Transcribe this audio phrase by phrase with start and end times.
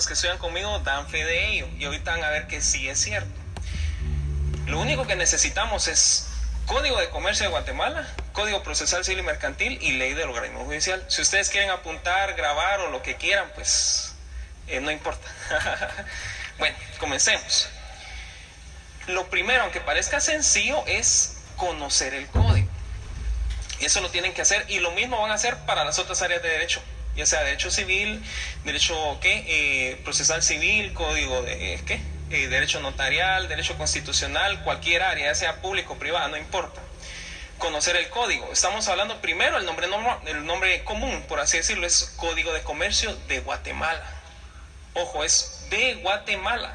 [0.00, 2.88] personas que estudian conmigo dan fe de ello y ahorita van a ver que sí
[2.88, 3.28] es cierto.
[4.66, 6.28] Lo único que necesitamos es
[6.66, 11.04] Código de Comercio de Guatemala, Código Procesal Civil y Mercantil y Ley del Organismo Judicial.
[11.08, 14.14] Si ustedes quieren apuntar, grabar o lo que quieran, pues
[14.68, 15.28] eh, no importa.
[16.58, 17.68] bueno, comencemos.
[19.08, 22.68] Lo primero, aunque parezca sencillo, es conocer el código.
[23.80, 26.42] Eso lo tienen que hacer y lo mismo van a hacer para las otras áreas
[26.42, 26.80] de derecho,
[27.20, 28.22] ya sea derecho civil,
[28.64, 29.44] derecho ¿qué?
[29.46, 32.00] Eh, procesal civil, código de ¿qué?
[32.30, 36.80] Eh, derecho notarial, derecho constitucional, cualquier área, ya sea público o privada, no importa.
[37.58, 38.50] Conocer el código.
[38.52, 39.86] Estamos hablando primero, el nombre,
[40.26, 44.02] el nombre común, por así decirlo, es Código de Comercio de Guatemala.
[44.94, 46.74] Ojo, es de Guatemala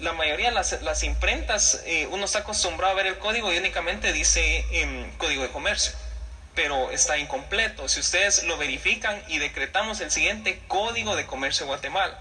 [0.00, 4.12] la mayoría de las, imprentas, eh, uno está acostumbrado a ver el código y únicamente
[4.12, 5.92] dice em, código de comercio,
[6.56, 7.88] pero está incompleto.
[7.88, 12.18] Si ustedes lo verifican y decretamos el siguiente código de comercio de Guatemala,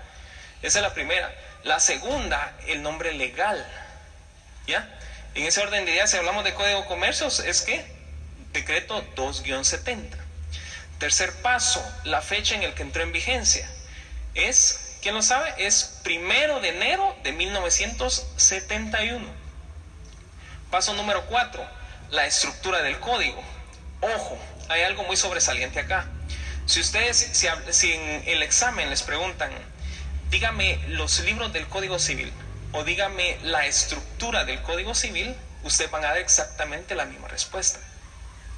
[0.62, 1.34] esa es la primera.
[1.64, 3.66] La segunda, el nombre legal.
[4.68, 4.88] ¿Ya?
[5.34, 7.84] En ese orden de ideas, si hablamos de código de comercios, es que
[8.54, 10.16] decreto 2-70.
[11.00, 13.68] Tercer paso, la fecha en el que entró en vigencia.
[14.36, 15.54] Es ¿Quién lo sabe?
[15.60, 19.24] Es primero de enero de 1971.
[20.72, 21.64] Paso número cuatro,
[22.10, 23.40] la estructura del código.
[24.14, 24.38] Ojo,
[24.70, 26.06] hay algo muy sobresaliente acá.
[26.68, 27.18] Si ustedes,
[27.72, 29.50] si, en el examen les preguntan,
[30.30, 32.32] dígame los libros del Código Civil
[32.72, 37.80] o dígame la estructura del Código Civil, ustedes van a dar exactamente la misma respuesta.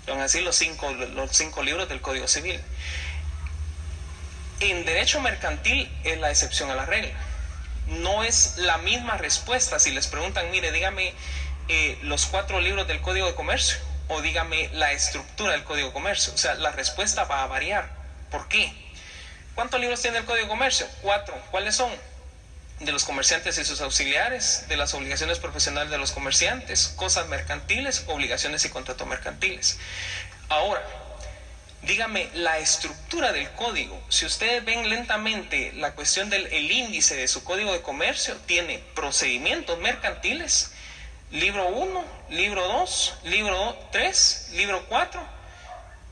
[0.06, 2.60] Van a decir los cinco, los cinco libros del Código Civil.
[4.60, 7.14] En derecho mercantil es la excepción a la regla.
[7.88, 11.14] No es la misma respuesta si les preguntan, mire, dígame
[11.70, 15.94] eh, los cuatro libros del Código de Comercio o dígame la estructura del Código de
[15.94, 16.34] Comercio.
[16.34, 17.90] O sea, la respuesta va a variar.
[18.32, 18.74] ¿Por qué?
[19.56, 20.88] ¿Cuántos libros tiene el Código de Comercio?
[21.02, 21.36] Cuatro.
[21.52, 21.92] ¿Cuáles son?
[22.80, 28.04] De los comerciantes y sus auxiliares, de las obligaciones profesionales de los comerciantes, cosas mercantiles,
[28.08, 29.80] obligaciones y contratos mercantiles.
[30.48, 30.84] Ahora,
[31.82, 34.00] dígame la estructura del código.
[34.10, 39.80] Si ustedes ven lentamente la cuestión del índice de su código de comercio, tiene procedimientos
[39.80, 40.72] mercantiles,
[41.32, 45.22] libro 1, libro 2, libro 3, libro 4,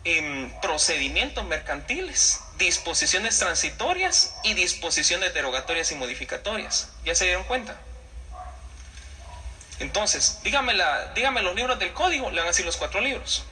[0.04, 6.90] em, procedimientos mercantiles, disposiciones transitorias y disposiciones derogatorias y modificatorias.
[7.04, 7.78] ¿Ya se dieron cuenta?
[9.80, 13.44] Entonces, dígame, la, los libros del código, le van a decir los cuatro libros.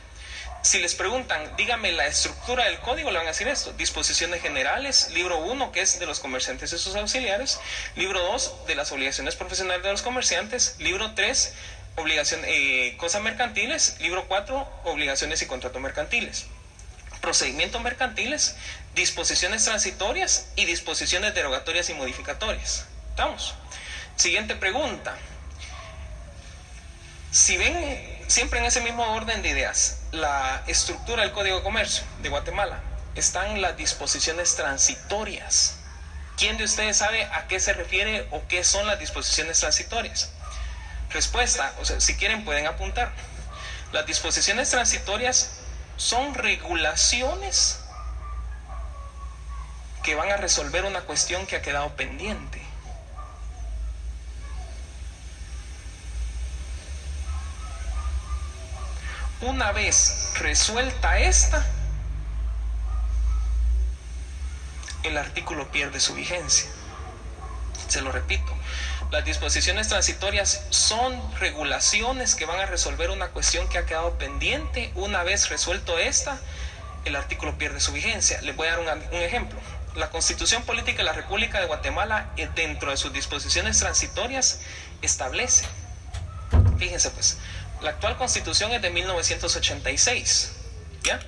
[0.62, 3.74] Si les preguntan, dígame la estructura del código, le van a decir esto.
[3.74, 7.60] Disposiciones generales, libro 1, que es de los comerciantes y sus auxiliares,
[7.98, 11.54] libro 2, de las obligaciones profesionales de los comerciantes, libro 3,
[11.96, 16.46] obligación, eh, cosas mercantiles, libro 4, obligaciones y contratos mercantiles.
[17.22, 18.56] Procedimientos mercantiles,
[18.96, 22.86] disposiciones transitorias y disposiciones derogatorias y modificatorias.
[23.10, 23.56] ¿Estamos?
[24.16, 25.16] Siguiente pregunta.
[27.32, 32.04] Si ven siempre en ese mismo orden de ideas, la estructura del Código de Comercio
[32.22, 32.82] de Guatemala
[33.16, 35.78] están las disposiciones transitorias.
[36.38, 40.32] ¿Quién de ustedes sabe a qué se refiere o qué son las disposiciones transitorias?
[41.14, 43.12] Respuesta, o sea, si quieren pueden apuntar.
[43.92, 45.60] Las disposiciones transitorias
[45.96, 47.80] son regulaciones
[50.02, 52.62] que van a resolver una cuestión que ha quedado pendiente.
[59.42, 61.66] Una vez resuelta esta,
[65.04, 66.70] el artículo pierde su vigencia.
[67.88, 68.56] Se lo repito,
[69.14, 74.92] las disposiciones transitorias son regulaciones que van a resolver una cuestión que ha quedado pendiente.
[74.96, 76.42] Una vez resuelto esta,
[77.06, 78.42] el artículo pierde su vigencia.
[78.42, 78.80] Les voy a dar
[79.12, 79.60] un, ejemplo.
[79.94, 84.62] La Constitución Política de la República de Guatemala, eh, dentro de sus disposiciones transitorias,
[85.04, 85.68] establece,
[86.80, 87.38] fíjense pues,
[87.84, 90.54] la actual constitución es de 1986,
[91.04, 91.20] ¿ya?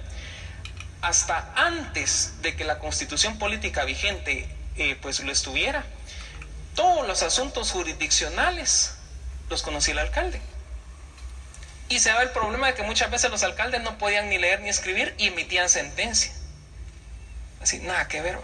[1.03, 5.85] Hasta antes de que la constitución política vigente eh, pues lo estuviera,
[6.75, 8.93] todos los asuntos jurisdiccionales
[9.49, 10.41] los conocía el alcalde.
[11.87, 14.61] Y se daba el problema de que muchas veces los alcaldes no podían ni leer
[14.61, 16.31] ni escribir y emitían sentencia.
[17.61, 18.37] Así, nada que ver.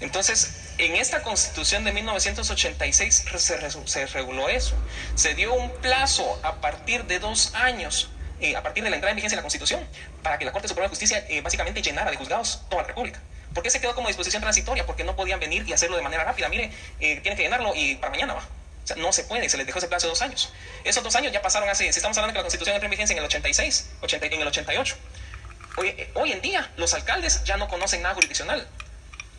[0.00, 4.74] Entonces, en esta constitución de 1986 se, reguló eso.
[5.14, 8.10] Se dio un plazo a partir de dos años,
[8.40, 9.86] eh, a partir de la entrada en vigencia de la constitución,
[10.22, 13.20] para que la Corte Suprema de Justicia eh, básicamente llenara de juzgados toda la República.
[13.54, 14.86] ¿Por qué se quedó como disposición transitoria?
[14.86, 16.48] Porque no podían venir y hacerlo de manera rápida.
[16.48, 18.40] Mire, eh, tiene que llenarlo y para mañana va.
[18.40, 20.52] O sea, no se puede, se les dejó ese plazo de dos años.
[20.84, 22.90] Esos dos años ya pasaron hace, si estamos hablando de que la Constitución entró en
[22.90, 24.96] vigencia en el 86, en el 88.
[25.76, 28.68] Hoy, hoy en día los alcaldes ya no conocen nada jurisdiccional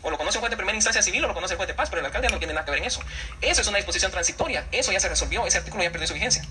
[0.02, 1.74] O lo conoce un juez de primera instancia civil o lo conoce el juez de
[1.74, 3.00] paz, pero el alcalde no tiene nada que ver en eso.
[3.40, 4.66] Eso es una disposición transitoria.
[4.72, 5.46] Eso ya se resolvió.
[5.46, 6.42] Ese artículo ya perdió su vigencia.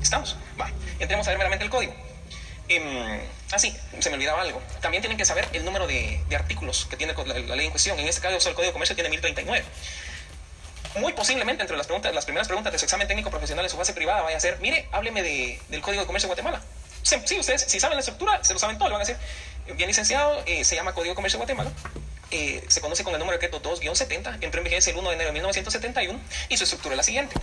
[0.00, 0.36] ¿Estamos?
[0.60, 0.70] Va.
[0.98, 1.94] Entremos a ver meramente el código.
[2.68, 3.20] Eh,
[3.52, 4.60] ah, sí, se me olvidaba algo.
[4.80, 7.98] También tienen que saber el número de, artículos que tiene la, ley en cuestión.
[7.98, 9.64] En este caso, el Código de Comercio tiene 1039.
[10.96, 14.22] Muy posiblemente entre las, primeras preguntas de su examen técnico profesional en su base privada
[14.22, 16.62] vaya a ser, mire, hábleme de, del Código de Comercio de Guatemala.
[17.02, 19.16] Sí, ustedes, si saben la estructura, se lo saben todo, le van a decir,
[19.76, 21.70] bien licenciado, eh, se llama Código de Comercio de Guatemala.
[22.32, 25.14] Eh, se conoce con el número de decreto 2-70, entró en vigencia el 1 de
[25.14, 26.18] enero de 1971
[26.48, 27.36] y su estructura es la siguiente.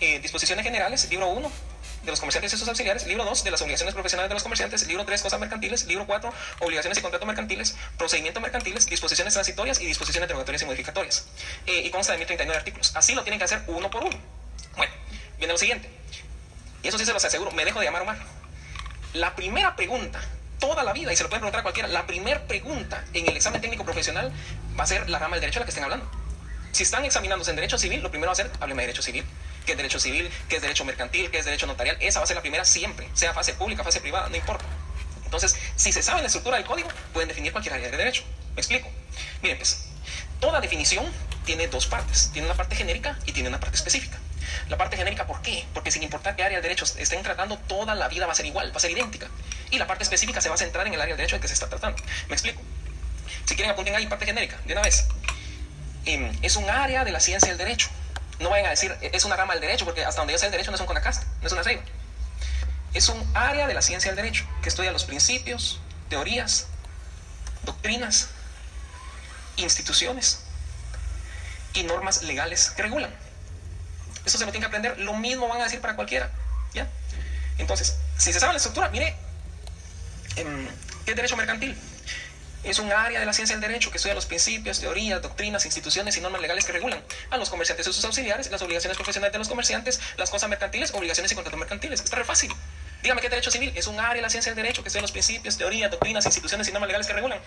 [0.00, 1.50] Eh, disposiciones generales, libro 1,
[2.06, 4.86] de los comerciantes y sus auxiliares, libro 2 de las obligaciones profesionales de los comerciantes,
[4.86, 9.86] libro 3 cosas mercantiles, libro 4 obligaciones y contratos mercantiles, procedimientos mercantiles, disposiciones transitorias y
[9.86, 11.26] disposiciones derogatorias y modificatorias.
[11.66, 12.94] Eh, y consta de 1039 artículos.
[12.96, 14.16] Así lo tienen que hacer uno por uno.
[14.76, 14.92] Bueno,
[15.38, 15.90] viene lo siguiente.
[16.82, 18.18] Y eso sí se los aseguro, me dejo de llamar Omar.
[19.12, 20.20] La primera pregunta,
[20.60, 23.36] toda la vida, y se lo pueden preguntar a cualquiera, la primera pregunta en el
[23.36, 24.32] examen técnico profesional
[24.78, 26.08] va a ser la rama del derecho a la que estén hablando.
[26.76, 29.24] Si están examinándose en derecho civil, lo primero va a ser, hábleme de derecho civil
[29.64, 31.96] qué es derecho civil, qué es derecho mercantil, qué es derecho notarial.
[32.00, 34.66] Esa va a ser la primera siempre, sea fase pública, fase privada, no importa.
[35.24, 38.24] Entonces, si se sabe la estructura del código, pueden definir cualquier área de derecho.
[38.54, 38.90] ¿Me explico?
[39.40, 39.86] Miren, pues,
[40.38, 41.10] toda definición
[41.46, 42.28] tiene dos partes.
[42.34, 44.18] Tiene una parte genérica y tiene una parte específica.
[44.68, 45.64] La parte genérica, ¿por qué?
[45.72, 48.44] Porque sin importar qué área de derecho estén tratando, toda la vida va a ser
[48.44, 49.28] igual, va a ser idéntica.
[49.70, 51.48] Y la parte específica se va a centrar en el área de derecho en que
[51.48, 52.02] se está tratando.
[52.28, 52.60] ¿Me explico?
[53.46, 55.08] Si quieren apunten ahí parte genérica, de una vez.
[56.06, 57.90] Es un área de la ciencia del derecho
[58.38, 60.52] no vayan a decir, es una rama del derecho, porque hasta donde yo sé el
[60.52, 61.82] derecho no es un conacasta, no es una regla.
[62.92, 66.66] Es un área de la ciencia del derecho que estudia los principios, teorías,
[67.64, 68.28] doctrinas,
[69.56, 70.40] instituciones
[71.74, 73.14] y normas legales que regulan.
[74.24, 76.30] Eso se lo tiene que aprender, lo mismo van a decir para cualquiera.
[76.74, 76.88] ¿ya?
[77.58, 79.16] Entonces, si se sabe la estructura, mire,
[80.36, 80.68] em,
[81.04, 81.76] ¿qué es derecho mercantil?
[82.66, 86.16] Es un área de la ciencia del derecho que estudia los principios, teorías, doctrinas, instituciones
[86.16, 89.38] y normas legales que regulan a los comerciantes y sus auxiliares, las obligaciones profesionales de
[89.38, 92.00] los comerciantes, las cosas mercantiles, obligaciones y contratos mercantiles.
[92.00, 92.52] Está re fácil.
[93.04, 93.72] Dígame qué derecho civil.
[93.76, 96.66] Es un área de la ciencia del derecho que estudia los principios, teorías, doctrinas, instituciones
[96.66, 97.38] y normas legales que regulan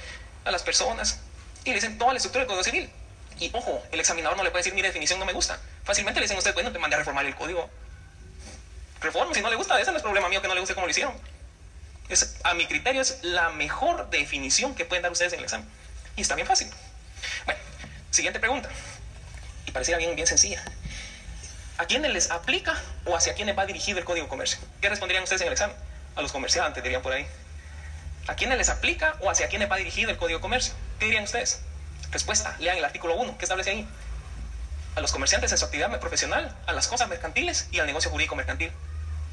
[0.46, 1.20] a las personas.
[1.66, 2.90] Y le dicen toda la estructura del Código Civil.
[3.42, 5.60] Y ojo, el examinador no le puede decir mi definición no me gusta.
[5.84, 7.70] Fácilmente le dicen a usted, bueno, te mandé a reformar el código.
[9.02, 10.88] Reforma, si no le gusta, ese no es problema mío que no le guste como
[10.88, 11.14] lo hicieron.
[12.44, 15.68] A mi criterio es la mejor definición que pueden dar ustedes en el examen.
[16.16, 16.68] Y está bien fácil.
[17.46, 17.60] Bueno,
[18.10, 18.70] siguiente pregunta.
[19.68, 20.64] Y pareciera bien, bien sencilla.
[21.78, 22.76] ¿A quiénes les aplica
[23.06, 24.60] o hacia quiénes va dirigido el Código de Comercio?
[24.82, 25.76] ¿Qué responderían ustedes en el examen?
[26.16, 27.28] A los comerciantes, dirían por ahí.
[28.28, 30.74] ¿A quiénes les aplica o hacia quiénes va dirigido el Código de Comercio?
[31.00, 31.62] ¿Qué dirían ustedes?
[32.12, 33.38] Respuesta, lean el artículo 1.
[33.38, 33.88] ¿Qué establece ahí?
[34.96, 38.36] A los comerciantes en su actividad profesional, a las cosas mercantiles y al negocio jurídico
[38.36, 38.72] mercantil.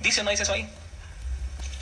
[0.00, 0.70] ¿Dice o no dice eso ahí?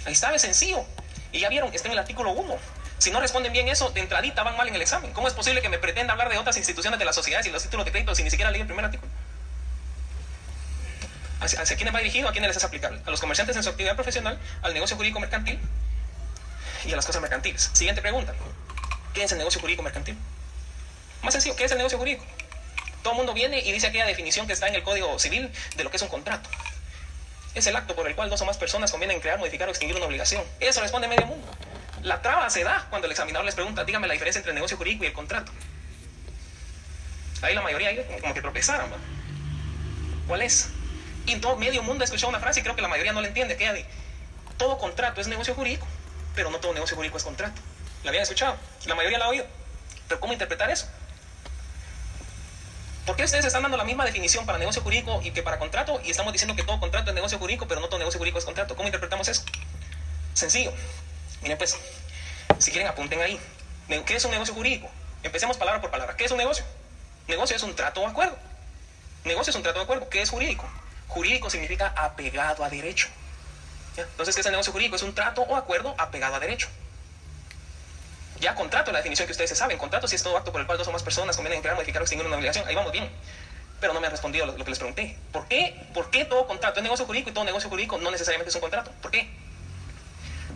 [0.04, 0.84] Ahí está, es sencillo.
[1.32, 2.56] Y ya vieron, está en el artículo 1.
[2.98, 5.12] Si no responden bien eso, de entradita van mal en el examen.
[5.12, 7.62] ¿Cómo es posible que me pretenda hablar de otras instituciones de las sociedades y los
[7.62, 9.10] títulos de crédito si ni siquiera leí el primer artículo?
[11.40, 12.28] ¿Hacia, hacia quiénes va dirigido?
[12.28, 13.00] ¿A quiénes les es aplicable?
[13.04, 15.58] A los comerciantes en su actividad profesional, al negocio jurídico mercantil
[16.86, 17.70] y a las cosas mercantiles.
[17.72, 18.32] Siguiente pregunta.
[19.12, 20.16] ¿Qué es el negocio jurídico mercantil?
[21.22, 22.24] Más sencillo, ¿qué es el negocio jurídico?
[23.02, 25.84] Todo el mundo viene y dice aquella definición que está en el Código Civil de
[25.84, 26.48] lo que es un contrato.
[27.54, 29.96] Es el acto por el cual dos o más personas convienen crear, modificar o extinguir
[29.96, 30.42] una obligación.
[30.60, 31.46] Eso responde medio mundo.
[32.02, 34.76] La traba se da cuando el examinador les pregunta, dígame la diferencia entre el negocio
[34.76, 35.52] jurídico y el contrato.
[37.42, 37.90] Ahí la mayoría
[38.20, 38.90] como que tropezaron.
[40.26, 40.70] ¿Cuál es?
[41.26, 43.28] Y todo medio mundo ha escuchado una frase y creo que la mayoría no la
[43.28, 43.86] entiende, que de
[44.56, 45.86] todo contrato es negocio jurídico,
[46.34, 47.60] pero no todo negocio jurídico es contrato.
[48.02, 48.56] ¿La habían escuchado?
[48.86, 49.46] La mayoría la ha oído.
[50.08, 50.88] Pero ¿cómo interpretar eso?
[53.06, 56.00] ¿Por qué ustedes están dando la misma definición para negocio jurídico y que para contrato
[56.02, 58.46] y estamos diciendo que todo contrato es negocio jurídico, pero no todo negocio jurídico es
[58.46, 58.74] contrato?
[58.76, 59.44] ¿Cómo interpretamos eso?
[60.32, 60.72] Sencillo.
[61.42, 61.76] Miren pues,
[62.58, 63.38] si quieren apunten ahí.
[64.06, 64.90] ¿Qué es un negocio jurídico?
[65.22, 66.16] Empecemos palabra por palabra.
[66.16, 66.64] ¿Qué es un negocio?
[67.28, 68.38] Negocio es un trato o acuerdo.
[69.24, 70.08] Negocio es un trato o acuerdo.
[70.08, 70.66] ¿Qué es jurídico?
[71.08, 73.08] Jurídico significa apegado a derecho.
[73.96, 74.96] Entonces, ¿qué es el negocio jurídico?
[74.96, 76.68] Es un trato o acuerdo apegado a derecho.
[78.40, 79.78] Ya contrato, la definición que ustedes se saben.
[79.78, 82.02] Contrato si es todo acto por el cual dos o más personas convienen crear, modificar
[82.02, 82.66] o extinguir una obligación.
[82.66, 83.08] Ahí vamos bien.
[83.80, 85.16] Pero no me han respondido lo, que les pregunté.
[85.32, 85.86] ¿Por qué?
[85.94, 88.60] ¿Por qué todo contrato es negocio jurídico y todo negocio jurídico no necesariamente es un
[88.60, 88.90] contrato?
[89.02, 89.28] ¿Por qué?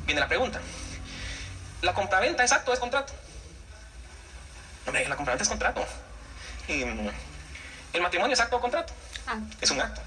[0.06, 0.60] Viene la pregunta.
[1.82, 3.12] ¿La compraventa es acto o es contrato?
[4.86, 5.84] Hombre, la compraventa es contrato.
[6.68, 7.08] Mm,
[7.92, 8.92] ¿El matrimonio es acto o contrato?
[9.26, 9.38] Ah.
[9.60, 10.00] Es un acto.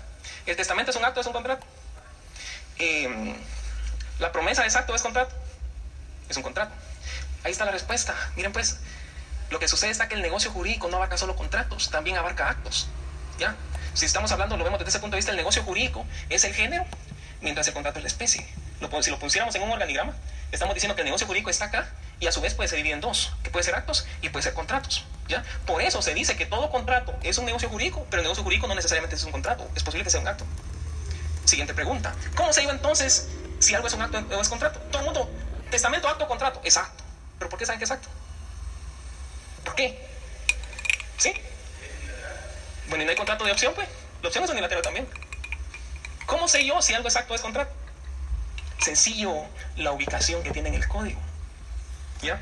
[0.45, 1.65] ¿El testamento es un acto es un contrato?
[2.79, 3.33] Mm,
[4.19, 5.35] ¿La promesa es acto es contrato?
[6.29, 6.73] Es un contrato.
[7.43, 8.15] Ahí está la respuesta.
[8.36, 8.77] Miren pues,
[9.50, 12.88] lo que sucede está que el negocio jurídico no abarca solo contratos, también abarca actos.
[13.39, 13.55] ¿Ya?
[13.93, 16.53] Si estamos hablando, lo vemos desde ese punto de vista, el negocio jurídico es el
[16.53, 16.86] género,
[17.41, 18.48] mientras el contrato es la especie.
[18.79, 20.13] Lo, si lo pusiéramos en un organigrama,
[20.51, 22.95] estamos diciendo que el negocio jurídico está acá y a su vez puede ser dividido
[22.95, 25.05] en dos, que puede ser actos y puede ser contratos.
[25.27, 25.43] ¿Ya?
[25.65, 28.67] Por eso se dice que todo contrato es un negocio jurídico, pero el negocio jurídico
[28.67, 30.45] no necesariamente es un contrato, es posible que sea un acto.
[31.45, 32.13] Siguiente pregunta.
[32.36, 33.27] ¿Cómo se iba entonces
[33.60, 34.79] si algo es un acto o es contrato?
[34.91, 35.29] Todo el mundo,
[35.69, 37.03] testamento, acto, contrato, es acto.
[37.41, 38.07] ¿Pero por qué saben que es acto?
[39.65, 39.98] ¿Por qué?
[41.17, 41.33] ¿Sí?
[42.88, 43.89] Bueno, ¿y no hay contrato de opción, pues?
[44.21, 45.07] La opción es unilateral también.
[46.27, 47.71] ¿Cómo sé yo si algo es acto o es contrato?
[48.77, 49.33] Sencillo,
[49.75, 51.19] la ubicación que tiene en el código.
[52.21, 52.39] ¿Ya?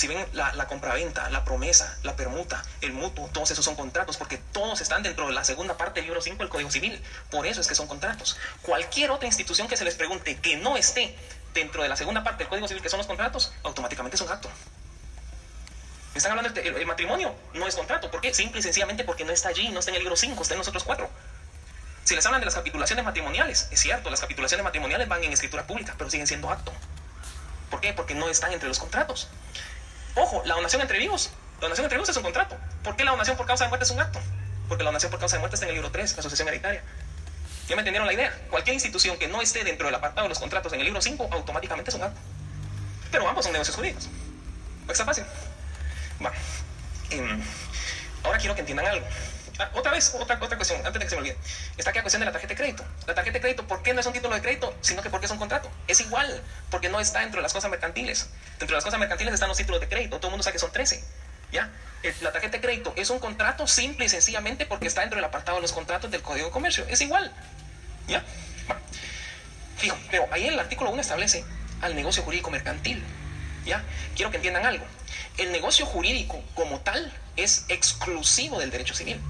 [0.00, 4.16] Si ven la, la compraventa, la promesa, la permuta, el mutuo, todos esos son contratos
[4.16, 6.98] porque todos están dentro de la segunda parte del libro 5 del Código Civil.
[7.30, 8.38] Por eso es que son contratos.
[8.62, 11.14] Cualquier otra institución que se les pregunte que no esté
[11.52, 14.30] dentro de la segunda parte del Código Civil, que son los contratos, automáticamente es un
[14.30, 14.48] acto.
[16.14, 17.34] ¿Me están hablando del el, matrimonio?
[17.52, 18.10] No es contrato.
[18.10, 18.32] ¿Por qué?
[18.32, 20.58] Simple y sencillamente porque no está allí, no está en el libro 5, está en
[20.60, 21.10] los otros cuatro.
[22.04, 25.66] Si les hablan de las capitulaciones matrimoniales, es cierto, las capitulaciones matrimoniales van en escritura
[25.66, 26.72] pública, pero siguen siendo acto.
[27.70, 27.92] ¿Por qué?
[27.92, 29.28] Porque no están entre los contratos.
[30.14, 31.30] Ojo, la donación entre vivos.
[31.56, 32.56] La donación entre vivos es un contrato.
[32.82, 34.20] ¿Por qué la donación por causa de muerte es un acto?
[34.68, 36.82] Porque la donación por causa de muerte está en el libro 3, la asociación hereditaria.
[37.68, 38.32] ¿Ya me entendieron la idea?
[38.50, 41.28] Cualquier institución que no esté dentro del apartado de los contratos en el libro 5,
[41.30, 42.20] automáticamente es un acto.
[43.10, 44.08] Pero ambos son negocios jurídicos.
[44.88, 45.24] Está fácil.
[47.10, 47.42] Em,
[48.24, 49.06] ahora quiero que entiendan algo.
[49.60, 51.36] Ah, otra vez, otra, otra cuestión, antes de que se me olvide.
[51.76, 52.82] Está aquí la cuestión de la tarjeta de crédito.
[53.06, 54.74] La tarjeta de crédito, ¿por qué no es un título de crédito?
[54.80, 55.70] Sino que porque es un contrato.
[55.86, 58.30] Es igual, porque no está dentro de las cosas mercantiles.
[58.58, 60.16] Dentro de las cosas mercantiles están los títulos de crédito.
[60.16, 61.04] Todo el mundo sabe que son 13.
[61.52, 61.70] ¿Ya?
[62.22, 65.58] La tarjeta de crédito es un contrato simple y sencillamente porque está dentro del apartado
[65.58, 66.86] de los contratos del Código de Comercio.
[66.88, 67.30] Es igual.
[68.08, 68.24] ¿Ya?
[69.76, 71.44] Fijo, pero ahí el artículo 1 establece
[71.82, 73.04] al negocio jurídico mercantil.
[73.66, 73.84] ¿Ya?
[74.16, 74.86] Quiero que entiendan algo.
[75.36, 79.20] El negocio jurídico como tal es exclusivo del derecho civil.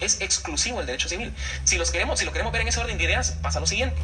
[0.00, 1.34] Es exclusivo del derecho civil.
[1.64, 4.00] Si, los queremos, si lo queremos ver en ese orden de ideas, pasa lo siguiente.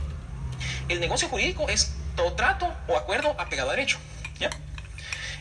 [0.88, 3.99] El negocio jurídico es todo trato o acuerdo apegado a derecho.
[4.38, 4.50] ¿ya?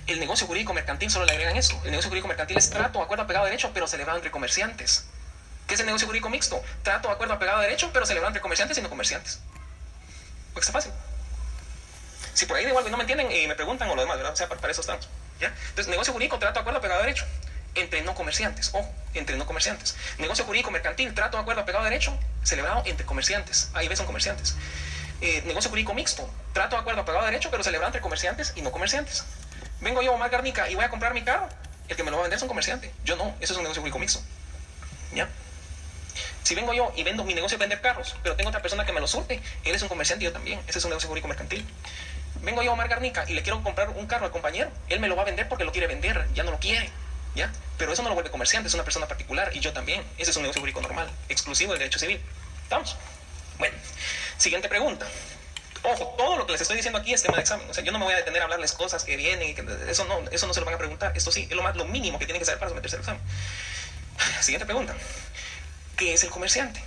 [0.08, 1.80] El negocio jurídico mercantil solo le agregan eso.
[1.84, 5.06] El negocio jurídico mercantil es trato o acuerdo apegado a derecho, pero celebrado entre comerciantes.
[5.68, 6.62] ¿Qué es el negocio jurídico mixto?
[6.84, 9.40] Trato o acuerdo apegado a derecho, pero celebrado entre comerciantes y no comerciantes.
[10.54, 10.92] Porque está fácil.
[12.34, 14.34] Si por ahí de igual no me entienden y me preguntan o lo demás, ¿verdad?
[14.34, 15.08] O sea, para, eso estamos.
[15.40, 15.48] ¿ya?
[15.70, 17.26] Entonces, negocio jurídico, trato, acuerdo apegado a derecho
[17.76, 18.70] entre no comerciantes.
[18.74, 19.96] Ojo, entre no comerciantes.
[20.18, 23.70] Negocio jurídico mercantil, trato, acuerdo, apegado a derecho, celebrado entre comerciantes.
[23.74, 24.56] Ahí ves, son comerciantes.
[25.22, 28.72] Eh, negocio jurídico mixto, trato, acuerdo, apegado a derecho, pero celebrado entre comerciantes y no
[28.72, 29.24] comerciantes.
[29.82, 31.48] Vengo yo, Omar Garnica, y voy a comprar mi carro.
[31.88, 32.92] El que me lo va a vender es un comerciante.
[33.04, 34.22] Yo no, eso es un negocio jurídico mixto.
[35.14, 35.30] ¿Ya?
[36.44, 38.92] Si vengo yo y vendo mi negocio de vender carros, pero tengo otra persona que
[38.92, 40.60] me lo surte, él es un comerciante y yo también.
[40.68, 41.66] Ese es un negocio jurídico mercantil.
[42.42, 44.70] Vengo yo, Omar Garnica, y le quiero comprar un carro al compañero.
[44.90, 46.90] Él me lo va a vender porque lo quiere vender, ya no lo quiere.
[47.36, 47.52] ¿Ya?
[47.78, 50.04] Pero eso no lo vuelve comerciante, es una persona particular y yo también.
[50.18, 52.22] Ese es un negocio jurídico normal, exclusivo del derecho civil.
[52.64, 52.96] ¿Estamos?
[53.58, 53.76] Bueno,
[54.38, 55.08] siguiente pregunta.
[55.84, 57.70] Ojo, todo lo que les estoy diciendo aquí es tema de examen.
[57.70, 60.06] O sea, yo no me voy a detener a hablarles cosas que vienen y eso
[60.06, 61.12] no, eso no se lo van a preguntar.
[61.16, 63.22] Esto sí, es lo, más, lo mínimo que tienen que saber para someterse al examen.
[64.42, 64.96] Siguiente pregunta.
[65.98, 66.82] ¿Qué es el comerciante?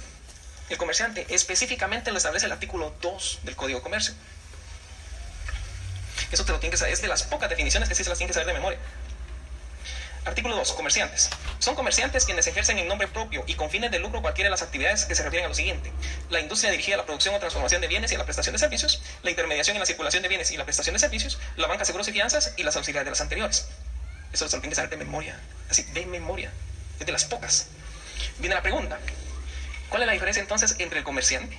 [0.71, 4.15] El comerciante específicamente lo establece el artículo 2 del Código de Comercio.
[6.33, 6.95] Eso te lo tienen que saber.
[6.95, 8.79] Es de las pocas definiciones que sí se las tienen que saber de memoria.
[10.27, 10.73] Artículo 2.
[10.73, 11.31] Comerciantes.
[11.61, 14.63] Son comerciantes quienes ejercen en nombre propio y con fines de lucro cualquiera de las
[14.63, 15.93] actividades que se refieren a lo siguiente.
[16.31, 18.59] La industria dirigida a la producción o transformación de bienes y a la prestación de
[18.59, 21.85] servicios, la intermediación en la circulación de bienes y la prestación de servicios, la banca,
[21.85, 23.69] seguros y fianzas y las auxiliares de las anteriores.
[24.33, 25.41] Eso lo tiene que saber de memoria.
[25.71, 26.51] Así, de memoria.
[26.99, 27.69] Es de las pocas.
[28.39, 28.99] Viene la pregunta.
[29.91, 31.57] ¿Cuál es la diferencia entonces entre el comerciante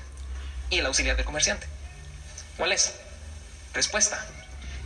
[0.70, 1.68] y el auxiliar del comerciante?
[2.58, 2.96] ¿Cuál es?
[3.74, 4.26] Respuesta.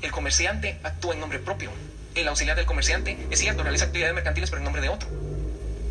[0.03, 1.71] El comerciante actúa en nombre propio
[2.15, 5.09] el auxiliar del comerciante, es cierto, realiza actividades mercantiles pero en nombre de otro.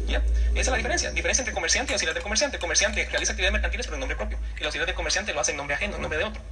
[0.07, 0.23] ¿Ya?
[0.53, 1.11] Esa es la diferencia.
[1.13, 2.57] Diferencia entre comerciante y auxiliar del comerciante.
[2.57, 4.39] El comerciante realiza actividades mercantiles pero en nombre propio.
[4.59, 6.43] El auxiliar del comerciante lo hace en nombre ajeno, en nombre de otro.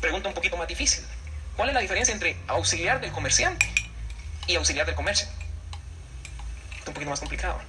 [0.00, 1.04] Pregunta un poquito más difícil.
[1.56, 3.66] ¿Cuál es la diferencia entre auxiliar del comerciante
[4.46, 5.26] y auxiliar del comercio?
[6.80, 7.60] Es un poquito más complicado.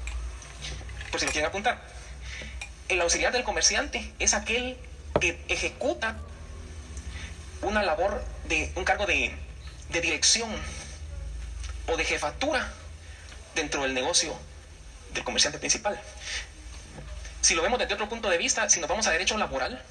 [1.10, 1.82] Por si lo quieren apuntar.
[2.88, 4.78] El auxiliar del comerciante es aquel
[5.20, 6.18] que ejecuta
[7.62, 9.36] una labor de un cargo de,
[9.90, 10.50] de dirección
[11.88, 12.72] o de jefatura
[13.56, 14.38] dentro del negocio
[15.14, 16.00] del comerciante principal.
[17.42, 19.82] Si lo vemos desde otro punto de vista, si nos vamos a derecho laboral,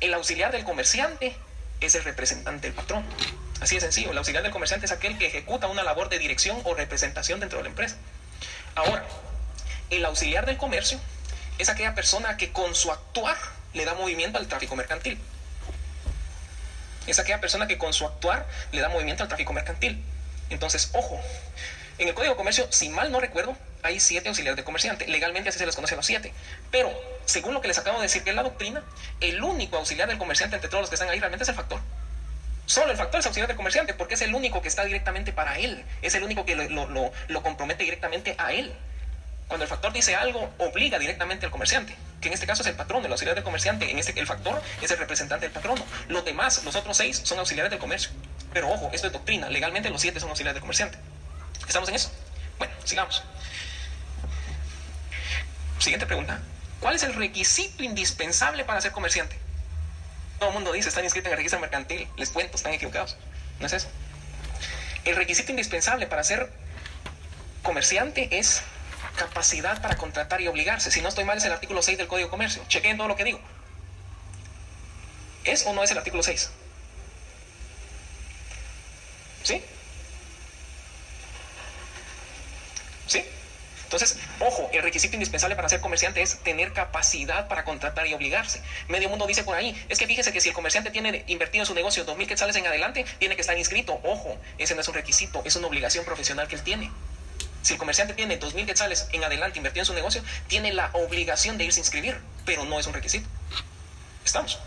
[0.00, 1.36] el auxiliar del comerciante
[1.80, 3.04] es el representante del patrón.
[3.60, 6.60] Así de sencillo, el auxiliar del comerciante es aquel que ejecuta una labor de dirección
[6.64, 7.96] o representación dentro de la empresa.
[8.74, 9.04] Ahora,
[9.90, 11.00] el auxiliar del comercio
[11.58, 13.36] es aquella persona que con su actuar
[13.74, 15.18] le da movimiento al tráfico mercantil.
[17.06, 20.02] Es aquella persona que con su actuar le da movimiento al tráfico mercantil.
[20.50, 21.20] Entonces, ojo,
[21.98, 25.06] en el Código de Comercio, si mal no recuerdo, hay siete auxiliares de comerciante.
[25.06, 26.32] Legalmente así se les conoce a los siete.
[26.70, 26.92] Pero,
[27.24, 28.82] según lo que les acabo de decir, que es la doctrina,
[29.20, 31.80] el único auxiliar del comerciante entre todos los que están ahí realmente es el factor.
[32.66, 35.58] Solo el factor es auxiliar del comerciante porque es el único que está directamente para
[35.58, 35.84] él.
[36.02, 38.74] Es el único que lo, lo, lo, compromete directamente a él.
[39.48, 42.76] Cuando el factor dice algo, obliga directamente al comerciante, que en este caso es el
[42.76, 43.90] patrón, el auxiliar del comerciante.
[43.90, 45.82] En este, el factor es el representante del patrono.
[46.08, 48.10] Los demás, los otros seis, son auxiliares del comercio.
[48.52, 49.48] Pero ojo, esto es doctrina.
[49.48, 50.98] Legalmente los siete son auxiliares del comerciante.
[51.66, 52.12] ¿Estamos en eso?
[52.58, 53.22] Bueno, sigamos.
[55.78, 56.40] Siguiente pregunta.
[56.80, 59.38] ¿Cuál es el requisito indispensable para ser comerciante?
[60.38, 62.06] Todo el mundo dice, están inscritos en el registro mercantil.
[62.16, 63.16] Les cuento, están equivocados.
[63.60, 63.88] No es eso.
[65.04, 66.52] El requisito indispensable para ser
[67.62, 68.62] comerciante es
[69.18, 70.90] capacidad para contratar y obligarse.
[70.90, 72.64] Si no estoy mal, es el artículo 6 del Código de Comercio.
[72.68, 73.40] Chequen todo lo que digo.
[75.44, 76.50] ¿Es o no es el artículo 6?
[79.42, 79.62] ¿Sí?
[83.06, 83.24] ¿Sí?
[83.84, 88.62] Entonces, ojo, el requisito indispensable para ser comerciante es tener capacidad para contratar y obligarse.
[88.88, 91.66] Medio mundo dice por ahí, es que fíjese que si el comerciante tiene invertido en
[91.66, 93.98] su negocio 2.000 quetzales en adelante, tiene que estar inscrito.
[94.04, 96.90] Ojo, ese no es un requisito, es una obligación profesional que él tiene.
[97.62, 101.58] Si el comerciante tiene 2.000 quetzales en adelante invertido en su negocio, tiene la obligación
[101.58, 103.28] de irse a inscribir, pero no es un requisito.
[104.24, 104.58] ¿Estamos?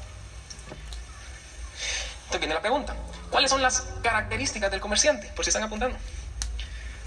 [2.26, 2.96] Entonces viene la pregunta.
[3.30, 5.28] ¿Cuáles son las características del comerciante?
[5.28, 5.98] Por si están apuntando.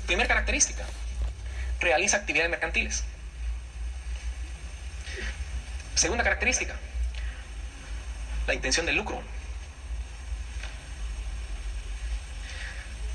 [0.07, 0.85] Primera característica,
[1.81, 3.05] realiza actividades mercantiles.
[5.95, 6.75] Segunda característica,
[8.47, 9.23] la intención del lucro.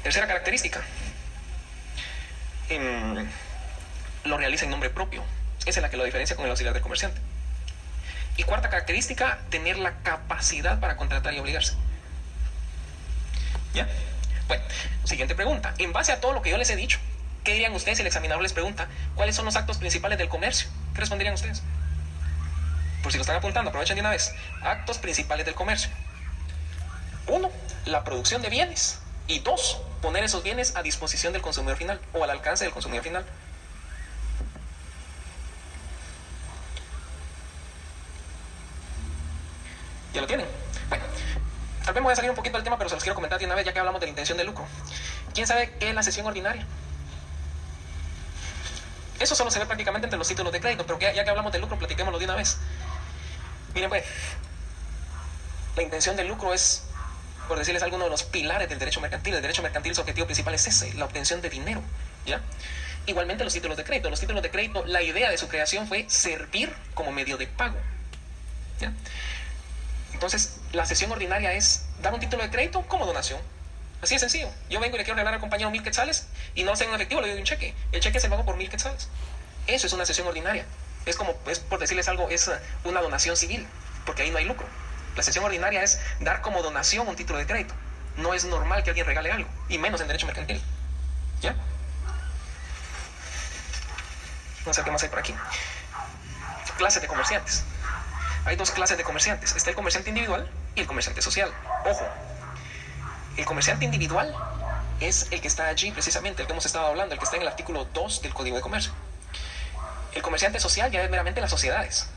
[0.04, 0.82] Tercera característica,
[4.24, 5.24] lo realiza en nombre propio.
[5.62, 7.20] Esa es la que lo diferencia con el auxiliar del comerciante.
[8.38, 11.74] Y cuarta característica, tener la capacidad para contratar y obligarse.
[13.74, 13.88] ¿Ya?
[14.48, 14.64] Bueno,
[15.04, 15.74] siguiente pregunta.
[15.78, 17.00] En base a todo lo que yo les he dicho,
[17.44, 20.70] ¿Qué dirían ustedes si el examinador les pregunta cuáles son los actos principales del comercio?
[20.94, 21.64] ¿Qué responderían ustedes?
[23.02, 24.36] Por si lo están apuntando, aprovechen de una vez.
[24.62, 25.90] Actos principales del comercio.
[27.28, 27.50] Uno,
[27.86, 29.00] la producción de bienes.
[29.30, 33.04] Y dos, poner esos bienes a disposición del consumidor final o al alcance del consumidor
[33.04, 33.24] final.
[40.16, 40.48] ¿Ya lo tienen?
[40.90, 41.04] Bueno,
[41.86, 43.38] tal vez me voy a salir un poquito del tema, pero se los quiero comentar
[43.38, 44.66] de una vez ya que hablamos de la intención de lucro.
[45.36, 46.66] ¿Quién sabe qué es la sesión ordinaria?
[49.20, 51.60] Eso solo se ve prácticamente entre los títulos de crédito, pero ya, que hablamos de
[51.60, 52.58] lucro, platiquémoslo de una vez.
[53.76, 54.06] Miren, pues,
[55.76, 56.82] la intención del lucro es,
[57.50, 59.34] por decirles, alguno de los pilares del derecho mercantil.
[59.34, 61.82] El derecho mercantil, su objetivo principal es ese, la obtención de dinero.
[63.06, 64.10] Igualmente los títulos de crédito.
[64.10, 67.78] Los títulos de crédito, la idea de su creación fue servir como medio de pago.
[70.14, 73.42] Entonces, la sesión ordinaria es dar un título de crédito como donación.
[74.02, 74.50] Así de sencillo.
[74.70, 77.20] Yo vengo y le quiero regalar al compañero mil quetzales y no sé en efectivo,
[77.20, 77.74] le doy un cheque.
[77.92, 79.10] El cheque se paga por mil quetzales.
[79.68, 80.66] Eso es una sesión ordinaria.
[81.06, 82.50] Es como, es por decirles algo, es
[82.84, 83.66] una donación civil,
[84.06, 84.68] porque ahí no hay lucro.
[85.20, 87.74] La sesión ordinaria es dar como donación un título de crédito.
[88.16, 90.64] No es normal que alguien regale algo, y menos en derecho mercantil.
[91.42, 91.58] ¿Ya?
[94.66, 95.36] No sé qué más hay por aquí.
[96.78, 97.66] Clases de comerciantes.
[98.46, 99.58] Hay dos clases de comerciantes.
[99.58, 101.54] Está el comerciante individual y el comerciante social.
[101.84, 102.08] Ojo,
[103.36, 104.34] el comerciante individual
[105.02, 107.42] es el que está allí precisamente, el que hemos estado hablando, el que está en
[107.42, 108.94] el artículo 2 del Código de Comercio.
[110.14, 112.08] El comerciante social ya es meramente las sociedades.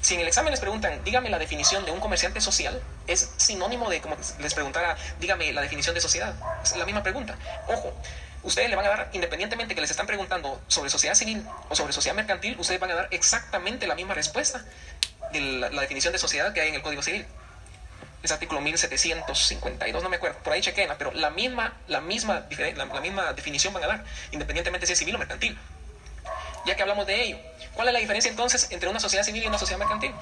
[0.00, 3.90] Si en el examen les preguntan, dígame la definición de un comerciante social, es sinónimo
[3.90, 6.34] de como les preguntara, dígame la definición de sociedad.
[6.62, 7.36] Es la misma pregunta.
[7.68, 7.92] Ojo,
[8.42, 11.92] ustedes le van a dar, independientemente que les están preguntando sobre sociedad civil o sobre
[11.92, 14.64] sociedad mercantil, ustedes van a dar exactamente la misma respuesta
[15.32, 17.26] de la definición de sociedad que hay en el Código Civil
[18.22, 23.00] es artículo 1752, no me acuerdo, por ahí chequenla, pero la misma, la, misma, la,
[23.00, 25.58] misma definición van a dar, independientemente si es civil o mercantil.
[26.66, 27.38] Ya que hablamos de ello,
[27.74, 30.14] ¿cuál es la diferencia entonces entre una sociedad civil y una sociedad mercantil?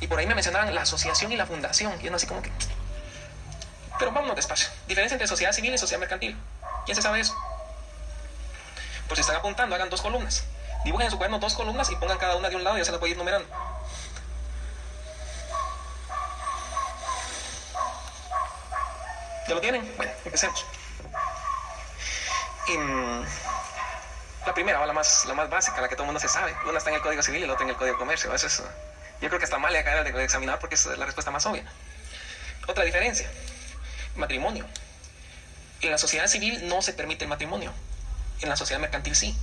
[0.00, 2.50] Y por ahí me mencionaban la asociación y la fundación, y no así como que...
[3.98, 4.68] Pero vámonos despacio.
[4.88, 6.36] Diferencia entre sociedad civil y sociedad mercantil.
[6.86, 7.36] ¿Quién se sabe eso?
[9.08, 10.44] Pues si están apuntando, hagan dos columnas.
[10.84, 12.84] Dibujen en su cuaderno dos columnas y pongan cada una de un lado y ya
[12.86, 13.48] se las voy ir numerando.
[19.46, 19.92] ¿Ya lo tienen?
[19.96, 20.64] Bueno, empecemos.
[22.68, 23.24] Mm,
[24.46, 26.54] la primera, la más, la más básica, la que todo el mundo se sabe.
[26.66, 28.34] Una está en el Código Civil y la otra en el Código de Comercio.
[28.34, 31.64] Yo creo que está mal acá de examinar porque es la respuesta más obvia.
[32.66, 33.30] Otra diferencia,
[34.16, 34.66] matrimonio.
[35.82, 37.72] En la sociedad civil no se permite el matrimonio.
[38.40, 39.36] En la sociedad mercantil sí.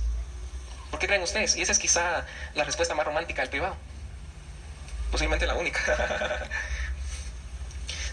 [0.90, 1.56] ¿Por qué creen ustedes?
[1.56, 3.76] Y esa es quizá la respuesta más romántica del privado.
[5.10, 5.80] Posiblemente la única.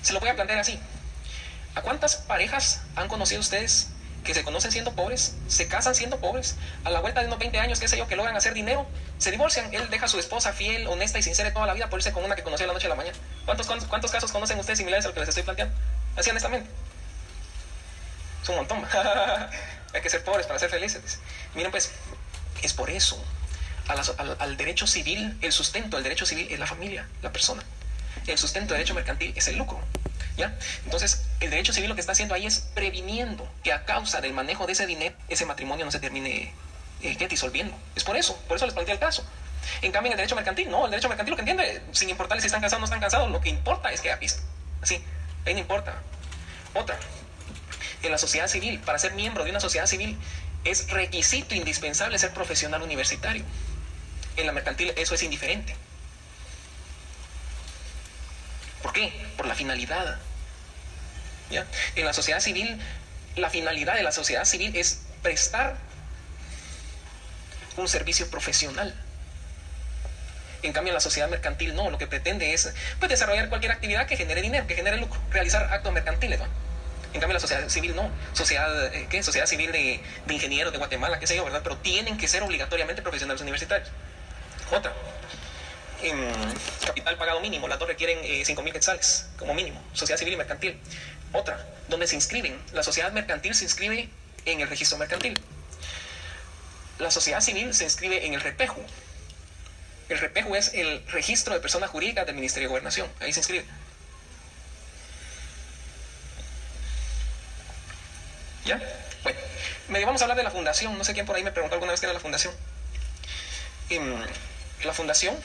[0.01, 0.79] se lo voy a plantear así.
[1.73, 3.89] ¿A cuántas parejas han conocido ustedes
[4.25, 7.57] que se conocen siendo pobres, se casan siendo pobres, a la vuelta de unos 20
[7.59, 8.85] años, qué sé yo, que logran hacer dinero,
[9.19, 9.73] se divorcian.
[9.73, 12.25] Él deja a su esposa fiel, honesta y sincera toda la vida por irse con
[12.25, 13.17] una que conoció la noche a la mañana.
[13.45, 15.73] ¿Cuántos, cuántos, casos conocen ustedes similares a lo que les estoy planteando?
[16.17, 16.69] Así honestamente.
[18.43, 18.83] Es un montón.
[19.93, 21.19] Hay que ser pobres para ser felices.
[21.53, 21.91] Miren pues,
[22.63, 23.23] es por eso.
[23.87, 27.63] al, al derecho civil, el sustento del derecho civil es la familia, la persona.
[28.27, 29.79] El sustento del derecho mercantil es el lucro.
[30.37, 30.57] ¿Ya?
[30.83, 34.33] Entonces, el derecho civil lo que está haciendo ahí es previniendo que a causa del
[34.33, 36.53] manejo de ese dinero, ese matrimonio no se termine
[37.01, 37.77] eh, disolviendo.
[37.95, 39.25] Es por eso, por eso les planteé el caso.
[39.81, 42.39] En cambio, en el derecho mercantil, no, el derecho mercantil lo que entiende, sin importar
[42.41, 44.27] si están casados o no están casados, lo que importa es que haya.
[44.81, 45.01] Así,
[45.45, 45.95] ahí no importa.
[46.73, 46.99] Otra,
[48.03, 50.17] en la sociedad civil, para ser miembro de una sociedad civil,
[50.63, 53.43] es requisito indispensable ser profesional universitario.
[54.35, 55.75] En la mercantil eso es indiferente.
[58.85, 59.11] ¿Por qué?
[59.35, 60.19] Por la finalidad.
[61.49, 61.65] ¿Ya?
[61.95, 62.79] En la sociedad civil,
[63.35, 65.75] la finalidad de la sociedad civil es prestar
[67.77, 68.93] un servicio profesional.
[70.61, 74.17] En cambio, la sociedad mercantil no, lo que pretende es pues, desarrollar cualquier actividad que
[74.17, 76.39] genere dinero, que genere lucro, realizar actos mercantiles.
[77.11, 78.11] En cambio, la sociedad civil no.
[78.33, 79.23] Sociedad, eh, ¿qué?
[79.23, 81.61] Sociedad civil de, de, ingenieros de Guatemala, qué sé yo, ¿verdad?
[81.63, 83.89] Pero tienen que ser obligatoriamente profesionales universitarios.
[84.71, 84.93] Otra,
[86.85, 90.79] capital pagado mínimo, las dos requieren eh, 5.000 quetzales como mínimo, sociedad civil y mercantil.
[91.33, 94.09] Otra, donde se inscriben, la sociedad mercantil se inscribe
[94.45, 95.39] en el registro mercantil.
[96.99, 98.81] La sociedad civil se inscribe en el REPEJU.
[100.09, 103.65] El REPEJU es el registro de personas jurídicas del Ministerio de Gobernación, ahí se inscribe.
[108.65, 108.81] ¿Ya?
[109.23, 109.39] Bueno,
[109.89, 110.97] me vamos a hablar de la fundación.
[110.97, 112.53] No sé quién por ahí me preguntó alguna vez qué era la fundación.
[113.89, 114.15] Em,
[114.83, 115.35] la fundación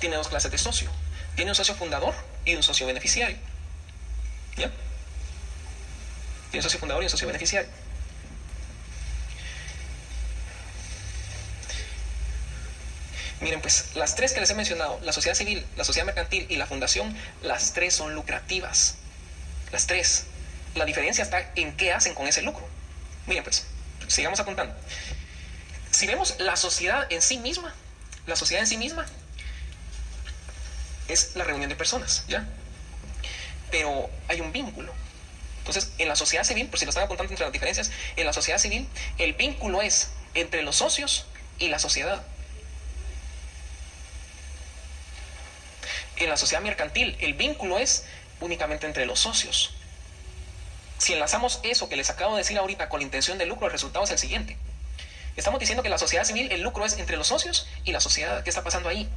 [0.00, 0.90] tiene dos clases de socio.
[1.36, 3.36] Tiene un socio fundador y un socio beneficiario.
[4.56, 4.70] ¿Ya?
[6.50, 7.68] Tiene un socio fundador y un socio beneficiario.
[13.40, 16.56] Miren, pues las tres que les he mencionado, la sociedad civil, la sociedad mercantil y
[16.56, 18.96] la fundación, las tres son lucrativas.
[19.70, 20.24] Las tres.
[20.74, 22.66] La diferencia está en qué hacen con ese lucro.
[23.26, 23.64] Miren, pues,
[24.08, 24.74] sigamos apuntando.
[25.90, 27.74] Si vemos la sociedad en sí misma,
[28.26, 29.06] la sociedad en sí misma
[31.08, 32.46] es la reunión de personas, ¿ya?
[33.70, 34.92] Pero hay un vínculo.
[35.58, 38.32] Entonces, en la sociedad civil, por si lo están apuntando entre las diferencias, en la
[38.32, 41.26] sociedad civil el vínculo es entre los socios
[41.58, 42.22] y la sociedad.
[46.16, 48.04] En la sociedad mercantil el vínculo es
[48.40, 49.74] únicamente entre los socios.
[50.98, 53.72] Si enlazamos eso que les acabo de decir ahorita con la intención de lucro, el
[53.72, 54.56] resultado es el siguiente.
[55.36, 58.42] Estamos diciendo que la sociedad civil, el lucro es entre los socios y la sociedad.
[58.42, 59.08] ¿Qué está pasando ahí?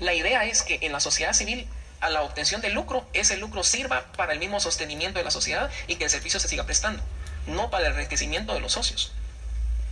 [0.00, 1.68] La idea es que en la sociedad civil,
[2.00, 5.70] a la obtención del lucro, ese lucro sirva para el mismo sostenimiento de la sociedad
[5.86, 7.02] y que el servicio se siga prestando,
[7.46, 9.12] no para el enriquecimiento de los socios.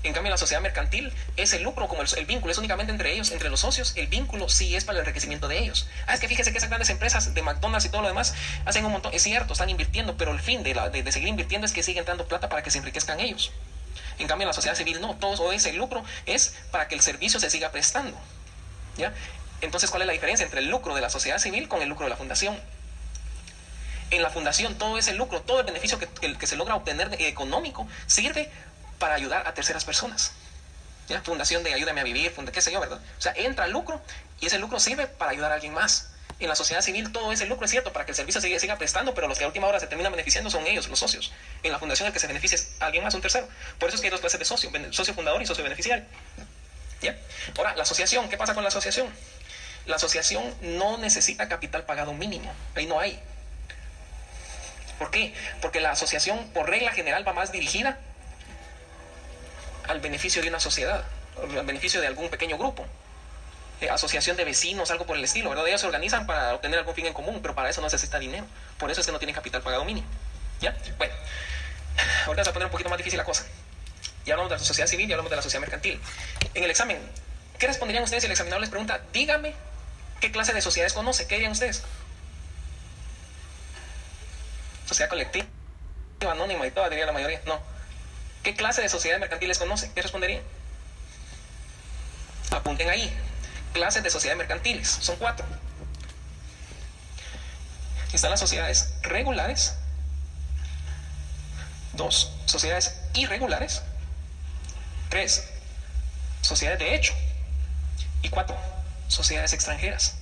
[0.05, 3.33] En cambio, en la sociedad mercantil, ese lucro, como el, vínculo es únicamente entre ellos,
[3.33, 5.89] entre los socios, el vínculo sí es para el enriquecimiento de ellos.
[6.07, 8.33] Ah, es que fíjese que esas grandes empresas de McDonald's y todo lo demás
[8.65, 11.73] hacen un montón, es cierto, están invirtiendo, pero el fin de, de, seguir invirtiendo es
[11.73, 13.51] que sigue entrando plata para que se enriquezcan ellos.
[14.19, 17.41] En cambio, en la sociedad civil no, todo ese lucro es para que el servicio
[17.41, 18.17] se siga prestando.
[18.97, 19.13] ¿Ya?
[19.61, 22.05] Entonces, ¿cuál es la diferencia entre el lucro de la sociedad civil con el lucro
[22.05, 22.59] de la fundación?
[24.11, 28.51] En la fundación, todo ese lucro, todo el beneficio que, se logra obtener económico sirve
[28.99, 30.33] para ayudar a terceras personas.
[31.09, 31.23] ¿Ya?
[31.23, 33.01] Fundación de ayúdame a vivir, funda, qué sé yo, ¿verdad?
[33.19, 34.01] O sea, entra lucro
[34.41, 36.11] y ese lucro sirve para ayudar a alguien más.
[36.41, 38.77] En la sociedad civil todo ese lucro es cierto para que el servicio siga, siga
[38.79, 41.33] prestando, pero los que a última hora se terminan beneficiando son ellos, los socios.
[41.63, 43.49] En la fundación el que se beneficia es alguien más, un tercero.
[43.79, 46.05] Por eso es que hay dos clases de socio, socio fundador y socio beneficiario.
[47.03, 47.17] ¿Ya?
[47.57, 49.09] Ahora, la asociación, ¿qué pasa con la asociación?
[49.89, 53.19] La asociación no necesita capital pagado mínimo, ahí no hay.
[54.99, 55.33] ¿Por qué?
[55.63, 57.99] Porque la asociación por regla general va más dirigida
[59.89, 61.07] al beneficio de una sociedad,
[61.41, 62.85] al beneficio de algún pequeño grupo.
[63.81, 65.67] Eh, asociación de vecinos, algo por el estilo, ¿verdad?
[65.67, 68.45] Ellos se organizan para obtener algún fin en común, pero para eso no necesita dinero.
[68.77, 70.07] Por eso es que no tienen capital pagado mínimo.
[70.61, 70.77] ¿Ya?
[70.99, 71.15] Bueno,
[72.27, 73.47] ahorita se a poner un poquito más difícil la cosa.
[74.27, 75.99] Ya hablamos de la sociedad civil y hablamos de la sociedad mercantil.
[76.53, 76.99] En el examen,
[77.59, 79.55] ¿qué responderían ustedes si el examinador les pregunta, dígame
[80.21, 81.27] ¿Qué clase de sociedades conoce?
[81.27, 81.83] ¿Qué dirían ustedes?
[84.87, 85.47] Sociedad colectiva,
[86.31, 87.41] anónima y toda, diría la mayoría.
[87.47, 87.61] No.
[88.43, 89.91] ¿Qué clase de sociedades mercantiles conoce?
[89.95, 90.43] ¿Qué responderían?
[92.51, 93.13] Apunten ahí.
[93.73, 94.89] Clases de sociedades mercantiles.
[94.89, 95.47] Son cuatro.
[98.13, 99.75] Están las sociedades regulares.
[101.93, 103.83] Dos, sociedades irregulares.
[105.11, 105.45] Tres,
[106.41, 107.15] sociedades de hecho.
[108.23, 108.57] Y cuatro,
[109.09, 110.15] sociedades extranjeras.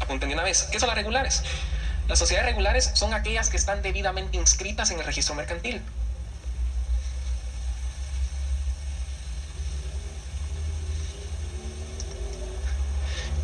[0.00, 0.64] Apunten de una vez.
[0.72, 1.42] ¿Qué son las regulares?
[2.08, 5.82] Las sociedades regulares son aquellas que están debidamente inscritas en el registro mercantil.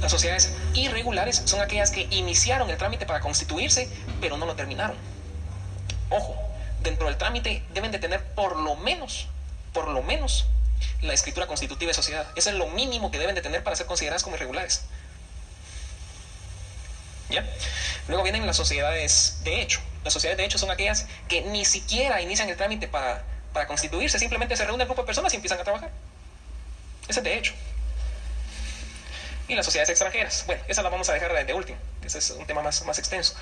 [0.00, 3.88] Las sociedades irregulares son aquellas que iniciaron el trámite para constituirse,
[4.20, 4.96] pero no lo terminaron.
[6.10, 6.36] Ojo,
[6.82, 9.28] dentro del trámite deben de tener por lo menos,
[9.72, 10.46] por lo menos,
[11.02, 12.26] la escritura constitutiva de sociedad.
[12.36, 14.82] Eso es lo mínimo que deben de tener para ser consideradas como irregulares.
[17.30, 17.44] ¿Ya?
[18.08, 19.80] Luego vienen las sociedades de hecho.
[20.04, 24.18] Las sociedades de hecho son aquellas que ni siquiera inician el trámite para, para constituirse,
[24.18, 25.90] simplemente se reúne un grupo de personas y empiezan a trabajar.
[27.08, 27.54] Ese es de hecho
[29.48, 30.44] y las sociedades extranjeras.
[30.46, 33.34] Bueno, esa la vamos a dejar de, último, ese es un tema más, más extenso.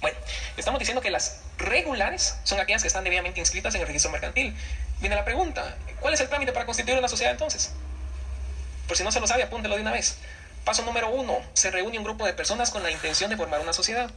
[0.00, 0.18] Bueno,
[0.56, 4.54] estamos diciendo que las regulares son aquellas que están debidamente inscritas en el registro mercantil.
[5.00, 7.72] Viene la pregunta, ¿cuál es el trámite para constituir una sociedad entonces?
[8.86, 10.18] Por si no se lo sabe, apúntelo de una vez.
[10.64, 13.72] Paso número uno, se reúne un grupo de personas con la intención de formar una
[13.72, 14.10] sociedad.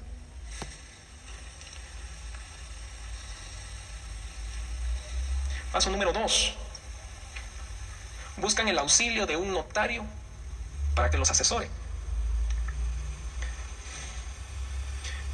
[5.72, 6.56] Paso número dos,
[8.38, 10.04] buscan el auxilio de un notario
[10.96, 11.70] para que los asesore.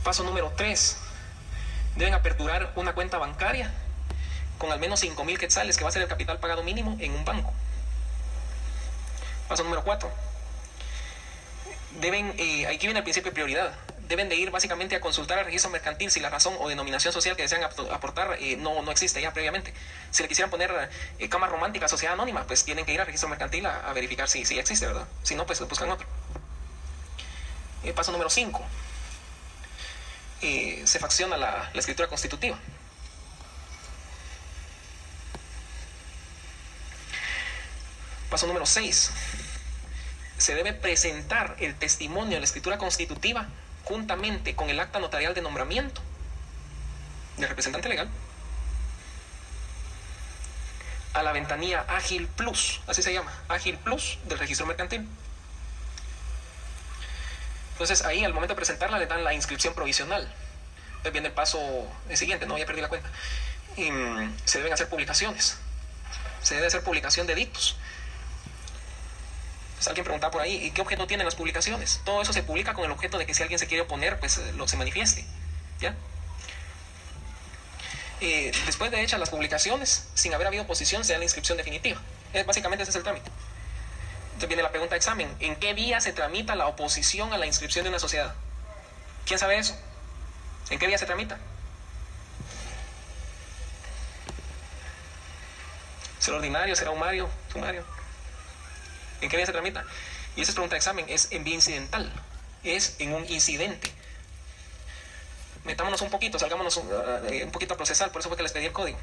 [0.06, 0.98] Paso número 3.
[1.96, 3.74] Deben aperturar una cuenta bancaria
[4.60, 7.12] con al menos 5 mil quetzales, que va a ser el capital pagado mínimo en
[7.12, 7.52] un banco.
[9.50, 10.08] Paso número 4.
[12.00, 13.74] Deben, eh, aquí viene el principio de prioridad.
[14.08, 17.36] Deben de ir básicamente a consultar al registro mercantil si la razón o denominación social
[17.36, 19.74] que desean aportar eh, no, no existe ya previamente.
[20.12, 20.72] Si le quisieran poner
[21.18, 24.46] eh, cama romántica, sociedad anónima, pues tienen que ir al registro mercantil a, verificar si,
[24.46, 25.08] si, existe, ¿verdad?
[25.24, 26.06] Si no, pues buscan otro.
[27.84, 28.64] Eh, paso número 5.
[30.42, 32.58] Se facciona la, la escritura constitutiva.
[38.30, 39.12] Paso número 6.
[40.38, 43.48] Se debe presentar el testimonio de la escritura constitutiva
[43.86, 46.02] juntamente con el acta notarial de nombramiento
[47.38, 48.10] del representante legal
[51.16, 55.08] a la ventanilla Ágil Plus, así se llama, Ágil Plus del registro mercantil.
[57.76, 60.22] Entonces ahí al momento de presentarla le dan la inscripción provisional.
[60.88, 61.60] Entonces viene el paso
[62.14, 63.10] siguiente, no, ya perdí la cuenta.
[63.76, 65.58] Y, mm, se deben hacer publicaciones.
[66.42, 67.76] Se debe hacer publicación de dictos.
[69.76, 72.00] Pues alguien preguntaba por ahí, ¿y qué objeto tienen las publicaciones?
[72.06, 74.38] Todo eso se publica con el objeto de que si alguien se quiere oponer, pues
[74.38, 75.26] eh, lo se manifieste.
[75.82, 75.96] ¿Ya?
[78.22, 82.02] Eh, después de hechas las publicaciones, sin haber habido oposición, se da la inscripción definitiva.
[82.48, 83.30] básicamente ese es el trámite.
[84.36, 85.34] Entonces viene la pregunta de examen.
[85.40, 88.36] ¿En qué día se tramita la oposición a la inscripción de una sociedad?
[89.26, 89.78] ¿Quién sabe eso?
[90.70, 91.38] ¿En qué día se tramita?
[96.20, 96.76] ¿Será ordinario?
[96.76, 97.30] ¿Será humario?
[97.52, 97.86] ¿Sumario?
[99.22, 99.86] ¿En qué día se tramita?
[100.36, 101.06] Y esa es pregunta de examen.
[101.08, 102.12] Es en vía incidental.
[102.64, 103.94] Es en un incidente
[105.66, 106.88] metámonos un poquito, salgámonos un,
[107.30, 108.98] eh, un, poquito a procesar, por eso fue que les pedí el código.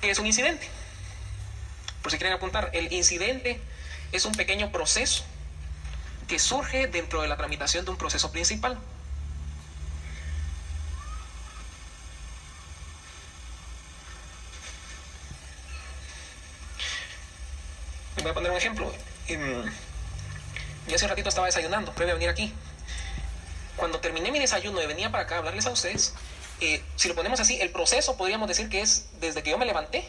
[0.00, 0.68] ¿Qué es un incidente?
[2.08, 3.60] Por si quieren apuntar, el incidente
[4.12, 5.24] es un pequeño proceso
[6.26, 8.78] que surge dentro de la tramitación de un proceso principal.
[18.22, 18.90] voy a poner un ejemplo.
[19.26, 19.64] Em,
[20.86, 22.54] yo hace un ratito estaba desayunando, previo a venir aquí
[23.76, 26.14] cuando terminé mi desayuno y venía para acá a hablarles a ustedes,
[26.62, 29.66] eh, si lo ponemos así, el proceso podríamos decir que es desde que yo me
[29.66, 30.08] levanté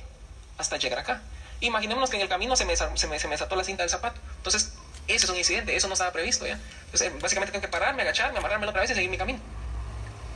[0.58, 1.22] hasta llegar acá.
[1.62, 3.90] Imaginémonos que en el camino se me, se me, se me desató la cinta del
[3.90, 4.20] zapato.
[4.38, 4.74] Entonces,
[5.08, 6.60] ese es un incidente, eso no estaba previsto ya.
[6.86, 9.40] Entonces, básicamente tengo que pararme, agacharme, amarrarme otra vez y seguir mi camino.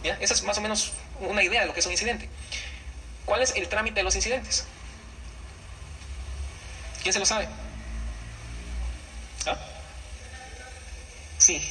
[0.04, 0.18] ¿Ya?
[0.20, 2.30] Esa es más o menos una idea de lo que es un incidente.
[3.26, 4.66] ¿Cuál es el trámite de los incidentes?
[7.02, 7.48] ¿Quién se lo sabe?
[9.46, 9.58] ¿Ah?
[11.38, 11.62] Sí,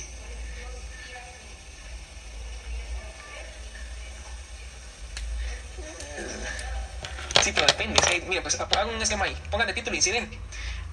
[8.32, 9.36] mira, pues hagan un esquema ahí.
[9.50, 10.38] Pongan de título incidente.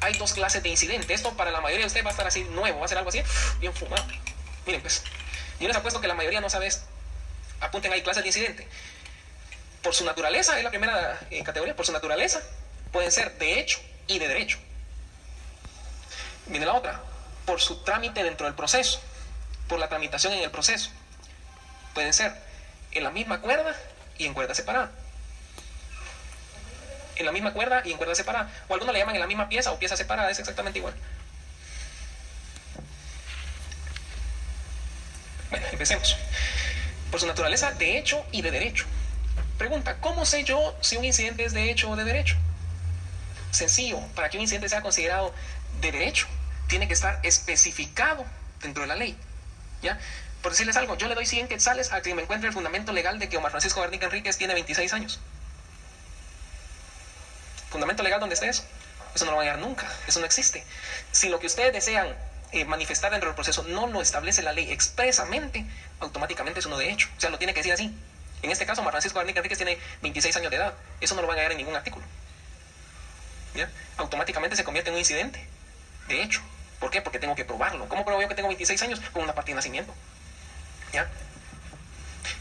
[0.01, 1.13] Hay dos clases de incidente.
[1.13, 3.09] Esto para la mayoría de ustedes va a estar así nuevo, va a ser algo
[3.09, 3.21] así,
[3.59, 4.05] bien fumado.
[4.65, 5.03] Miren, pues,
[5.59, 6.83] yo les apuesto que la mayoría no sabe esto.
[7.61, 8.67] Apunten ahí clases de incidente.
[9.81, 12.41] Por su naturaleza, es la primera eh, categoría, por su naturaleza,
[12.91, 14.57] pueden ser de hecho y de derecho.
[16.47, 17.01] Viene la otra,
[17.45, 18.99] por su trámite dentro del proceso,
[19.69, 20.89] por la tramitación en el proceso.
[21.93, 22.33] Pueden ser
[22.91, 23.75] en la misma cuerda
[24.17, 24.91] y en cuerda separada
[27.19, 28.49] en la misma cuerda y en cuerda separada.
[28.67, 30.95] O algunos le llaman en la misma pieza o pieza separada, es exactamente igual.
[35.49, 36.17] Bueno, empecemos.
[37.11, 38.85] Por su naturaleza, de hecho y de derecho.
[39.57, 42.37] Pregunta, ¿cómo sé yo si un incidente es de hecho o de derecho?
[43.51, 45.33] Sencillo, para que un incidente sea considerado
[45.81, 46.27] de derecho,
[46.67, 48.25] tiene que estar especificado
[48.61, 49.17] dentro de la ley.
[49.81, 49.99] ¿Ya?
[50.41, 53.19] Por decirles algo, yo le doy 100 quetzales a quien me encuentre el fundamento legal
[53.19, 55.19] de que Omar Francisco Garnica Enríquez tiene 26 años.
[57.69, 58.63] ¿Fundamento legal dónde está eso?
[59.19, 60.63] No lo van a llegar nunca, eso no existe.
[61.11, 62.15] Si lo que ustedes desean
[62.51, 65.65] eh, manifestar dentro del proceso no lo establece la ley expresamente,
[65.99, 67.09] automáticamente es uno de hecho.
[67.17, 67.93] O sea, lo tiene que decir así.
[68.41, 70.73] En este caso, Omar Francisco Garnica Enríquez tiene 26 años de edad.
[71.01, 72.05] Eso no lo van a hallar en ningún artículo.
[73.53, 73.69] ¿Ya?
[73.97, 75.45] Automáticamente se convierte en un incidente.
[76.07, 76.41] De hecho.
[76.79, 77.01] ¿Por qué?
[77.01, 77.89] Porque tengo que probarlo.
[77.89, 79.01] ¿Cómo pruebo yo que tengo 26 años?
[79.11, 79.93] Con una partida de nacimiento.
[80.93, 81.09] ¿Ya?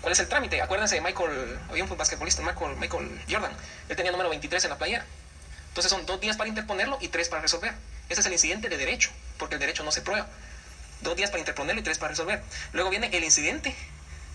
[0.00, 0.60] ¿Cuál es el trámite?
[0.62, 3.52] Acuérdense de Michael, había un basquetbolista, Michael, Michael Jordan.
[3.88, 5.04] Él tenía número 23 en la playera.
[5.68, 7.72] Entonces son dos días para interponerlo y tres para resolver.
[8.08, 10.26] Ese es el incidente de derecho, porque el derecho no se prueba.
[11.02, 12.42] Dos días para interponerlo y tres para resolver.
[12.72, 13.74] Luego viene el incidente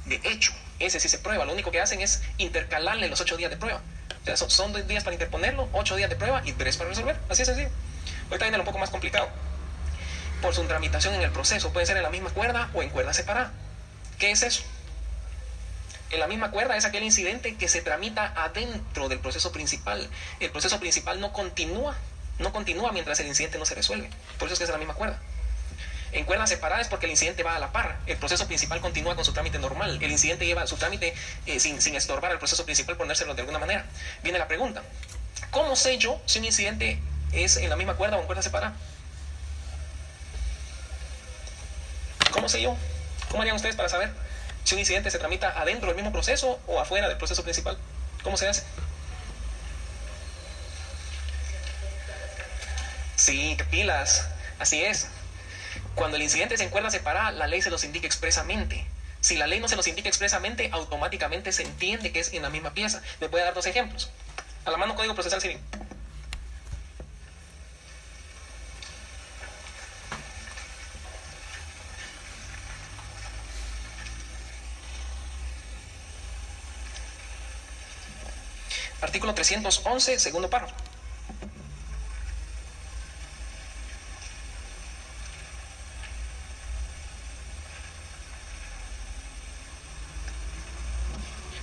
[0.05, 0.53] de hecho.
[0.79, 1.45] Ese sí se prueba.
[1.45, 3.81] Lo único que hacen es intercalarle los ocho días de prueba.
[4.21, 7.17] O sea, son, dos días para interponerlo, ocho días de prueba y tres para resolver.
[7.29, 7.63] Así es así.
[8.29, 9.29] Ahorita viene lo un poco más complicado.
[10.41, 11.71] Por su tramitación en el proceso.
[11.73, 13.51] Puede ser en la misma cuerda o en cuerda separada.
[14.19, 14.63] ¿Qué es eso?
[16.11, 20.09] En la misma cuerda es aquel incidente que se tramita adentro del proceso principal.
[20.39, 21.95] El proceso principal no continúa,
[22.37, 24.09] no continúa mientras el incidente no se resuelve.
[24.37, 25.19] Por eso es que es la misma cuerda.
[26.11, 27.97] En cuerda separada es porque el incidente va a la par.
[28.05, 29.97] El proceso principal continúa con su trámite normal.
[29.99, 31.15] El incidente lleva su trámite
[31.47, 33.85] eh, sin, sin estorbar al proceso principal, ponérselo de alguna manera.
[34.21, 34.83] Viene la pregunta.
[35.49, 36.99] ¿Cómo sé yo si un incidente
[37.31, 38.75] es en la misma cuerda o en cuerda separada?
[42.31, 42.77] ¿Cómo sé yo?
[43.29, 44.11] ¿Cómo harían ustedes para saber
[44.63, 47.78] si un incidente se tramita adentro del mismo proceso o afuera del proceso principal?
[48.23, 48.63] ¿Cómo se hace?
[53.15, 54.28] Sí, pilas.
[54.60, 55.08] Así es.
[55.95, 58.86] Cuando el incidente se encuentra separada, la ley se los indica expresamente.
[59.21, 62.49] Si la ley no se los indica expresamente, automáticamente se entiende que es en la
[62.49, 63.02] misma pieza.
[63.19, 64.12] Les voy a dar dos ejemplos.
[64.65, 65.60] A la mano Código Procesal Civil.
[79.03, 80.73] Artículo 311, segundo párrafo.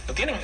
[0.07, 0.37] ¿Lo tienen?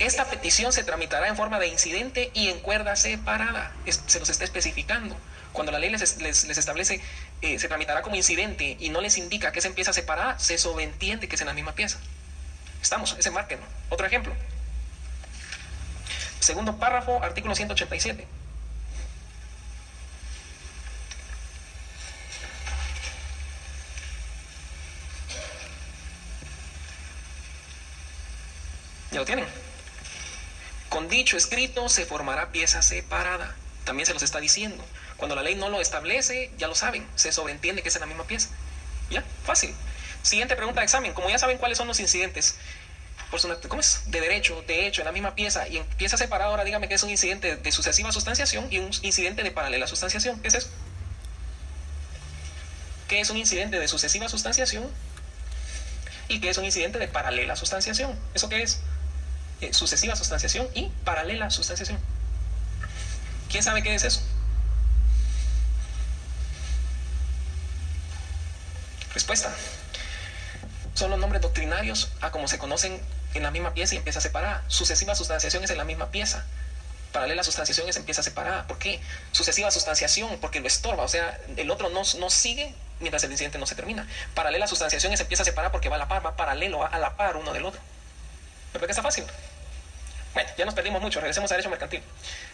[0.00, 3.72] Esta petición se tramitará en forma de incidente y en cuerda separada.
[3.86, 5.16] se los está especificando.
[5.52, 7.00] Cuando la ley les, establece,
[7.40, 11.28] eh, se tramitará como incidente y no les indica que se empieza separada, se sobreentiende
[11.28, 11.98] que es en la misma pieza.
[12.82, 13.60] Estamos, ese marquen.
[13.90, 14.34] Otro ejemplo.
[16.42, 18.26] Segundo párrafo, artículo 187.
[29.12, 29.46] ¿Ya lo tienen?
[30.88, 33.54] Con dicho escrito se formará pieza separada.
[33.84, 34.84] También se los está diciendo.
[35.18, 38.24] Cuando la ley no lo establece, ya lo saben, se sobreentiende que es la misma
[38.24, 38.48] pieza.
[39.10, 39.22] ¿Ya?
[39.44, 39.72] Fácil.
[40.22, 41.14] Siguiente pregunta de examen.
[41.14, 42.56] Como ya saben cuáles son los incidentes
[43.68, 44.02] ¿cómo es?
[44.06, 45.66] De derecho, de hecho, en la misma pieza.
[45.68, 48.90] Y en pieza separada, ahora dígame que es un incidente de sucesiva sustanciación y un
[49.02, 50.40] incidente de paralela sustanciación.
[50.40, 50.68] ¿Qué es eso?
[53.08, 54.86] ¿Qué es un incidente de sucesiva sustanciación?
[56.28, 58.18] ¿Y qué es un incidente de paralela sustanciación?
[58.34, 58.80] ¿Eso qué es?
[59.60, 61.98] Eh, sucesiva sustanciación y paralela sustanciación.
[63.50, 64.22] ¿Quién sabe qué es eso?
[69.14, 69.54] Respuesta.
[70.94, 73.00] Son los nombres doctrinarios a como se conocen
[73.34, 74.64] en la misma pieza y empieza separada.
[74.68, 76.44] Sucesiva sustanciación es en la misma pieza.
[77.12, 78.66] Paralela sustanciación es en pieza separada.
[78.66, 79.00] ¿Por qué?
[79.32, 81.04] Sucesiva sustanciación, porque lo estorba.
[81.04, 84.08] O sea, el otro no, no sigue mientras el incidente no se termina.
[84.34, 87.16] Paralela sustanciación es en pieza separada porque va a la par, va paralelo, a la
[87.16, 87.80] par uno del otro.
[88.72, 89.24] ¿Verdad que está fácil?
[90.34, 92.02] Bueno, ya nos perdimos mucho, regresemos a derecho mercantil.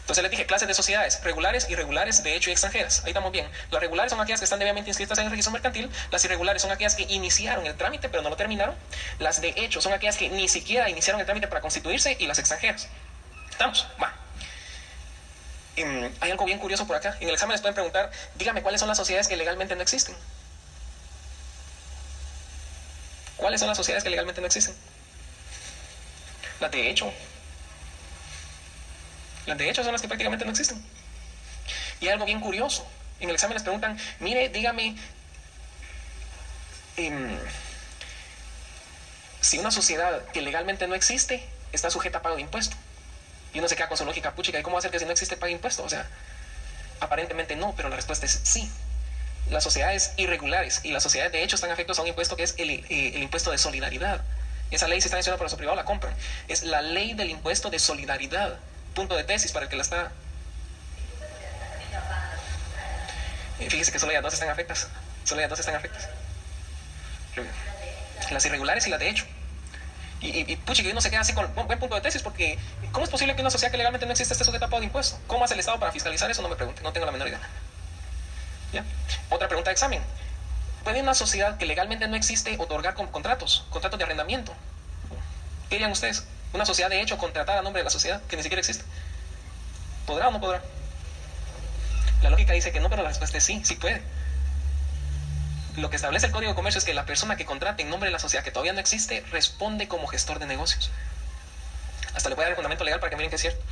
[0.00, 3.02] Entonces les dije clases de sociedades, regulares, irregulares, de hecho y extranjeras.
[3.04, 3.48] Ahí estamos bien.
[3.70, 6.72] Las regulares son aquellas que están debidamente inscritas en el registro mercantil, las irregulares son
[6.72, 8.74] aquellas que iniciaron el trámite pero no lo terminaron,
[9.20, 12.38] las de hecho son aquellas que ni siquiera iniciaron el trámite para constituirse y las
[12.38, 12.88] extranjeras.
[13.50, 13.86] ¿Estamos?
[14.02, 14.14] Va.
[15.76, 17.16] Em, hay algo bien curioso por acá.
[17.20, 20.16] En el examen les pueden preguntar, dígame cuáles son las sociedades que legalmente no existen.
[23.36, 24.74] ¿Cuáles son las sociedades que legalmente no existen?
[26.58, 27.12] Las de hecho,
[29.48, 30.80] las de hecho son las que prácticamente no existen.
[32.00, 32.86] Y hay algo bien curioso.
[33.20, 34.96] En el examen les preguntan, mire, dígame,
[36.96, 37.38] em,
[39.40, 42.76] si una sociedad que legalmente no existe está sujeta a pago de impuesto.
[43.52, 45.36] Y uno se queda con su lógica puchica, ¿y cómo hacer que si no existe
[45.36, 45.82] pague impuesto?
[45.82, 46.06] O sea,
[47.00, 48.70] aparentemente no, pero la respuesta es sí.
[49.50, 52.54] Las sociedades irregulares y las sociedades de hecho están afectadas a un impuesto que es
[52.58, 54.22] el, eh, el impuesto de solidaridad.
[54.70, 56.14] Esa ley, se está mencionando por su privado, la compran.
[56.46, 58.58] Es la ley del impuesto de solidaridad
[58.94, 60.12] punto de tesis para el que la está.
[63.58, 64.88] Fíjese que solo ya dos están afectas.
[65.24, 66.08] Solo ya dos están afectas.
[68.30, 69.24] Las irregulares y las de hecho.
[70.20, 72.58] Y, y, puchi, que uno se queda así con buen punto de tesis, porque
[72.90, 74.86] ¿cómo es posible que una sociedad que legalmente no existe esté sujeta a pago de
[74.86, 75.20] impuestos?
[75.28, 76.42] ¿Cómo hace el Estado para fiscalizar eso?
[76.42, 77.40] No me pregunte, no tengo la menor idea.
[78.72, 78.84] ¿Ya?
[79.30, 80.02] Otra pregunta de examen.
[80.82, 84.52] ¿Puede una sociedad que legalmente no existe otorgar con contratos, contratos de arrendamiento?
[85.68, 86.24] ¿Qué dirían ustedes?
[86.52, 88.84] ¿Una sociedad de hecho contratada a nombre de la sociedad que ni siquiera existe?
[90.06, 90.62] ¿Podrá o no podrá?
[92.22, 94.02] La lógica dice que no, pero la respuesta es sí, sí puede.
[95.76, 98.08] Lo que establece el Código de Comercio es que la persona que contrate en nombre
[98.08, 100.90] de la sociedad que todavía no existe responde como gestor de negocios.
[102.14, 103.62] Hasta le voy dar el fundamento legal para que miren que es cierto.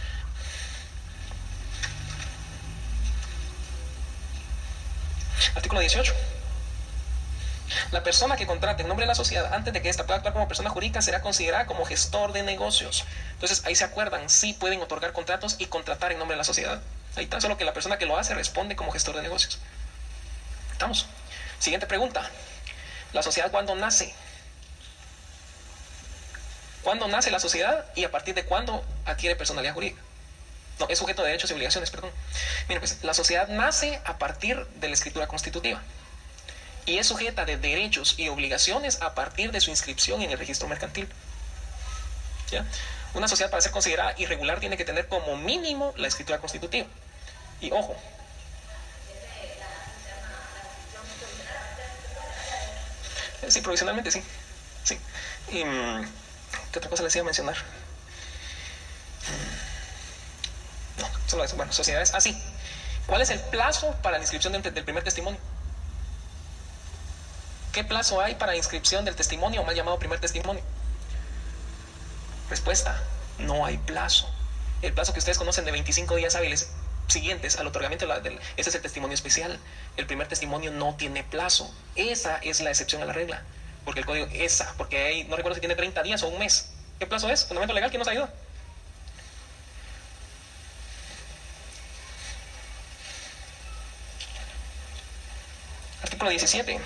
[5.57, 6.15] Artículo 18.
[7.91, 10.33] La persona que contrate en nombre de la sociedad antes de que ésta pueda actuar
[10.33, 13.05] como persona jurídica será considerada como gestor de negocios.
[13.33, 16.81] Entonces ahí se acuerdan, sí pueden otorgar contratos y contratar en nombre de la sociedad.
[17.17, 19.59] Ahí tan solo que la persona que lo hace responde como gestor de negocios.
[20.73, 21.07] ¿Estamos?
[21.59, 22.29] Siguiente pregunta.
[23.13, 24.15] ¿La sociedad cuándo nace?
[26.83, 30.01] ¿Cuándo nace la sociedad y a partir de cuándo adquiere personalidad jurídica?
[30.79, 32.11] No, es sujeto de derechos y obligaciones, perdón.
[32.69, 35.83] Miren, pues la sociedad nace a partir de la escritura constitutiva
[36.87, 40.69] y es sujeta de derechos y obligaciones a partir de su inscripción en el registro
[40.69, 41.09] mercantil.
[42.51, 42.65] ¿Ya?
[43.15, 46.87] Una sociedad para ser considerada irregular tiene que tener como mínimo la escritura constitutiva.
[47.61, 47.97] Y ojo,
[53.49, 54.23] Sí, provisionalmente sí.
[54.85, 54.99] Sí.
[55.53, 56.05] Mm,
[56.73, 57.57] ¿Qué otra cosa les iba a mencionar?
[60.99, 61.57] No, solo eso.
[61.57, 62.13] Bueno, sociedades.
[62.15, 62.37] Ah, sí.
[63.07, 65.39] ¿Cuál es el plazo para la inscripción del primer testimonio?
[67.77, 70.63] ¿Qué plazo hay para inscripción del testimonio o mal llamado primer testimonio?
[72.49, 73.03] Respuesta,
[73.37, 74.31] no hay plazo.
[74.81, 76.71] El plazo que ustedes conocen de 25 días hábiles
[77.07, 78.41] siguientes al otorgamiento del...
[78.57, 79.61] Ese es el testimonio especial.
[79.99, 81.71] El primer testimonio no tiene plazo.
[81.97, 83.43] Esa es la excepción a la regla.
[83.85, 86.71] Porque el código, esa, porque no recuerdo si tiene 30 días o un mes.
[86.99, 87.45] ¿Qué plazo es?
[87.45, 88.33] Fundamento legal, ¿quién nos ayuda?
[96.03, 96.81] Artículo 17.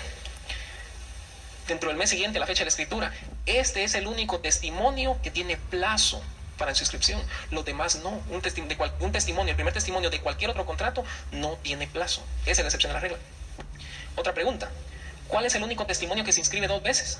[1.67, 3.13] Dentro del mes siguiente, la fecha de la escritura.
[3.45, 6.21] Este es el único testimonio que tiene plazo
[6.57, 7.21] para su inscripción.
[7.49, 8.09] Los demás no.
[8.29, 12.23] Un, de un testimonio, el primer testimonio de cualquier otro contrato no tiene plazo.
[12.43, 13.17] Esa es la excepción a la regla.
[14.15, 14.69] Otra pregunta.
[15.27, 17.19] ¿Cuál es el único testimonio que se inscribe dos veces?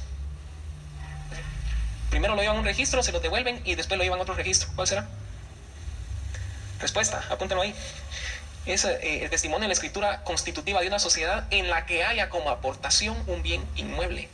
[2.10, 4.36] Primero lo llevan a un registro, se lo devuelven y después lo llevan a otro
[4.36, 4.70] registro.
[4.76, 5.08] ¿Cuál será?
[6.80, 7.74] Respuesta, apúntenlo ahí.
[8.66, 12.30] Es eh, el testimonio de la escritura constitutiva de una sociedad en la que haya
[12.30, 14.30] como aportación un bien inmueble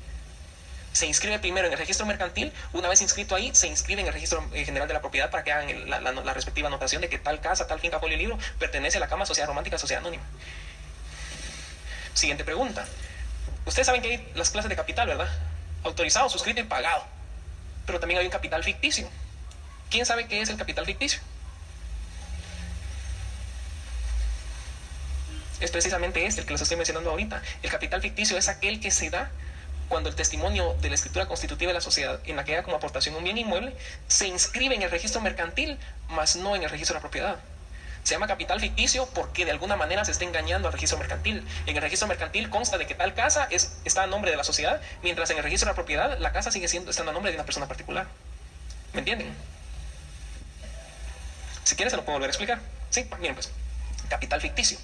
[0.98, 4.14] se inscribe primero en el registro mercantil, una vez inscrito ahí, se inscribe en el
[4.14, 7.40] registro eh, general de la propiedad para que hagan la, respectiva anotación de que tal
[7.40, 10.24] casa, tal finca, libro pertenece a la cama sociedad romántica, sociedad anónima.
[12.16, 12.86] Siguiente pregunta.
[13.68, 15.30] Ustedes saben que hay las clases de capital, ¿verdad?
[15.84, 17.06] Autorizado, suscrito y pagado.
[17.86, 19.08] Pero también hay un capital ficticio.
[19.92, 21.20] ¿Quién sabe qué es el capital ficticio?
[25.60, 27.42] Es precisamente este, el que les estoy mencionando ahorita.
[27.64, 29.32] El capital ficticio es aquel que se da
[29.90, 32.76] cuando el testimonio de la escritura constitutiva de la sociedad, en la que haya como
[32.76, 33.74] aportación un bien inmueble,
[34.08, 35.78] se inscribe en el registro mercantil,
[36.10, 37.38] mas no en el registro de la propiedad.
[38.04, 41.46] Se llama capital ficticio porque de alguna manera se está engañando al registro mercantil.
[41.66, 44.44] En el registro mercantil consta de que tal casa es, está a nombre de la
[44.44, 47.32] sociedad, mientras en el registro de la propiedad la casa sigue siendo, estando a nombre
[47.32, 48.08] de una persona particular.
[48.94, 49.34] ¿Me entienden?
[51.64, 52.60] Si quieres se lo puedo volver a explicar.
[52.90, 53.52] Sí, bien pues.
[54.10, 54.78] Capital ficticio.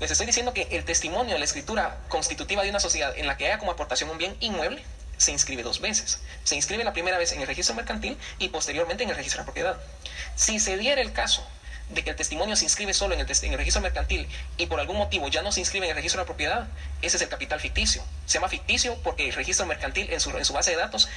[0.00, 3.36] Les estoy diciendo que el testimonio de la escritura constitutiva de una sociedad en la
[3.36, 4.82] que haya como aportación un bien inmueble
[5.16, 6.18] se inscribe dos veces.
[6.42, 9.42] Se inscribe la primera vez en el registro mercantil y posteriormente en el registro de
[9.42, 9.80] la propiedad.
[10.34, 11.46] Si se diera el caso
[11.90, 14.26] de que el testimonio se inscribe solo en el, registro mercantil
[14.56, 16.68] y por algún motivo ya no se inscribe en el registro de la propiedad,
[17.02, 18.02] ese es el capital ficticio.
[18.26, 21.08] Se llama ficticio porque el registro mercantil en su, en su base de datos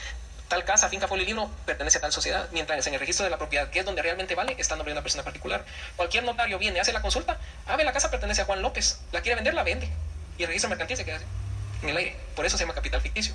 [0.47, 3.69] tal casa, finca, libro pertenece a tal sociedad, mientras en el registro de la propiedad,
[3.69, 5.65] que es donde realmente vale, está nombre de una persona particular.
[5.95, 9.21] Cualquier notario viene, hace la consulta, ah, ve, la casa pertenece a Juan López, la
[9.21, 9.89] quiere vender, la vende.
[10.37, 11.19] Y el registro mercantil se queda
[11.81, 12.15] en el aire.
[12.35, 13.33] Por eso se llama capital ficticio.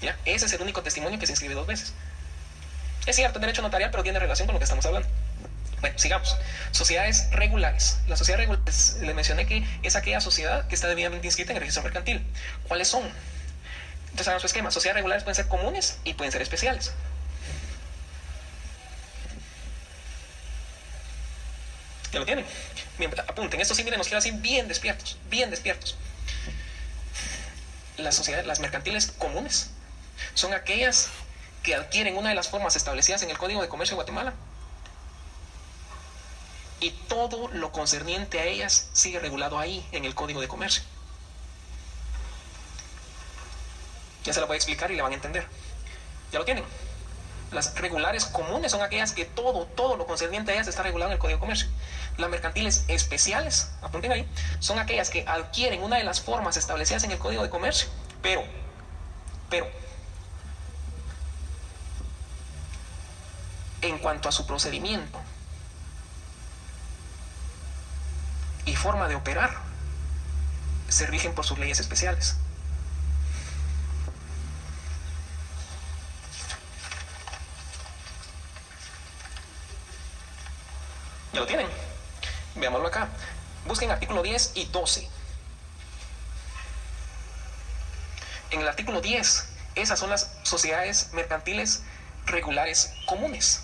[0.00, 0.16] ¿Ya?
[0.24, 1.92] Ese es el único testimonio que se inscribe dos veces.
[3.06, 5.08] Es cierto, derecho notarial, pero tiene relación con lo que estamos hablando.
[5.80, 6.36] Bueno, sigamos.
[6.72, 7.98] Sociedades regulares.
[8.06, 11.60] La sociedad regular, les mencioné que es aquella sociedad que está debidamente inscrita en el
[11.60, 12.24] registro mercantil.
[12.66, 13.02] ¿Cuáles son?
[14.10, 14.70] Entonces, hagan su esquema.
[14.70, 16.92] Sociedades regulares pueden ser comunes y pueden ser especiales.
[22.12, 22.46] ¿Ya lo tienen?
[22.98, 23.60] Bien, apunten.
[23.60, 25.96] Esto sí, miren, nos quiero así bien despiertos, bien despiertos.
[27.96, 29.70] Las sociedades, las mercantiles comunes,
[30.34, 31.08] son aquellas
[31.62, 34.32] que adquieren una de las formas establecidas en el Código de Comercio de Guatemala.
[36.80, 40.84] Y todo lo concerniente a ellas sigue regulado ahí, en el Código de Comercio.
[44.28, 45.46] Ya se lo voy a explicar y le van a entender.
[46.30, 46.62] ¿Ya lo tienen?
[47.50, 51.14] Las regulares comunes son aquellas que todo, todo lo concerniente a ellas está regulado en
[51.14, 51.66] el Código de Comercio.
[52.18, 57.12] Las mercantiles especiales, apunten ahí, son aquellas que adquieren una de las formas establecidas en
[57.12, 57.88] el Código de Comercio,
[58.20, 58.44] pero,
[59.48, 59.66] pero,
[63.80, 65.18] en cuanto a su procedimiento
[68.66, 69.56] y forma de operar,
[70.88, 72.36] se rigen por sus leyes especiales.
[81.38, 81.66] Lo tienen?
[82.56, 83.08] Veámoslo acá.
[83.66, 85.08] Busquen artículo 10 y 12.
[88.50, 91.82] En el artículo 10, esas son las sociedades mercantiles
[92.26, 93.62] regulares comunes.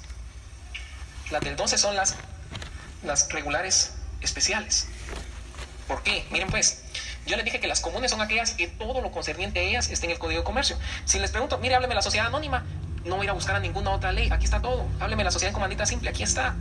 [1.30, 2.16] Las del 12 son las,
[3.02, 4.86] las regulares especiales.
[5.88, 6.26] ¿Por qué?
[6.30, 6.82] Miren pues,
[7.26, 10.06] yo les dije que las comunes son aquellas que todo lo concerniente a ellas está
[10.06, 10.78] en el Código de Comercio.
[11.06, 12.64] Si les pregunto, mire, hábleme la sociedad anónima,
[13.04, 14.86] no voy a ir a buscar a ninguna otra ley, aquí está todo.
[15.00, 16.54] Hábleme la sociedad en comandita simple, aquí está.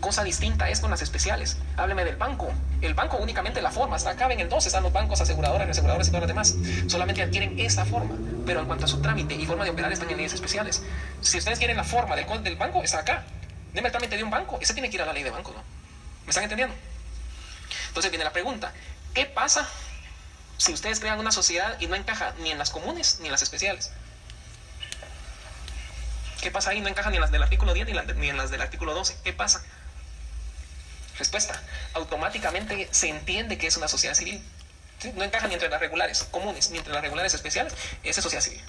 [0.00, 1.56] Cosa distinta es con las especiales.
[1.76, 2.52] Hábleme del banco.
[2.80, 3.96] El banco únicamente la forma.
[3.96, 6.54] Hasta acá en el 12 están los bancos, aseguradoras, aseguradores y todos los demás.
[6.86, 8.14] Solamente adquieren esta forma.
[8.46, 10.82] Pero en cuanto a su trámite y forma de operar están en leyes especiales.
[11.20, 13.24] Si ustedes quieren la forma del, del banco, está acá.
[13.72, 14.58] Deme el trámite de un banco.
[14.60, 15.62] Ese tiene que ir a la ley de banco, ¿no?
[16.24, 16.74] ¿Me están entendiendo?
[17.88, 18.72] Entonces viene la pregunta.
[19.14, 19.68] ¿Qué pasa
[20.58, 23.42] si ustedes crean una sociedad y no encaja ni en las comunes ni en las
[23.42, 23.90] especiales?
[26.40, 26.80] ¿Qué pasa ahí?
[26.80, 29.18] No encaja ni en las del artículo 10 ni en las del artículo 12.
[29.24, 29.64] ¿Qué pasa?
[31.18, 31.60] Respuesta.
[31.94, 34.42] Automáticamente se entiende que es una sociedad civil.
[35.14, 37.72] No encaja ni entre las regulares comunes ni entre las regulares especiales.
[38.02, 38.60] Esa es sociedad civil.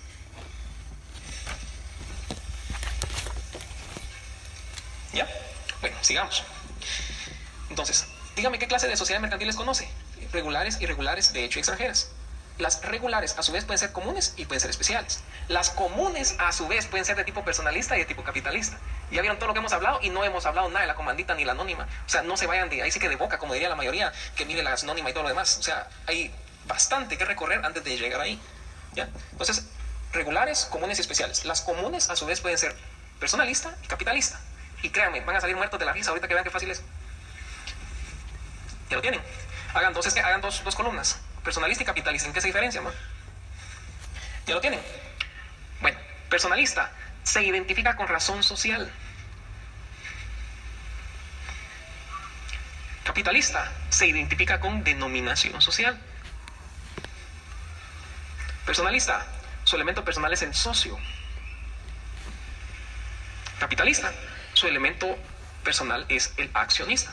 [5.14, 5.28] ¿Ya?
[5.82, 6.43] Bueno, sigamos.
[7.70, 9.89] Entonces, dígame qué clase de sociedades mercantiles conoce.
[10.32, 12.10] Regulares, irregulares, de hecho extranjeras.
[12.60, 15.22] Las regulares a su vez pueden ser comunes y pueden ser especiales.
[15.47, 18.78] Las comunes a su vez pueden ser de tipo personalista y de tipo capitalista.
[19.12, 21.34] Ya vieron todo lo que hemos hablado y no hemos hablado nada de la comandita
[21.36, 21.88] ni la anónima.
[22.05, 24.12] O sea, no se vayan de ahí sí que de boca, como diría la mayoría,
[24.36, 25.57] que mire la anónima y todo lo demás.
[25.57, 26.36] O sea, hay
[26.68, 28.38] bastante que recorrer antes de llegar ahí.
[29.32, 29.66] Entonces,
[30.12, 31.45] regulares, comunes y especiales.
[31.45, 32.76] Las comunes a su vez pueden ser
[33.22, 34.38] personalista y capitalista.
[34.84, 36.82] Y créanme, van a salir muertos de la risa ahorita que vean qué fácil es.
[38.89, 39.22] Ya lo tienen.
[39.74, 42.27] Hagan dos, hagan dos, dos columnas personalista y capitalista.
[42.27, 42.81] ¿En qué se diferencia,
[44.45, 44.81] ¿Ya lo tienen?
[45.81, 45.97] Bueno,
[46.29, 46.91] personalista
[47.23, 48.91] se identifica con razón social.
[53.03, 55.99] Capitalista se identifica con denominación social.
[58.65, 59.25] Personalista,
[59.63, 60.97] su elemento personal es el socio.
[63.59, 64.11] Capitalista,
[64.53, 65.17] su elemento
[65.63, 67.11] personal es el accionista.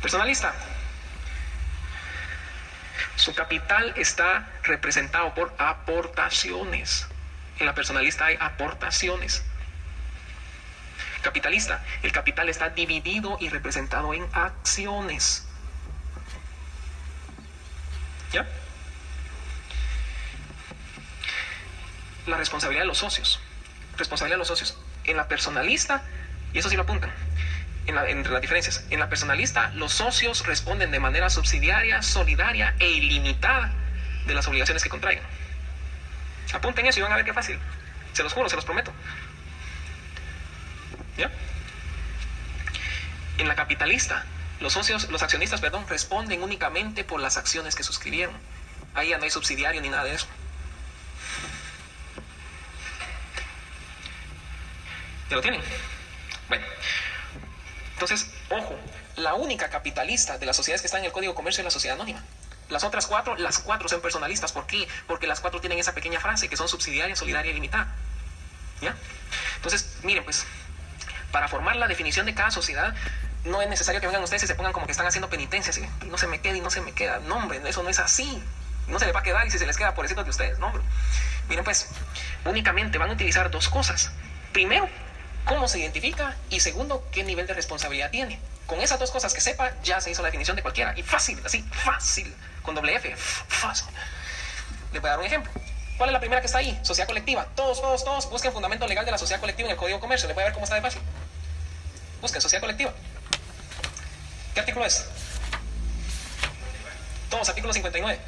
[0.00, 0.54] Personalista,
[3.16, 7.06] su capital está representado por aportaciones.
[7.58, 9.44] En la personalista hay aportaciones.
[11.22, 15.46] Capitalista, el capital está dividido y representado en acciones.
[18.32, 18.46] ¿Ya?
[22.26, 23.40] La responsabilidad de los socios.
[23.96, 24.78] Responsabilidad de los socios.
[25.04, 26.02] En la personalista,
[26.52, 27.12] y eso sí lo apuntan,
[27.86, 28.84] entre las diferencias.
[28.90, 33.72] En la personalista, los socios responden de manera subsidiaria, solidaria e ilimitada
[34.26, 35.24] de las obligaciones que contraigan.
[36.52, 37.58] Apunten eso y van a ver qué fácil.
[38.12, 38.92] Se los juro, se los prometo.
[41.16, 41.30] ¿Ya?
[43.38, 44.24] En la capitalista,
[44.60, 48.34] los socios, los accionistas, perdón, responden únicamente por las acciones que suscribieron.
[48.94, 50.26] Ahí ya no hay subsidiario ni nada de eso.
[55.30, 55.62] ¿Ya lo tienen?
[56.48, 56.66] Bueno,
[58.04, 58.76] entonces, ojo,
[59.16, 61.70] la única capitalista de las sociedades que están en el Código de Comercio es la
[61.70, 62.22] sociedad anónima.
[62.68, 64.52] Las otras cuatro, las cuatro son personalistas.
[64.52, 64.88] ¿Por qué?
[65.06, 67.94] Porque las cuatro tienen esa pequeña frase que son subsidiaria, solidaria y limitada.
[68.80, 68.96] ¿Ya?
[69.56, 70.46] Entonces, miren, pues,
[71.30, 72.94] para formar la definición de cada sociedad,
[73.44, 75.72] no es necesario que vengan ustedes y se pongan como que están haciendo penitencia,
[76.02, 77.20] y no se me queda y no se me queda.
[77.20, 78.42] No, hombre, eso no es así.
[78.88, 80.58] No se les va a quedar y si se les queda, por eso de ustedes,
[80.58, 80.82] no, hombre.
[81.48, 81.88] Miren, pues,
[82.44, 84.10] únicamente van a utilizar dos cosas.
[84.52, 84.88] Primero,
[85.44, 88.38] cómo se identifica y segundo, qué nivel de responsabilidad tiene.
[88.66, 90.94] Con esas dos cosas que sepa, ya se hizo la definición de cualquiera.
[90.96, 93.88] Y fácil, así, fácil, con doble F, fácil.
[94.92, 95.50] Les voy a dar un ejemplo.
[95.98, 96.78] ¿Cuál es la primera que está ahí?
[96.82, 97.46] Sociedad colectiva.
[97.54, 100.26] Todos, todos, todos busquen fundamento legal de la sociedad colectiva en el Código de Comercio.
[100.26, 101.00] Les voy a ver cómo está de fácil.
[102.20, 102.92] Busquen sociedad colectiva.
[104.54, 105.04] ¿Qué artículo es?
[107.30, 108.18] Todos, artículo 59.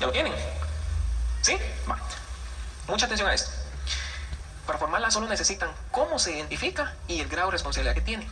[0.00, 0.32] ¿Ya lo tienen?
[1.42, 1.56] ¿Sí?
[2.88, 3.50] Mucha atención a esto.
[4.66, 8.28] Para formarla solo necesitan cómo se identifica y el grado de responsabilidad que tiene.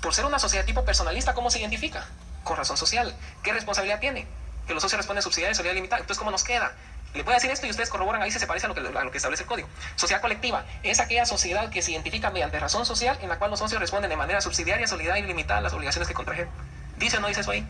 [0.00, 2.06] Por ser una sociedad tipo personalista, ¿cómo se identifica?
[2.44, 3.16] Con razón social.
[3.42, 4.26] ¿Qué responsabilidad tiene?
[4.66, 6.00] Que los socios responden subsidiaria y solidaridad limitada.
[6.00, 6.72] Entonces, ¿cómo nos queda?
[7.14, 8.80] Le voy a decir esto y ustedes corroboran ahí si se parece a lo, que,
[8.80, 9.68] a lo que establece el código.
[9.96, 13.58] Sociedad colectiva es aquella sociedad que se identifica mediante razón social en la cual los
[13.58, 16.52] socios responden de manera subsidiaria, solidaria y limitada a las obligaciones que contrajeron.
[16.98, 17.66] ¿Dice o no dice eso ahí?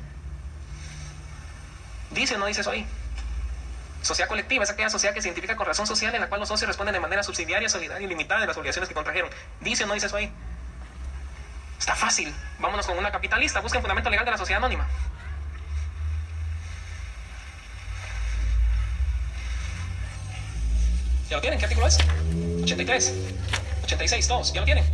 [2.10, 2.86] ¿Dice o no dice eso ahí?
[4.06, 6.48] Sociedad colectiva es aquella sociedad que se identifica con razón social en la cual los
[6.48, 9.28] socios responden de manera subsidiaria, solidaria y limitada de las obligaciones que contrajeron.
[9.60, 10.30] ¿Dice o no dice eso ahí?
[11.76, 12.32] Está fácil.
[12.60, 13.60] Vámonos con una capitalista.
[13.60, 14.86] Busquen fundamento legal de la sociedad anónima.
[21.28, 21.58] ¿Ya lo tienen?
[21.58, 21.98] ¿Qué artículo es?
[22.62, 23.12] 83,
[23.82, 24.52] 86, todos.
[24.52, 24.84] ¿Ya lo tienen?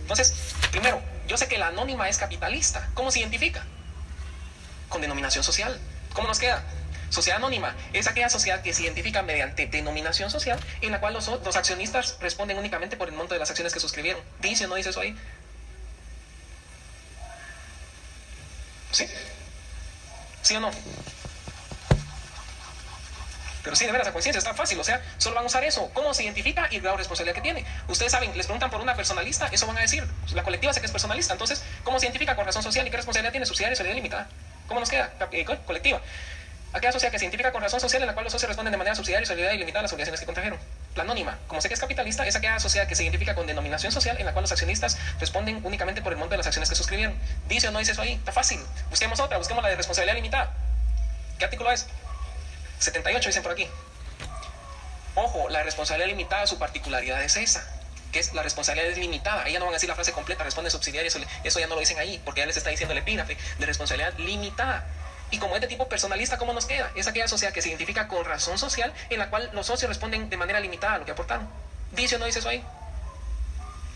[0.00, 0.34] Entonces,
[0.72, 2.88] primero, yo sé que la anónima es capitalista.
[2.94, 3.64] ¿Cómo se identifica?
[4.88, 5.78] Con denominación social.
[6.14, 6.64] ¿Cómo nos queda?
[7.10, 11.28] Sociedad anónima es aquella sociedad que se identifica mediante denominación social en la cual los,
[11.28, 14.22] los accionistas responden únicamente por el monto de las acciones que suscribieron.
[14.40, 15.16] ¿Dice o no dice eso ahí?
[18.92, 19.06] ¿Sí?
[20.42, 20.70] ¿Sí o no?
[23.66, 25.90] Pero sí, de veras, la conciencia está fácil, o sea, solo van a usar eso.
[25.92, 27.64] ¿Cómo se identifica y el grado de responsabilidad que tiene?
[27.88, 30.06] Ustedes saben, les preguntan por una personalista, eso van a decir.
[30.34, 32.96] La colectiva sé que es personalista, entonces, ¿cómo se identifica con razón social y qué
[32.96, 33.44] responsabilidad tiene?
[33.44, 34.28] Subsidiaria y solidaridad limitada.
[34.68, 35.12] ¿Cómo nos queda?
[35.32, 36.00] Eh, colectiva.
[36.76, 38.76] Aquella sociedad que se identifica con razón social en la cual los socios responden de
[38.76, 40.58] manera subsidiaria y solidaria y limitada a las obligaciones que contrajeron.
[40.94, 43.92] La anónima, como sé que es capitalista, es aquella sociedad que se identifica con denominación
[43.92, 46.74] social en la cual los accionistas responden únicamente por el monto de las acciones que
[46.74, 47.18] suscribieron.
[47.48, 48.12] ¿Dice o no dice eso ahí?
[48.12, 48.60] Está fácil.
[48.90, 50.52] Busquemos otra, busquemos la de responsabilidad limitada.
[51.38, 51.86] ¿Qué artículo es?
[52.80, 53.66] 78 dicen por aquí.
[55.14, 57.66] Ojo, la responsabilidad limitada, su particularidad es esa,
[58.12, 59.44] que es la responsabilidad es limitada.
[59.44, 61.74] Ahí ya no van a decir la frase completa, responde subsidiaria, eso, eso ya no
[61.74, 64.84] lo dicen ahí, porque ya les está diciendo el epígrafe de responsabilidad limitada.
[65.30, 66.90] Y como es de tipo personalista, ¿cómo nos queda?
[66.94, 70.30] Es aquella sociedad que se identifica con razón social en la cual los socios responden
[70.30, 71.48] de manera limitada a lo que aportaron.
[71.92, 72.64] ¿Dice o no dice eso ahí?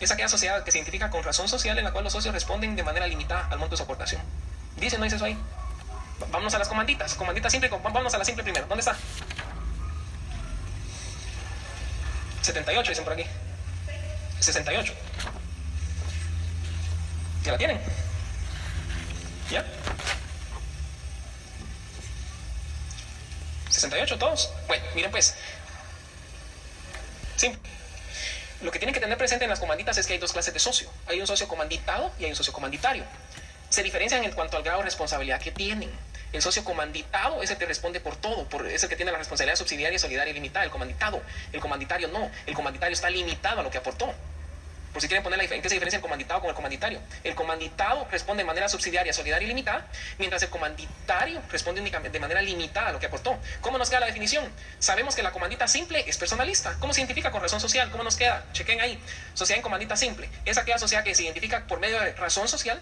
[0.01, 2.75] Es aquella sociedad que se identifica con razón social en la cual los socios responden
[2.75, 4.23] de manera limitada al monto de su aportación.
[4.77, 5.39] ¿Dice o no dice eso ahí?
[6.31, 7.15] Vámonos a las comanditas.
[7.15, 8.67] Comanditas simple, vámonos a la simple primero.
[8.67, 8.97] ¿Dónde está?
[12.43, 13.25] 78 dicen por aquí.
[14.41, 14.93] 68.
[17.45, 17.81] ¿Ya la tienen?
[19.51, 19.65] ¿Ya?
[23.71, 24.51] 68 todos.
[24.67, 25.35] Bueno, miren pues.
[27.37, 27.53] Sí.
[28.63, 30.61] Lo que tienen que tener presente en las comanditas es que hay dos clases de
[30.61, 30.91] socio.
[31.07, 33.05] Hay un socio comanditado y hay un socio comanditario.
[33.71, 35.91] Se diferencian en cuanto al grado de responsabilidad que tienen.
[36.33, 39.19] El socio comanditado es el que responde por todo, por, es el que tiene la
[39.19, 40.65] responsabilidad subsidiaria, solidaria y limitada.
[40.65, 42.31] El comanditado, el comanditario no.
[42.47, 44.13] El comanditario está limitado a lo que aportó.
[44.93, 47.01] Por si quieren poner la diferencia, ¿qué se diferencia el comanditado con el comanditario?
[47.23, 49.87] El comanditado responde de manera subsidiaria, solidaria y limitada,
[50.19, 53.39] mientras el comanditario responde únicamente de manera limitada a lo que aportó.
[53.61, 54.51] ¿Cómo nos queda la definición?
[54.81, 56.77] Sabemos que la comandita simple es personalista.
[56.81, 57.91] ¿Cómo se identifica con razón social?
[57.91, 58.45] ¿Cómo nos queda?
[58.53, 59.01] Chequen ahí.
[59.35, 60.29] Sociedad en comandita simple.
[60.45, 62.81] Es aquella sociedad que se identifica por medio de razón social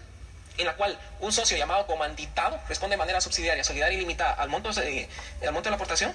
[0.59, 4.49] en la cual un socio llamado comanditado responde de manera subsidiaria, solidaria y limitada al
[4.49, 5.07] monto, de,
[5.41, 6.13] al monto de la aportación,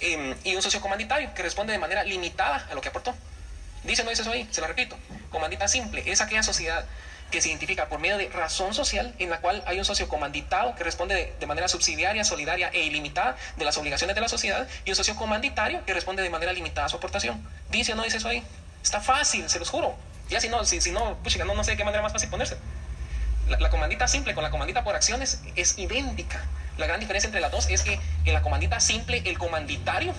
[0.00, 3.14] em, y un socio comanditario que responde de manera limitada a lo que aportó.
[3.86, 4.96] Dice no dice eso ahí, se lo repito.
[5.30, 6.84] Comandita simple es aquella sociedad
[7.30, 10.74] que se identifica por medio de razón social en la cual hay un socio comanditado
[10.76, 14.90] que responde de, manera subsidiaria, solidaria e ilimitada de las obligaciones de la sociedad y
[14.90, 17.42] un socio comanditario que responde de manera limitada a su aportación.
[17.70, 18.42] ¿Dice no dice eso ahí?
[18.82, 19.96] Está fácil, se los juro.
[20.28, 22.28] Ya si no, si, si no, pucha, no, no sé de qué manera más fácil
[22.28, 22.56] ponerse.
[23.48, 26.44] La, comandita simple con la comandita por acciones es idéntica.
[26.78, 30.14] La gran diferencia entre las dos es que en la comandita simple el comanditario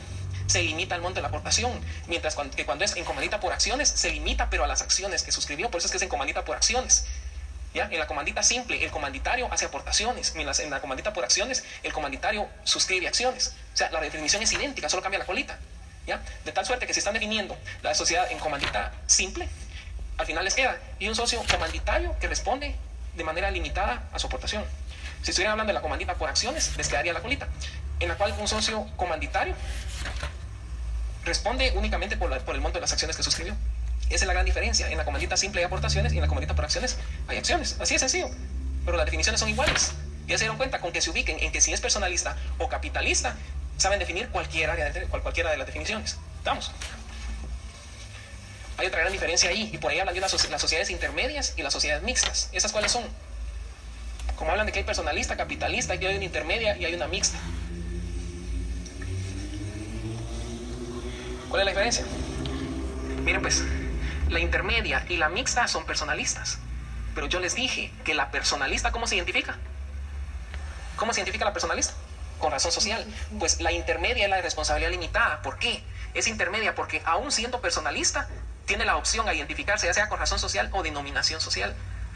[0.48, 1.72] se limita al monto de la aportación,
[2.08, 5.32] mientras que cuando es en comandita por acciones se limita pero a las acciones que
[5.32, 7.06] suscribió, por eso es que es en comandita por acciones.
[7.74, 7.88] ¿Ya?
[7.92, 11.94] En la comandita simple, el comanditario hace aportaciones, mientras en la comandita por acciones, el
[11.94, 13.54] comanditario suscribe acciones.
[13.74, 15.60] O sea, la definición es idéntica, solo cambia la colita.
[16.08, 16.22] ¿ya?
[16.46, 19.48] De tal suerte que si están definiendo la sociedad en comandita simple,
[20.18, 22.76] al final les queda y un socio comanditario que responde
[23.16, 24.64] de manera limitada a su aportación.
[25.22, 27.48] Si estuvieran hablando de la comandita por acciones, les quedaría la colita,
[28.00, 29.56] en la cual un socio comanditario
[31.28, 33.56] responde únicamente por, el monto de las acciones que suscribió.
[34.10, 34.90] Esa es la gran diferencia.
[34.90, 36.98] En la comandita simple hay aportaciones y en la comandita por acciones
[37.28, 37.78] hay acciones.
[37.80, 38.30] Así de sencillo.
[38.86, 39.92] Pero las definiciones son iguales.
[40.28, 43.36] Ya se dieron cuenta con que se ubiquen en que si es personalista o capitalista,
[43.78, 46.18] saben definir cualquier área de, cualquiera de las definiciones.
[46.40, 46.72] Estamos.
[48.78, 51.74] Hay otra gran diferencia ahí, y por ahí hablan de las, sociedades intermedias y las
[51.74, 52.50] sociedades mixtas.
[52.52, 53.04] ¿Esas cuáles son?
[54.36, 57.38] Como hablan de que hay personalista, capitalista, que hay una intermedia y hay una mixta.
[61.50, 62.06] ¿Cuál es la diferencia?
[63.24, 63.64] Miren pues,
[64.30, 66.60] la intermedia y la mixta son personalistas.
[67.16, 69.56] Pero yo les dije que la personalista, ¿cómo se identifica?
[70.98, 71.94] ¿Cómo se identifica la personalista?
[72.40, 73.06] Con razón social.
[73.40, 75.42] Pues la intermedia es la de responsabilidad limitada.
[75.42, 75.84] ¿Por qué?
[76.14, 78.28] Es intermedia porque aún siendo personalista,
[78.66, 81.74] tiene la opción a identificarse ya sea con razón social o denominación social.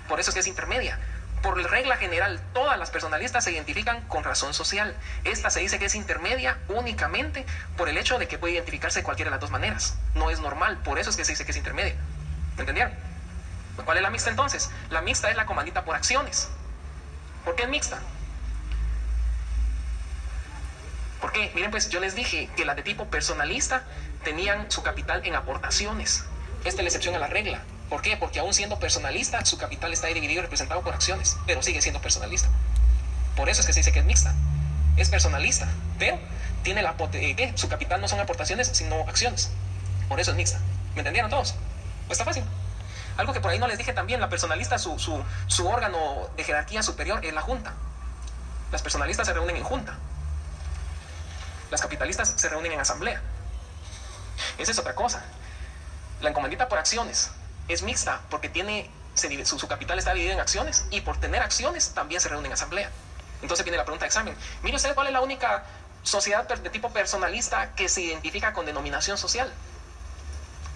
[0.08, 1.00] Por eso es que es intermedia.
[1.42, 4.96] Por regla general, todas las personalistas se identifican con razón social.
[5.24, 7.46] Esta se dice que es intermedia únicamente
[7.78, 9.98] por el hecho de que puede identificarse de cualquiera de las dos maneras.
[10.14, 11.96] No es normal, por eso es que se dice que es intermedia.
[12.56, 12.94] ¿Me entendieron?
[13.84, 14.70] ¿Cuál es la mixta entonces?
[14.92, 16.50] La mixta es la comandita por acciones.
[17.44, 18.00] ¿Por qué es mixta?
[21.20, 23.84] Porque, miren, pues yo les dije que las de tipo personalista
[24.24, 26.26] tenían su capital en aportaciones.
[26.66, 27.62] Esta es la excepción a la regla.
[27.92, 28.16] ¿Por qué?
[28.16, 32.02] Porque aún siendo personalista, su capital está dividido y representado por acciones, pero sigue siendo
[32.02, 32.48] personalista.
[33.36, 34.34] Por eso es que se dice que es mixta.
[34.96, 35.68] Es personalista,
[36.00, 36.18] pero
[36.64, 37.52] tiene la eh.
[37.56, 39.52] Su capital no son aportaciones, sino acciones.
[40.08, 40.60] Por eso es mixta.
[40.94, 41.56] ¿Me entendieron todos?
[42.08, 42.46] Pues está fácil.
[43.18, 46.46] Algo que por ahí no les dije también, la personalista, su, su, su órgano de
[46.46, 47.74] jerarquía superior es la junta.
[48.72, 49.98] Las personalistas se reúnen en junta.
[51.70, 53.22] Las capitalistas se reúnen en asamblea.
[54.58, 55.26] Esa es otra cosa.
[56.22, 57.32] La encomendita por acciones
[57.74, 58.90] es mixta porque tiene,
[59.44, 62.90] su, capital está dividido en acciones y por tener acciones también se reúne en asamblea.
[63.42, 64.36] Entonces viene la pregunta de examen.
[64.62, 65.64] Mire usted cuál es la única
[66.04, 69.52] sociedad de tipo personalista que se identifica con denominación social.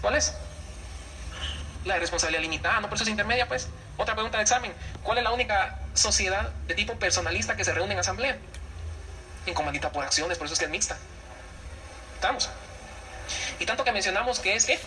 [0.01, 0.33] ¿Cuál es?
[1.85, 3.67] La de responsabilidad limitada, no por eso es intermedia, pues.
[3.97, 4.73] Otra pregunta de examen.
[5.03, 8.37] ¿Cuál es la única sociedad de tipo personalista que se reúne en asamblea?
[9.45, 10.97] En comandita por acciones, por eso es que es mixta.
[12.15, 12.49] ¿Estamos?
[13.59, 14.79] Y tanto que mencionamos que es que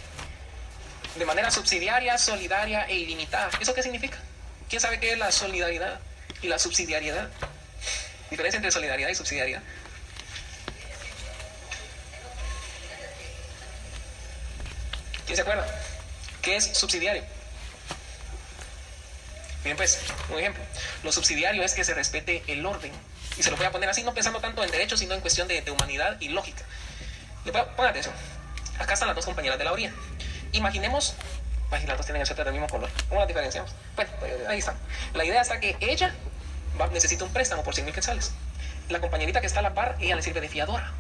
[1.17, 3.51] de manera subsidiaria, solidaria e ilimitada.
[3.61, 4.19] ¿Eso qué significa?
[4.69, 5.99] ¿Quién sabe qué es la solidaridad
[6.43, 7.29] y la subsidiariedad?
[8.31, 9.63] Diferencia entre solidaridad y subsidiariedad.
[15.25, 15.67] ¿Quién se acuerda?
[16.43, 17.23] ¿Qué es subsidiario?
[19.65, 20.01] Miren pues,
[20.31, 20.63] un ejemplo.
[21.03, 22.93] Lo subsidiario es que se respete el orden.
[23.37, 25.49] Y se lo voy a poner así, no pensando tanto en derechos, sino en cuestión
[25.49, 26.65] de, humanidad y lógica.
[27.45, 28.15] Pongan atención.
[28.79, 29.93] Acá están las dos compañeras de la orilla.
[30.53, 31.15] Imaginemos,
[31.71, 32.91] las dos tienen el suéter del mismo color.
[33.09, 33.73] ¿Cómo las diferenciamos?
[33.95, 34.75] Bueno, pues, ahí está.
[35.15, 36.15] La idea está que ella
[36.81, 38.33] va, necesita un préstamo por 100 mil quetzales.
[38.89, 40.93] La compañerita que está a la par, ella le sirve de fiadora.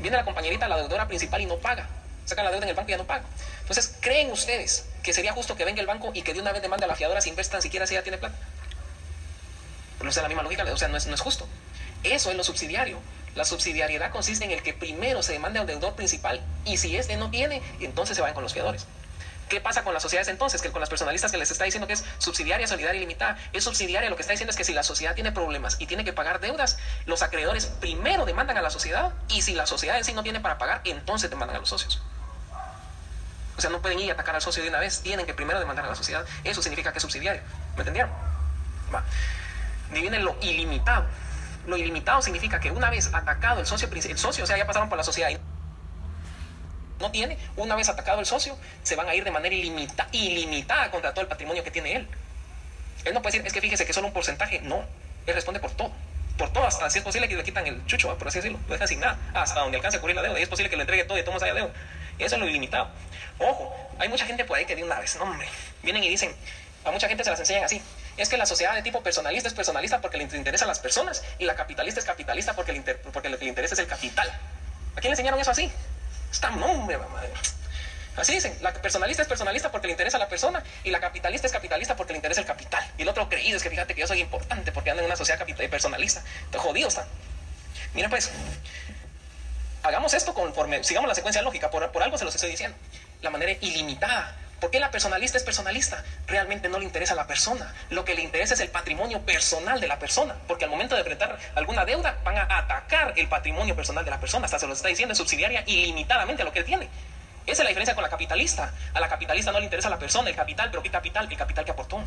[0.00, 1.88] Viene la compañerita, la deudora principal y no paga.
[2.26, 3.24] Saca la deuda en el banco y ya no paga.
[3.60, 6.60] Entonces, ¿creen ustedes que sería justo que venga el banco y que de una vez
[6.60, 8.36] demande a la fiadora sin ver tan siquiera si ella tiene plata?
[10.02, 11.48] No es la misma lógica, o sea, no es, no es justo.
[12.02, 12.98] Eso es lo subsidiario.
[13.36, 17.16] La subsidiariedad consiste en el que primero se demande al deudor principal y si este
[17.16, 18.86] no tiene, entonces se van con los fiadores.
[19.50, 20.60] ¿Qué pasa con las sociedades entonces?
[20.60, 23.38] Que con las personalistas que les está diciendo que es subsidiaria, solidaria y limitada.
[23.52, 26.04] Es subsidiaria, lo que está diciendo es que si la sociedad tiene problemas y tiene
[26.04, 30.04] que pagar deudas, los acreedores primero demandan a la sociedad y si la sociedad en
[30.04, 32.02] sí no tiene para pagar, entonces demandan a los socios.
[33.56, 35.60] O sea, no pueden ir a atacar al socio de una vez, tienen que primero
[35.60, 36.24] demandar a la sociedad.
[36.42, 37.42] Eso significa que es subsidiario.
[37.74, 38.10] ¿Me entendieron?
[38.92, 39.04] Va.
[39.92, 41.06] Divinen lo ilimitado.
[41.66, 44.88] Lo ilimitado significa que una vez atacado el socio, el socio, o sea, ya pasaron
[44.88, 45.38] por la sociedad y
[47.00, 50.90] no tiene, una vez atacado el socio, se van a ir de manera ilimita, ilimitada
[50.90, 52.08] contra todo el patrimonio que tiene él.
[53.04, 54.84] Él no puede decir, es que fíjese que solo un porcentaje, no,
[55.26, 55.92] él responde por todo.
[56.38, 58.72] Por todo, hasta si es posible que le quitan el chucho, por así decirlo, lo
[58.72, 60.82] dejan sin nada, hasta donde alcance a cubrir la deuda, y es posible que le
[60.82, 61.72] entregue todo y todos haya deuda.
[62.18, 62.88] Eso es lo ilimitado.
[63.38, 65.48] Ojo, hay mucha gente por ahí que de una vez, no hombre,
[65.82, 66.34] vienen y dicen,
[66.84, 67.82] a mucha gente se las enseñan así
[68.16, 71.22] es que la sociedad de tipo personalista es personalista porque le interesa a las personas
[71.38, 74.28] y la capitalista es capitalista porque, le porque lo que le interesa es el capital.
[74.28, 75.70] ¿A quién le enseñaron eso así?
[76.30, 77.22] Está nombre, mamá.
[78.16, 81.46] Así dicen, la personalista es personalista porque le interesa a la persona y la capitalista
[81.46, 82.82] es capitalista porque le interesa el capital.
[82.96, 85.16] Y el otro creído es que fíjate que yo soy importante porque ando en una
[85.16, 86.22] sociedad personalista.
[86.46, 87.06] Entonces, jodido está.
[87.92, 88.30] Mira pues,
[89.82, 92.76] hagamos esto conforme, sigamos la secuencia lógica, por, por algo se los estoy diciendo.
[93.20, 96.02] La manera ilimitada ¿Por qué la personalista es personalista?
[96.26, 97.74] Realmente no le interesa a la persona.
[97.90, 100.34] Lo que le interesa es el patrimonio personal de la persona.
[100.48, 104.18] Porque al momento de enfrentar alguna deuda, van a atacar el patrimonio personal de la
[104.18, 104.46] persona.
[104.46, 106.88] Hasta se lo está diciendo, subsidiaria ilimitadamente a lo que él tiene.
[107.44, 108.72] Esa es la diferencia con la capitalista.
[108.94, 111.28] A la capitalista no le interesa la persona, el capital, pero ¿qué capital?
[111.30, 112.02] El capital que aportó.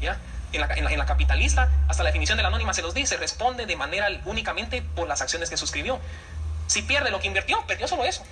[0.00, 0.18] ¿Ya?
[0.52, 3.64] En la, en la capitalista, hasta la definición de la anónima se los dice, responde
[3.64, 5.98] de manera únicamente por las acciones que suscribió.
[6.66, 8.22] Si pierde lo que invirtió, perdió solo eso.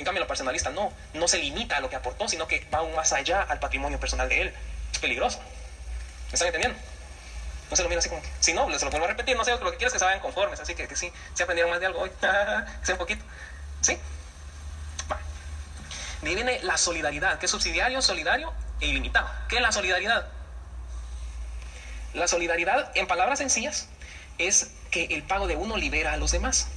[0.00, 2.78] En cambio, la personalista no, no se limita a lo que aportó, sino que va
[2.78, 4.54] aún más allá al patrimonio personal de él.
[4.90, 5.38] Es peligroso.
[5.38, 6.78] ¿Me están entendiendo?
[7.68, 9.50] No se lo miren así como si no, les lo vuelvo a repetir, no sé,
[9.50, 11.80] lo que quiero es que se vayan conformes, así que, que sí, se aprendieron más
[11.80, 13.22] de algo hoy, sea un poquito.
[13.82, 13.98] ¿Sí?
[16.22, 19.28] De ahí viene la solidaridad, que es subsidiario, solidario e ilimitado.
[19.50, 20.28] ¿Qué es la solidaridad?
[22.14, 23.86] La solidaridad, en palabras sencillas,
[24.38, 26.68] es que el pago de uno libera a los demás.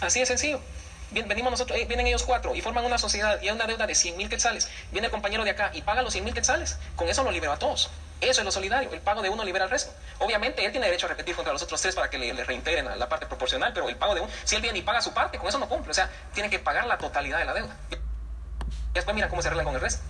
[0.00, 0.62] Así de sencillo
[1.10, 3.94] venimos nosotros, eh, vienen ellos cuatro y forman una sociedad y hay una deuda de
[3.94, 4.70] 100 mil quetzales.
[4.92, 6.78] Viene el compañero de acá y paga los 100 mil quetzales.
[6.96, 7.90] Con eso lo libera a todos.
[8.20, 8.92] Eso es lo solidario.
[8.92, 9.92] El pago de uno libera al resto.
[10.18, 13.08] Obviamente él tiene derecho a repetir contra los otros tres para que le, reintegren la
[13.08, 15.48] parte proporcional, pero el pago de uno, si él viene y paga su parte, con
[15.48, 15.92] eso no cumple.
[15.92, 17.76] O sea, tiene que pagar la totalidad de la deuda.
[17.90, 20.02] Y después mira cómo se arregla con el resto.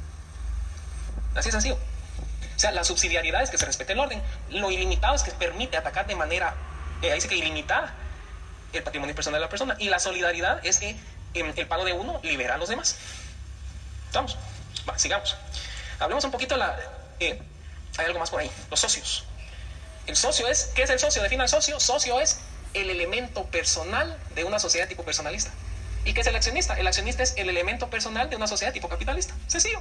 [1.35, 1.77] Así es sencillo.
[1.77, 4.21] O sea, la subsidiariedad es que se respete el orden.
[4.51, 6.55] Lo ilimitado es que permite atacar de manera,
[7.03, 7.95] eh, ahí que ilimitada,
[8.73, 9.77] el patrimonio personal de la persona.
[9.79, 10.97] Y la solidaridad es que
[11.35, 12.97] em, el pago de uno libera a los demás.
[14.07, 14.37] ¿Estamos?
[14.89, 15.37] Va, sigamos.
[15.99, 16.79] Hablemos un poquito de la...
[17.21, 17.41] Eh,
[17.97, 18.51] hay algo más por ahí.
[18.71, 19.25] Los socios.
[20.07, 20.71] El socio es...
[20.75, 21.23] ¿Qué es el socio?
[21.23, 21.79] Defina el socio.
[21.81, 22.39] Socio es
[22.75, 25.51] el elemento personal de una sociedad tipo personalista.
[26.05, 26.75] ¿Y qué es el accionista?
[26.75, 29.35] El accionista es el elemento personal de una sociedad tipo capitalista.
[29.47, 29.81] Sencillo.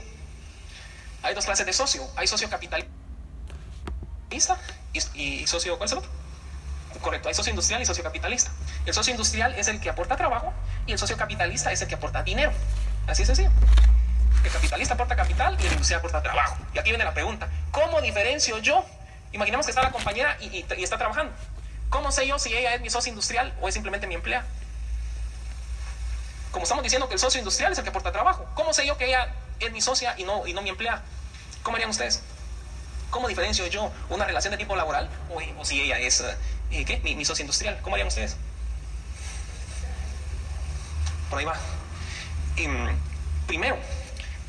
[1.23, 2.07] Hay dos clases de socio.
[2.15, 2.91] Hay socio capitalista
[5.13, 6.11] y, socio, ¿cuál es el otro?
[7.01, 8.51] Correcto, hay socio industrial y socio capitalista.
[8.85, 10.53] El socio industrial es el que aporta trabajo
[10.85, 12.51] y el socio capitalista es el que aporta dinero.
[13.07, 13.51] Así es sencillo.
[14.43, 16.57] El capitalista aporta capital y el industrial aporta trabajo.
[16.73, 18.85] Y aquí viene la pregunta, ¿cómo diferencio yo?
[19.31, 21.33] Imaginemos que está la compañera y, está trabajando.
[21.89, 24.45] ¿Cómo sé yo si ella es mi socio industrial o es simplemente mi empleada?
[26.51, 28.45] Como estamos diciendo que el socio industrial es el que aporta trabajo.
[28.55, 31.03] ¿Cómo sé yo que ella es mi socia y no, y no mi empleada?
[31.63, 32.23] ¿Cómo harían ustedes?
[33.09, 36.23] ¿Cómo diferencio yo una relación de tipo laboral o, si ella es
[36.69, 36.99] ¿qué?
[37.03, 37.79] Mi, socio industrial?
[37.81, 38.35] ¿Cómo harían ustedes?
[41.29, 41.55] Por ahí va.
[42.55, 42.95] Em,
[43.45, 43.77] primero,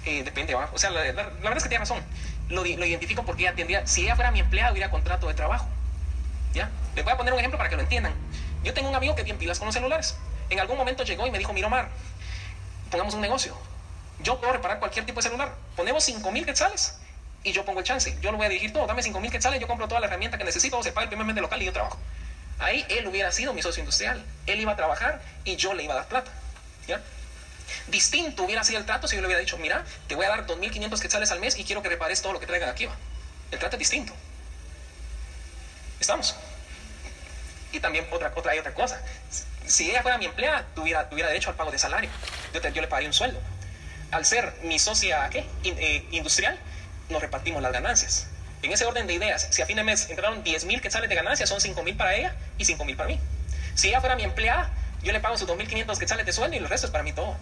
[0.04, 0.70] eh, depende, ¿va?
[0.72, 2.02] o sea, la, verdad es que tiene razón.
[2.48, 5.68] Lo, lo identifico porque ella tendría, si ella fuera mi empleada, hubiera contrato de trabajo.
[6.54, 6.70] ¿Ya?
[6.94, 8.14] Les voy a poner un ejemplo para que lo entiendan.
[8.64, 10.16] Yo tengo un amigo que tiene pilas con los celulares.
[10.50, 11.88] En algún momento llegó y me dijo, mira
[12.90, 13.54] pongamos un negocio.
[14.20, 15.54] Yo puedo reparar cualquier tipo de celular.
[15.76, 16.97] Ponemos 5 mil quetzales
[17.44, 18.16] y yo pongo el chance.
[18.20, 18.86] Yo lo voy a dirigir todo.
[18.86, 21.26] Dame 5 mil quetzales, yo compro toda la herramienta que necesito, se paga el primer
[21.26, 21.98] mes de local y yo trabajo.
[22.58, 24.24] Ahí él hubiera sido mi socio industrial.
[24.46, 26.30] Él iba a trabajar y yo le iba a dar plata.
[26.86, 27.00] ¿Ya?
[27.88, 30.46] Distinto hubiera sido el trato si yo le hubiera dicho, mira, te voy a dar
[30.46, 32.88] 2.500 quetzales al mes y quiero que repares todo lo que traigan aquí.
[33.50, 34.12] El trato es distinto.
[36.00, 36.34] ¿Estamos?
[37.72, 39.00] Y también otra, otra, hay otra cosa.
[39.66, 42.10] Si ella fuera mi empleada, tuviera, tuviera derecho al pago de salario.
[42.54, 43.40] Yo, yo le pagaría un sueldo.
[44.10, 45.44] Al ser mi socia ¿qué?
[45.64, 46.58] Eh, industrial,
[47.08, 48.26] nos repartimos las ganancias.
[48.62, 51.14] En ese orden de ideas, si a fin de mes entraron 10 mil quetzales de
[51.14, 53.20] ganancias, son 5 mil para ella y 5 mil para mí.
[53.74, 54.70] Si ella fuera mi empleada,
[55.02, 57.36] yo le pago sus 2.500 quetzales de sueldo y el resto es para mí todo.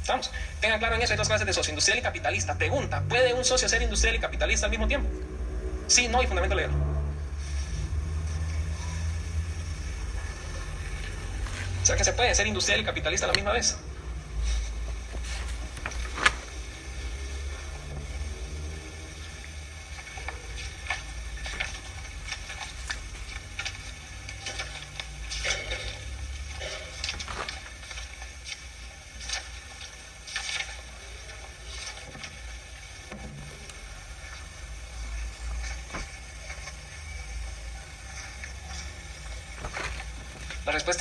[0.00, 0.32] ¿Estamos?
[0.60, 2.56] Tengan claro en eso, hay dos clases de socio, industrial y capitalista.
[2.56, 5.08] Pregunta, ¿puede un socio ser industrial y capitalista al mismo tiempo?
[5.86, 6.72] Sí, no, y fundamento legal.
[11.82, 13.76] O sea que se puede ser industrial y capitalista a la misma vez.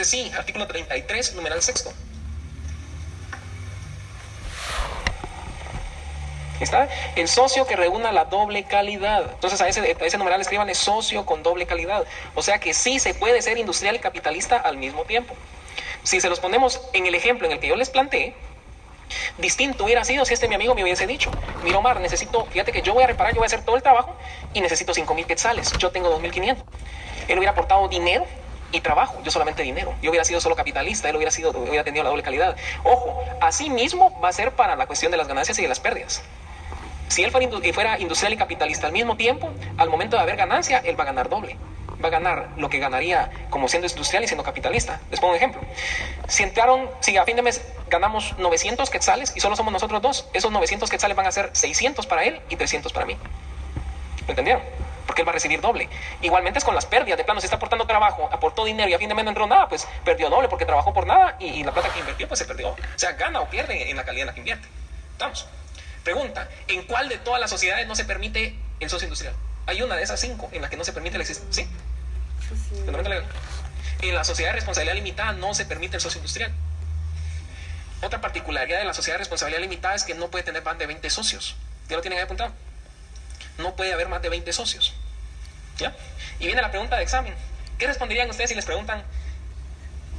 [0.09, 1.93] Sí, artículo 33, numeral sexto.
[6.59, 6.89] ¿Está?
[7.15, 9.31] El socio que reúna la doble calidad.
[9.31, 12.05] Entonces a ese, a ese numeral escriban socio con doble calidad.
[12.35, 15.35] O sea que sí se puede ser industrial y capitalista al mismo tiempo.
[16.03, 18.33] Si se los ponemos en el ejemplo en el que yo les planteé,
[19.37, 21.31] distinto hubiera sido si este mi amigo me hubiese dicho,
[21.63, 23.81] mira Omar, necesito, fíjate que yo voy a reparar, yo voy a hacer todo el
[23.81, 24.15] trabajo
[24.53, 26.57] y necesito 5 mil quetzales, yo tengo 2.500.
[27.27, 28.25] Él hubiera aportado dinero
[28.71, 29.93] y trabajo, yo solamente dinero.
[30.01, 32.55] Yo hubiera sido solo capitalista, él hubiera, sido, hubiera tenido la doble calidad.
[32.83, 35.79] Ojo, así mismo va a ser para la cuestión de las ganancias y de las
[35.79, 36.21] pérdidas.
[37.07, 40.97] Si él fuera industrial y capitalista al mismo tiempo, al momento de haber ganancia, él
[40.97, 41.57] va a ganar doble.
[42.03, 45.01] Va a ganar lo que ganaría como siendo industrial y siendo capitalista.
[45.09, 45.59] Les pongo un ejemplo.
[46.27, 50.29] Si entraron, si a fin de mes ganamos 900 quetzales y solo somos nosotros dos,
[50.33, 53.17] esos 900 quetzales van a ser 600 para él y 300 para mí.
[54.29, 54.61] ¿Me entendieron?
[55.07, 55.89] porque él va a recibir doble.
[56.21, 58.99] Igualmente es con las pérdidas, de plano, si está aportando trabajo, aportó dinero y a
[58.99, 61.71] fin de mes no entró nada, pues perdió doble porque trabajó por nada y, la
[61.71, 62.69] plata que invirtió pues se perdió.
[62.69, 64.67] O sea, gana o pierde en la calidad en la que invierte.
[65.17, 65.47] Vamos.
[66.03, 69.33] Pregunta, ¿en cuál de todas las sociedades no se permite el socio industrial?
[69.65, 71.65] Hay una de esas cinco en la que no se permite el existencia.
[71.65, 71.71] ¿Sí?
[72.69, 72.83] sí.
[74.03, 76.51] En la sociedad de responsabilidad limitada no se permite el socio industrial.
[78.03, 80.85] Otra particularidad de la sociedad de responsabilidad limitada es que no puede tener más de
[80.85, 81.55] 20 socios.
[81.89, 82.53] ¿Ya lo tienen ahí apuntado?
[83.59, 84.93] No puede haber más de 20 socios.
[85.77, 85.95] ¿Ya?
[86.39, 87.33] Y viene la pregunta de examen.
[87.77, 89.03] ¿Qué responderían ustedes si les preguntan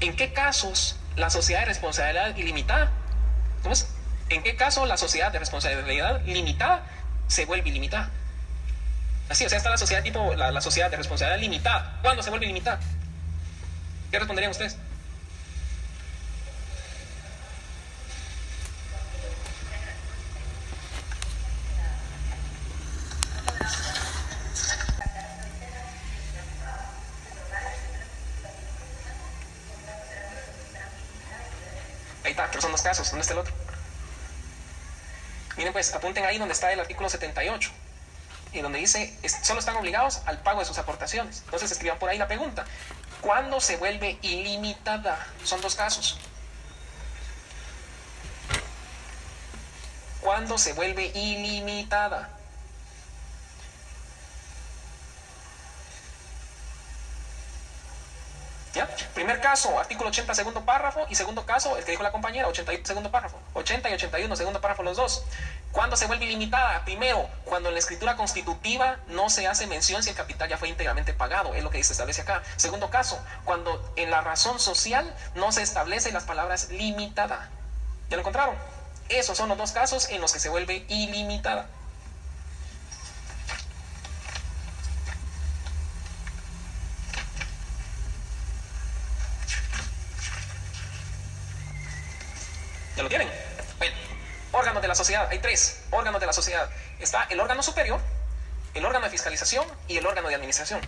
[0.00, 2.90] en qué casos la sociedad de responsabilidad ilimitada,
[3.62, 3.88] ¿cómo es?
[4.30, 6.86] ¿En qué caso la sociedad de responsabilidad limitada
[7.26, 8.10] se vuelve ilimitada?
[9.28, 11.98] Así, o sea, está la sociedad tipo, la, la sociedad de responsabilidad limitada.
[12.02, 12.80] ¿Cuándo se vuelve ilimitada?
[14.10, 14.76] ¿Qué responderían ustedes?
[32.90, 33.10] Casos.
[33.10, 33.54] ¿Dónde está el otro?
[35.56, 37.70] Miren pues, apunten ahí donde está el artículo 78
[38.52, 41.42] y donde dice, solo están obligados al pago de sus aportaciones.
[41.44, 42.64] Entonces escriban por ahí la pregunta,
[43.20, 45.24] ¿cuándo se vuelve ilimitada?
[45.44, 46.18] Son dos casos.
[50.20, 52.39] ¿Cuándo se vuelve ilimitada?
[58.74, 58.86] ¿Ya?
[59.14, 62.86] Primer caso, artículo 80, segundo párrafo, y segundo caso, el que dijo la compañera, 81,
[62.86, 63.36] segundo párrafo.
[63.54, 65.24] 80 y 81, segundo párrafo, los dos.
[65.72, 66.84] ¿Cuándo se vuelve ilimitada?
[66.84, 70.68] Primero, cuando en la escritura constitutiva no se hace mención si el capital ya fue
[70.68, 72.42] íntegramente pagado, es lo que se establece acá.
[72.56, 77.48] Segundo caso, cuando en la razón social no se establece las palabras limitada.
[78.08, 78.54] ¿Ya lo encontraron?
[79.08, 81.66] Esos son los dos casos en los que se vuelve ilimitada.
[92.96, 93.28] ¿Ya lo tienen?
[93.78, 93.96] Bueno,
[94.52, 95.28] órganos de la sociedad.
[95.30, 96.70] Hay tres órganos de la sociedad.
[96.98, 98.00] Está el órgano superior,
[98.74, 100.80] el órgano de fiscalización y el órgano de administración.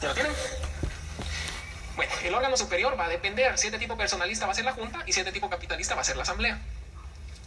[0.00, 0.32] ¿Ya lo tienen?
[1.96, 3.58] Bueno, el órgano superior va a depender.
[3.58, 5.50] Si es de tipo personalista va a ser la Junta y si es de tipo
[5.50, 6.58] capitalista va a ser la Asamblea.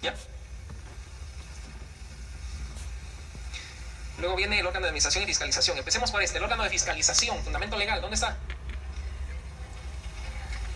[0.01, 0.13] ¿Ya?
[4.21, 5.77] Luego viene el órgano de administración y fiscalización.
[5.79, 8.37] Empecemos por este, el órgano de fiscalización, fundamento legal, ¿dónde está?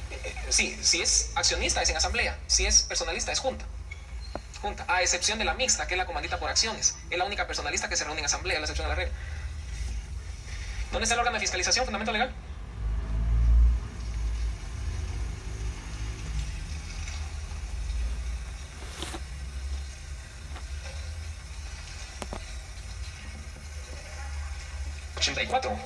[0.10, 3.64] Eh, eh, sí, si es accionista es en asamblea, si es personalista es junta.
[4.62, 6.96] Junta, a excepción de la mixta, que es la comandita por acciones.
[7.12, 9.14] Es la única personalista que se reúne en asamblea, a la excepción de la regla.
[10.92, 12.34] ¿Dónde está el órgano de fiscalización, fundamento legal?
[25.36, 25.78] 184.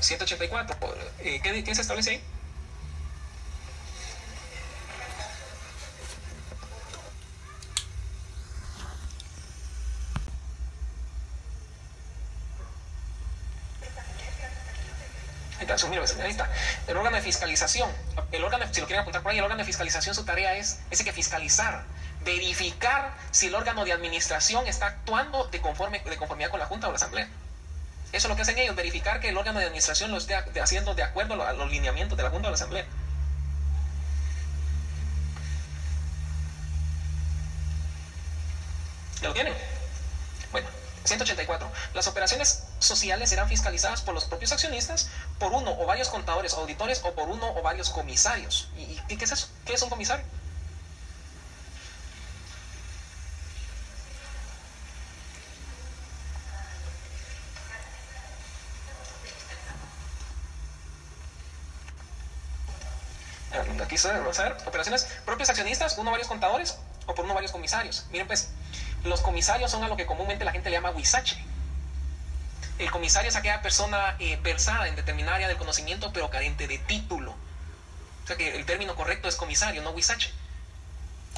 [0.00, 0.76] 184.
[1.20, 2.22] Eh, ¿qué, ¿Qué se establece ahí?
[16.22, 16.48] ahí está.
[16.86, 17.90] El órgano de fiscalización,
[18.32, 20.80] el órgano, si lo quieren apuntar por ahí, el órgano de fiscalización, su tarea es
[20.90, 21.84] ese que fiscalizar,
[22.24, 26.88] verificar si el órgano de administración está actuando de, conforme, de conformidad con la Junta
[26.88, 27.28] o la Asamblea.
[28.12, 30.94] Eso es lo que hacen ellos, verificar que el órgano de administración lo esté haciendo
[30.94, 32.84] de acuerdo a los lineamientos de la Junta de la Asamblea.
[39.22, 39.54] ¿Ya lo tienen?
[40.50, 40.68] Bueno,
[41.04, 41.70] 184.
[41.94, 45.08] Las operaciones sociales serán fiscalizadas por los propios accionistas,
[45.38, 48.68] por uno o varios contadores auditores o por uno o varios comisarios.
[48.76, 49.48] ¿Y, y qué es eso?
[49.64, 50.24] ¿Qué es un comisario?
[64.08, 66.76] Ver, operaciones propios accionistas, uno varios contadores
[67.06, 68.06] o por uno varios comisarios.
[68.10, 68.50] Miren pues,
[69.04, 71.36] los comisarios son a lo que comúnmente la gente le llama huizache.
[72.78, 76.78] El comisario es aquella persona eh, versada en determinada área del conocimiento pero carente de
[76.78, 77.32] título.
[77.32, 80.32] O sea que el término correcto es comisario, no huizache.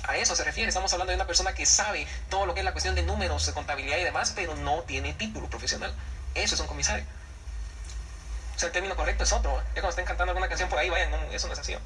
[0.05, 2.65] A eso se refiere, estamos hablando de una persona que sabe todo lo que es
[2.65, 5.95] la cuestión de números, de contabilidad y demás, pero no tiene título profesional.
[6.35, 7.05] Eso es un comisario.
[8.57, 9.61] O sea, el término correcto es otro.
[9.61, 9.63] ¿eh?
[9.69, 11.77] Ya cuando estén cantando alguna canción por ahí, vayan, eso no es así.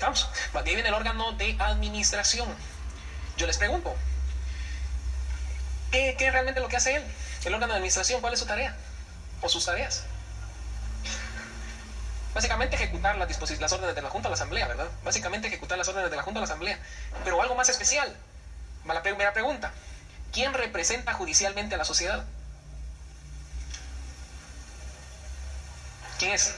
[0.00, 2.48] Vamos, aquí viene el órgano de administración.
[3.36, 3.94] Yo les pregunto,
[5.90, 7.04] ¿qué, ¿qué, es realmente lo que hace él?
[7.44, 8.74] El órgano de administración, ¿cuál es su tarea?
[9.42, 10.04] ¿O sus tareas?
[12.34, 14.88] Básicamente ejecutar las, las órdenes de la Junta a la Asamblea, ¿verdad?
[15.04, 16.78] Básicamente ejecutar las órdenes de la Junta a la Asamblea.
[17.24, 18.14] Pero algo más especial.
[18.86, 19.72] La primera pregunta.
[20.32, 22.24] ¿Quién representa judicialmente a la sociedad?
[26.18, 26.54] ¿Quién es?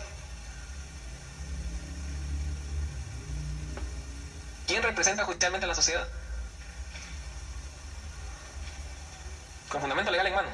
[4.66, 6.06] ¿Quién representa judicialmente a la sociedad?
[9.70, 10.48] Con fundamento legal en mano.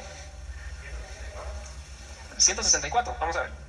[2.38, 3.68] 164, vamos a ver.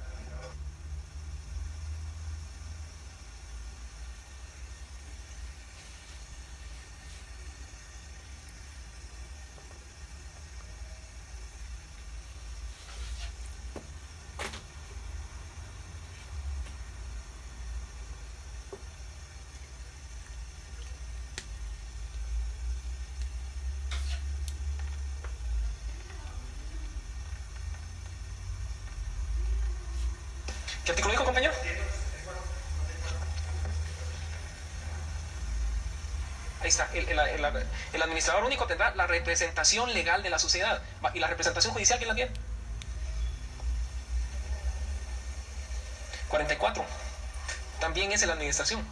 [30.90, 31.54] ¿Qué artículo dijo, compañero?
[36.94, 40.82] El, administrador único tendrá la representación legal de la sociedad.
[41.14, 42.32] ¿Y la representación judicial quién la tiene?
[46.30, 46.86] 44.
[47.80, 48.86] También es la administración.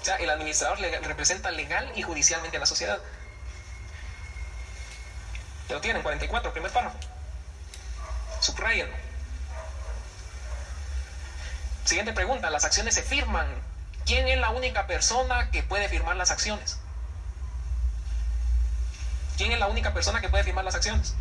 [0.00, 2.98] O sea, el administrador representa legal y judicialmente a la sociedad.
[5.68, 6.98] Ya lo tienen, 44, primer párrafo.
[8.40, 8.96] Subrayenlo.
[11.84, 13.69] Siguiente pregunta, las acciones se firman.
[14.10, 16.78] ¿Quién es la única persona que puede firmar las acciones?
[19.36, 21.14] ¿Quién es la única persona que puede firmar las acciones?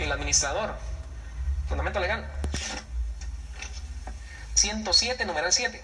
[0.00, 0.74] El administrador.
[1.68, 2.28] Fundamento legal.
[4.54, 5.80] 107, numeral 7.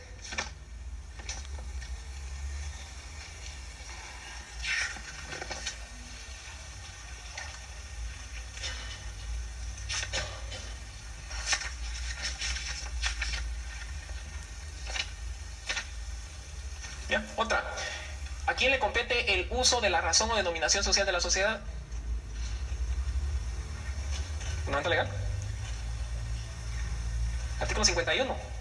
[17.36, 17.62] Otra.
[18.46, 21.58] ¿A quién le compete el uso de la razón o denominación social de la sociedad?
[24.64, 25.08] ¿Fundamento legal?
[27.60, 28.54] Artículo 51.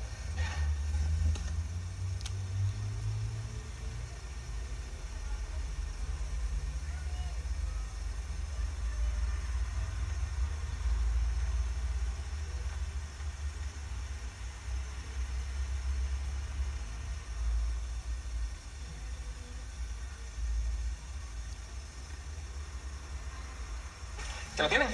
[24.56, 24.88] ¿Ya lo tienen?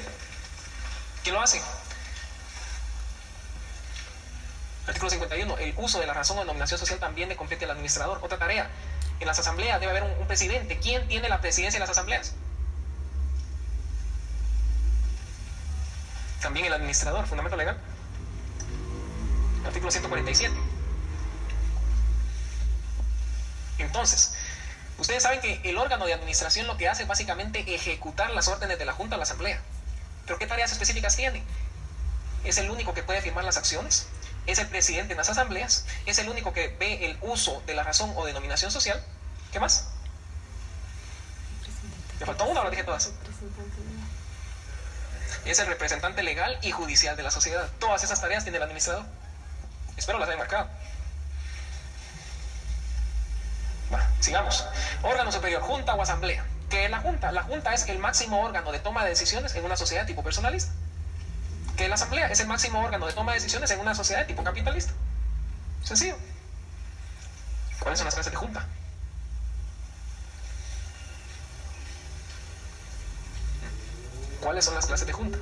[1.22, 1.62] ¿Quién lo hace?
[4.90, 5.58] Artículo 51.
[5.60, 8.20] El uso de la razón o denominación social también le compete al administrador.
[8.24, 8.70] Otra tarea.
[9.20, 10.80] En las asambleas debe haber un, presidente.
[10.80, 12.34] ¿Quién tiene la presidencia en las asambleas?
[16.42, 17.28] También el administrador.
[17.28, 17.78] Fundamento legal.
[19.66, 20.56] Artículo 147.
[23.78, 24.34] Entonces,
[24.98, 28.78] Ustedes saben que el órgano de administración lo que hace es básicamente ejecutar las órdenes
[28.78, 29.62] de la Junta o la Asamblea.
[30.26, 31.42] ¿Pero qué tareas específicas tiene?
[32.44, 34.10] Es el único que puede firmar las acciones,
[34.50, 37.84] es el presidente en las asambleas, es el único que ve el uso de la
[37.84, 39.04] razón o denominación social.
[39.52, 39.88] ¿Qué más?
[42.20, 43.12] ¿Me faltó una o lo dije todas?
[45.46, 47.70] Es el representante legal y judicial de la sociedad.
[47.80, 49.06] Todas esas tareas tiene el administrador.
[49.98, 50.70] Espero las hayan marcado.
[54.20, 54.66] sigamos.
[55.02, 56.46] Órgano superior, junta o asamblea.
[56.70, 57.32] ¿Qué es la junta?
[57.32, 60.72] La junta es el máximo órgano de toma de decisiones en una sociedad tipo personalista.
[61.80, 62.28] ¿Qué es la asamblea?
[62.28, 64.92] Es el máximo órgano de toma de decisiones en una sociedad tipo capitalista.
[65.82, 66.18] Sencillo.
[67.80, 68.66] ¿Cuáles son las clases de junta?
[74.42, 75.38] ¿Cuáles son las clases de junta?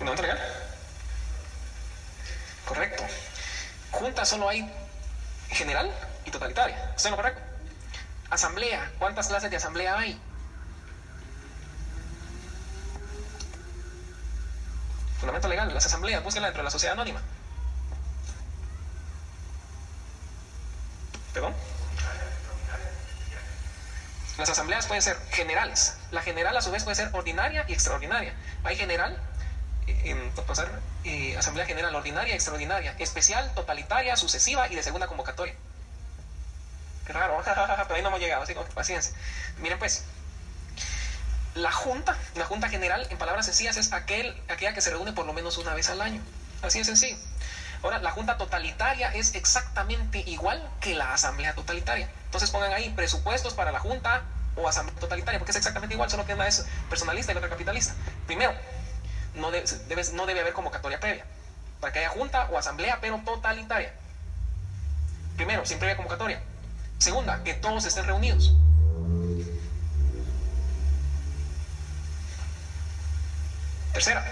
[0.00, 0.38] entregar?
[2.72, 3.04] Correcto.
[4.24, 4.70] Solo hay
[5.50, 5.90] general
[6.24, 6.92] y totalitaria.
[6.96, 7.40] ¿Está lo correcto?
[8.30, 8.90] Asamblea.
[8.98, 10.18] ¿Cuántas clases de asamblea hay?
[15.18, 15.74] Fundamento legal.
[15.74, 17.20] Las asambleas, búsquenla dentro de la sociedad anónima.
[21.34, 21.54] ¿Perdón?
[24.38, 25.96] Las asambleas pueden ser generales.
[26.10, 28.34] La general a su vez puede ser ordinaria y extraordinaria.
[28.64, 29.20] Hay general
[29.86, 35.54] en pasar eh, Asamblea General Ordinaria, Extraordinaria, Especial, Totalitaria, Sucesiva y de segunda convocatoria.
[37.06, 39.12] Qué raro, pero ahí no hemos llegado, así que paciencia.
[39.58, 40.04] Miren pues,
[41.54, 45.26] la Junta, la Junta General, en palabras sencillas, es aquel, aquella que se reúne por
[45.26, 46.20] lo menos una vez al año.
[46.62, 47.16] Así de sencillo.
[47.82, 52.08] Ahora, la Junta Totalitaria es exactamente igual que la Asamblea Totalitaria.
[52.26, 54.22] Entonces pongan ahí presupuestos para la Junta
[54.54, 57.50] o Asamblea Totalitaria, porque es exactamente igual, solo que una es personalista y la otra
[57.50, 57.94] capitalista.
[58.26, 58.54] Primero,
[59.34, 61.24] no debe, no debe haber convocatoria previa.
[61.80, 63.92] Para que haya junta o asamblea, pero totalitaria.
[65.36, 66.40] Primero, sin previa convocatoria.
[66.98, 68.52] Segunda, que todos estén reunidos.
[73.92, 74.24] Tercera,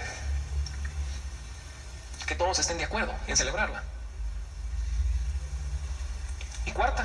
[2.27, 3.82] que todos estén de acuerdo en celebrarla.
[6.64, 7.05] Y cuarta,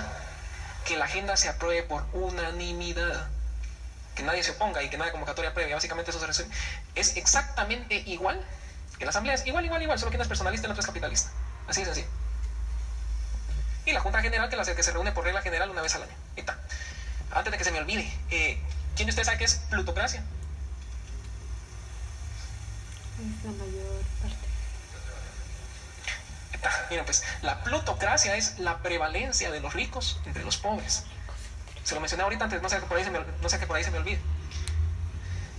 [0.86, 3.28] que la agenda se apruebe por unanimidad
[4.16, 6.50] que nadie se oponga y que no haya convocatoria previa, básicamente eso se resume.
[6.96, 8.42] Es exactamente igual
[8.98, 10.82] que la asamblea, es igual, igual, igual, solo que una es personalista y la otra
[10.82, 11.30] es capitalista.
[11.68, 12.06] Así es así.
[13.86, 16.04] Y la Junta General, que, la, que se reúne por regla general una vez al
[16.04, 16.14] año.
[16.36, 16.58] Y está.
[17.32, 18.58] Antes de que se me olvide, eh,
[18.96, 20.24] ¿quién de ustedes sabe qué es plutocracia?
[23.20, 24.56] Es la mayor parte.
[26.90, 31.04] Miren, pues la plutocracia es la prevalencia de los ricos entre los pobres.
[31.86, 33.68] Se lo mencioné ahorita antes, no sé que por ahí se me, no sé que
[33.68, 34.20] por ahí se me olvide.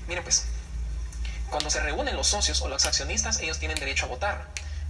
[0.09, 0.45] Miren pues,
[1.51, 4.49] cuando se reúnen los socios o los accionistas, ellos tienen derecho a votar.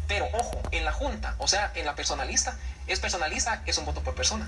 [0.08, 2.56] Pero ojo, en la junta, o sea, en la personalista,
[2.86, 4.46] es personalista, es un voto por persona.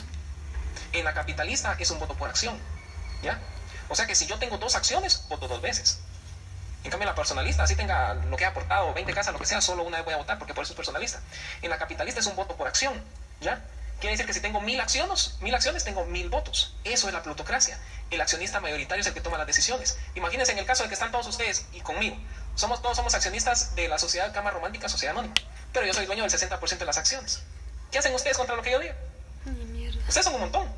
[0.93, 2.59] En la capitalista es un voto por acción.
[3.23, 3.39] ¿Ya?
[3.90, 5.98] O sea que si yo tengo dos acciones, voto dos veces.
[6.85, 9.47] En cambio, en la personalista, así tenga lo que ha aportado, 20 casas, lo que
[9.47, 11.20] sea, solo una vez voy a votar, porque por eso es personalista.
[11.60, 12.94] En la capitalista es un voto por acción.
[13.43, 13.62] ¿Ya?
[14.01, 16.75] Quiere decir que si tengo mil acciones, mil acciones, tengo mil votos.
[16.85, 17.79] Eso es la plutocracia.
[18.11, 19.99] El accionista mayoritario es el que toma las decisiones.
[20.15, 22.16] Imagínense en el caso de que están todos ustedes y conmigo.
[22.55, 25.35] Somos, todos somos accionistas de la sociedad Cama Romántica, Sociedad Anónima.
[25.73, 27.43] Pero yo soy dueño del 60% de las acciones.
[27.91, 28.95] ¿Qué hacen ustedes contra lo que yo digo?
[30.07, 30.69] Ustedes son un montón.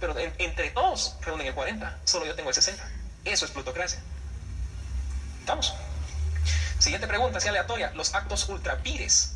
[0.00, 1.98] Pero entre todos reúnen el 40.
[2.04, 2.82] Solo yo tengo el 60.
[3.26, 4.00] Eso es plutocracia.
[5.40, 5.74] ¿Estamos?
[6.78, 7.92] Siguiente pregunta, así aleatoria.
[7.94, 9.34] Los actos ultrapires.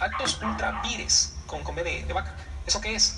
[0.00, 2.32] Actos ultrapires con, con de, vaca.
[2.66, 3.16] ¿Eso qué es?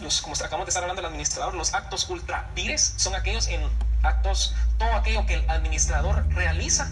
[0.00, 3.60] Los, como acabamos de estar hablando del administrador, los actos ultrapires son aquellos en
[4.02, 6.90] actos, todo aquello que el administrador realiza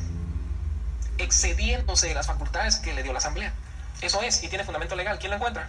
[1.16, 3.52] excediéndose de las facultades que le dio la asamblea.
[4.02, 5.18] Eso es, y tiene fundamento legal.
[5.18, 5.68] ¿Quién lo encuentra?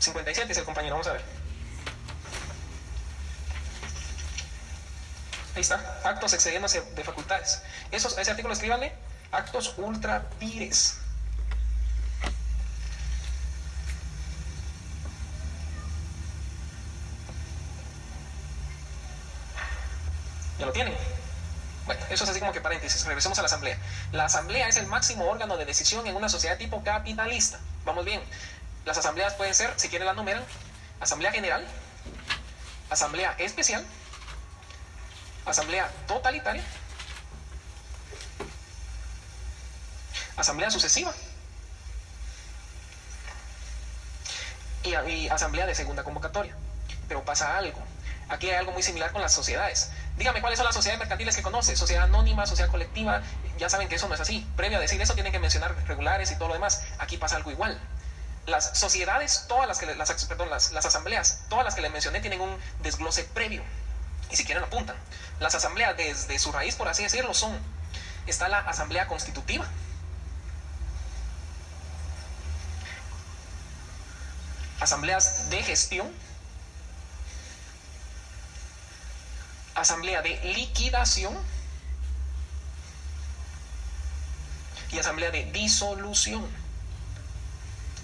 [0.00, 1.37] 57 es el compañero, vamos a ver.
[6.04, 7.62] Actos excediéndose de facultades.
[7.90, 8.92] Esos, ese artículo escríbanle,
[9.32, 10.98] actos ultra pires.
[20.60, 20.94] ¿Ya lo tienen?
[21.86, 23.04] Bueno, eso es así como que paréntesis.
[23.04, 23.78] Regresemos a la asamblea.
[24.12, 27.58] La asamblea es el máximo órgano de decisión en una sociedad tipo capitalista.
[27.84, 28.20] Vamos bien.
[28.84, 30.44] Las asambleas pueden ser, si quieren la numeran,
[31.00, 31.66] asamblea general,
[32.90, 33.84] asamblea especial,
[35.50, 36.62] asamblea totalitaria,
[40.36, 41.12] asamblea sucesiva
[44.84, 46.54] y, asamblea de segunda convocatoria.
[47.08, 47.78] Pero pasa algo.
[48.28, 49.90] Aquí hay algo muy similar con las sociedades.
[50.16, 51.76] Dígame cuáles son las sociedades mercantiles que conoce.
[51.76, 53.22] Sociedad anónima, sociedad colectiva.
[53.58, 54.46] Ya saben que eso no es así.
[54.56, 56.82] Previo a decir eso tienen que mencionar regulares y todo lo demás.
[56.98, 57.80] Aquí pasa algo igual.
[58.46, 62.40] Las sociedades, todas las que las, las, las asambleas, todas las que les mencioné tienen
[62.40, 63.62] un desglose previo.
[64.30, 64.96] Y si quieren apuntan.
[65.40, 67.56] Las asambleas desde su raíz, por así decirlo, son,
[68.26, 69.66] está la asamblea constitutiva,
[74.80, 76.10] asambleas de gestión,
[79.74, 81.36] asamblea de liquidación
[84.90, 86.46] y asamblea de disolución.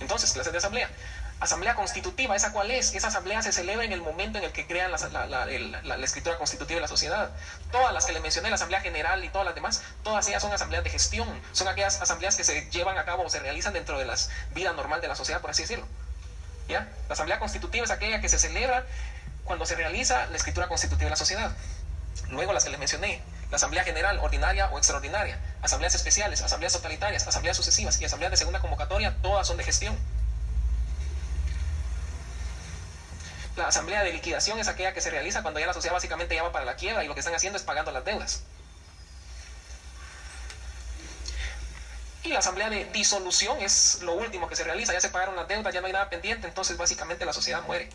[0.01, 0.91] Entonces, clases de asamblea.
[1.41, 2.95] Asamblea constitutiva, ¿esa cuál es?
[2.95, 6.81] Esa asamblea se celebra en el momento en el que crean la, escritura constitutiva de
[6.83, 7.31] la sociedad.
[7.71, 10.53] Todas las que le mencioné, la asamblea general y todas las demás, todas ellas son
[10.53, 11.29] asambleas de gestión.
[11.53, 14.15] Son aquellas asambleas que se llevan a cabo o se realizan dentro de la
[14.55, 15.87] vida normal de la sociedad, por así decirlo.
[16.69, 16.89] ¿Ya?
[17.09, 18.87] La asamblea constitutiva es aquella que se celebra
[19.45, 21.53] cuando se realiza la escritura constitutiva de la sociedad.
[22.31, 27.27] Luego las que les mencioné, la asamblea general, ordinaria o extraordinaria, asambleas especiales, asambleas totalitarias,
[27.27, 29.99] asambleas sucesivas y asambleas de segunda convocatoria, todas son de gestión.
[33.57, 36.51] La asamblea de liquidación es aquella que se realiza cuando ya la sociedad básicamente va
[36.51, 38.43] para la quiebra y lo que están haciendo es pagando las deudas.
[42.25, 45.47] Y la asamblea de disolución es lo último que se realiza, ya se pagaron las
[45.47, 47.91] deudas, ya no hay nada pendiente, entonces básicamente la sociedad muere.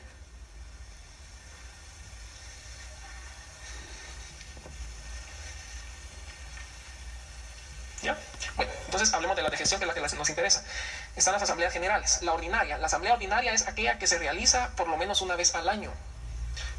[8.01, 8.17] ¿Ya?
[8.55, 10.63] Bueno, entonces hablemos de la gestión que es la que nos interesa
[11.15, 12.21] están las asambleas generales.
[12.21, 12.77] La ordinaria.
[12.77, 15.91] La asamblea ordinaria es aquella que se realiza por lo menos una vez al año.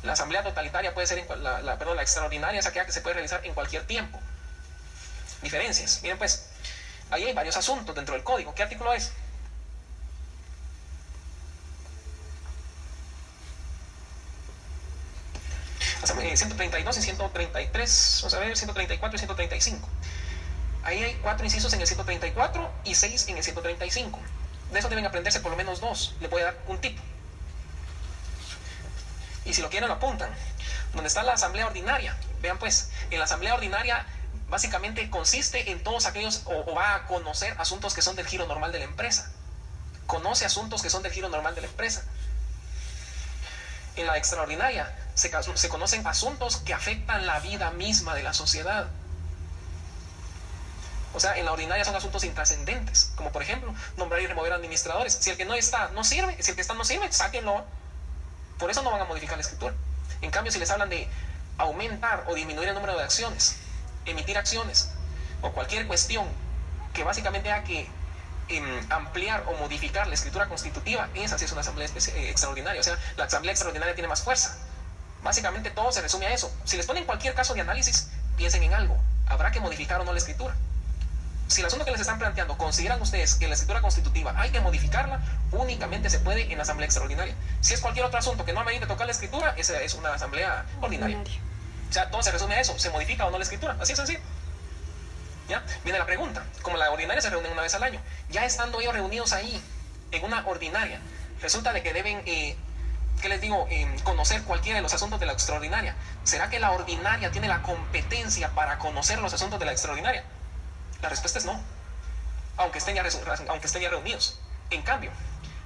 [0.02, 3.14] La asamblea totalitaria puede ser, en, la, perdón, la extraordinaria es aquella que se puede
[3.14, 4.18] realizar en cualquier tiempo.
[5.42, 6.00] Diferencias.
[6.02, 6.48] Miren pues,
[7.10, 8.54] ahí hay varios asuntos dentro del código.
[8.54, 9.12] ¿Qué artículo es?
[16.02, 19.88] Asamblea 132 y 133, vamos a ver, 134 y 135.
[20.82, 24.18] Ahí hay cuatro incisos en el 134 y seis en el 135.
[24.72, 26.14] De eso deben aprenderse por lo menos dos.
[26.20, 26.98] Le voy a dar un tip.
[29.44, 30.30] Y si lo quieren, lo apuntan.
[30.94, 32.16] Donde está la asamblea ordinaria.
[32.40, 34.06] Vean pues, en la asamblea ordinaria
[34.48, 38.72] básicamente consiste en todos aquellos, o, va a conocer asuntos que son del giro normal
[38.72, 39.30] de la empresa.
[40.06, 42.02] Conoce asuntos que son del giro normal de la empresa.
[43.96, 45.30] En la extraordinaria se
[45.68, 48.88] conocen asuntos que afectan la vida misma de la sociedad.
[51.12, 55.14] O sea, en la ordinaria son asuntos intrascendentes, como por ejemplo, nombrar y remover administradores.
[55.20, 57.64] Si el que no está no sirve, si el que está no sirve, sáquenlo.
[58.58, 59.74] Por eso no van a modificar la escritura.
[60.20, 61.08] En cambio, si les hablan de
[61.58, 63.56] aumentar o disminuir el número de acciones,
[64.06, 64.90] emitir acciones,
[65.42, 66.26] o cualquier cuestión
[66.92, 67.88] que básicamente haga que
[68.48, 72.80] em, ampliar o modificar la escritura constitutiva, esa sí es una asamblea eh, extraordinaria.
[72.80, 74.56] O sea, la asamblea extraordinaria tiene más fuerza.
[75.22, 76.52] Básicamente todo se resume a eso.
[76.64, 78.96] Si les ponen cualquier caso de análisis, piensen en algo.
[79.26, 80.54] Habrá que modificar o no la escritura.
[81.50, 84.60] Si el asunto que les están planteando consideran ustedes que la escritura constitutiva hay que
[84.60, 85.18] modificarla,
[85.50, 87.34] únicamente se puede en la asamblea extraordinaria.
[87.60, 90.64] Si es cualquier otro asunto que no amerite tocar la escritura, esa es una asamblea
[90.80, 91.18] ordinaria.
[91.18, 93.76] O sea, todo se resume a eso, ¿se modifica o no la escritura?
[93.80, 94.20] Así es sencillo.
[95.48, 95.64] ¿Ya?
[95.82, 98.94] Viene la pregunta, como la ordinaria se reúne una vez al año, ya estando ellos
[98.94, 99.60] reunidos ahí,
[100.12, 101.00] en una ordinaria,
[101.42, 102.56] resulta de que deben, eh,
[103.20, 105.96] ¿qué les digo?, eh, conocer cualquiera de los asuntos de la extraordinaria.
[106.22, 110.22] ¿Será que la ordinaria tiene la competencia para conocer los asuntos de la extraordinaria?
[111.02, 111.60] La respuesta es no,
[112.56, 113.04] aunque estén ya,
[113.48, 114.38] aunque estén ya reunidos.
[114.70, 115.10] En cambio,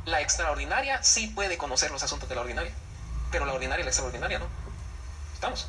[0.05, 2.73] la extraordinaria sí puede conocer los asuntos de la ordinaria,
[3.31, 4.47] pero la ordinaria y la extraordinaria no.
[5.35, 5.66] ¿Estamos?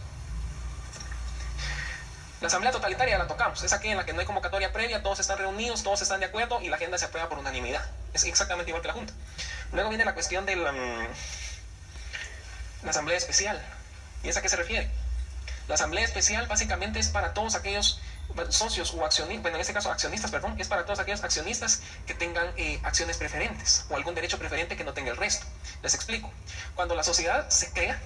[2.41, 5.19] La asamblea totalitaria la tocamos, es aquella en la que no hay convocatoria previa, todos
[5.19, 7.83] están reunidos, todos están de acuerdo y la agenda se aprueba por unanimidad.
[8.13, 9.13] Es exactamente igual que la Junta.
[9.71, 11.07] Luego viene la cuestión de la, mm,
[12.83, 13.59] la asamblea especial.
[14.23, 14.91] ¿Y es a qué se refiere?
[15.67, 17.99] La asamblea especial básicamente es para todos aquellos
[18.49, 22.47] socios o accionistas, en este caso accionistas, perdón, es para todos aquellos accionistas que tengan
[22.57, 25.45] eh, acciones preferentes o algún derecho preferente que no tenga el resto.
[25.83, 26.31] Les explico.
[26.75, 27.99] Cuando la sociedad se crea,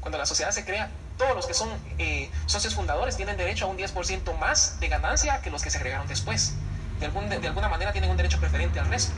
[0.00, 3.68] cuando la sociedad se crea, todos los que son eh, socios fundadores tienen derecho a
[3.68, 6.52] un 10% más de ganancia que los que se agregaron después.
[7.00, 9.12] De, algún, de, alguna manera tienen un derecho preferente al resto.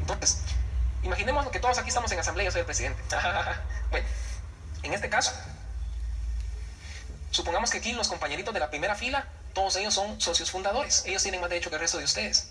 [0.00, 0.42] Entonces,
[1.02, 3.02] imaginemos que todos aquí estamos en asamblea yo soy el presidente.
[3.90, 4.06] bueno,
[4.82, 5.32] en este caso,
[7.30, 11.04] supongamos que aquí los compañeritos de la primera fila, todos ellos son socios fundadores.
[11.06, 12.48] Ellos tienen más derecho que el resto de ustedes.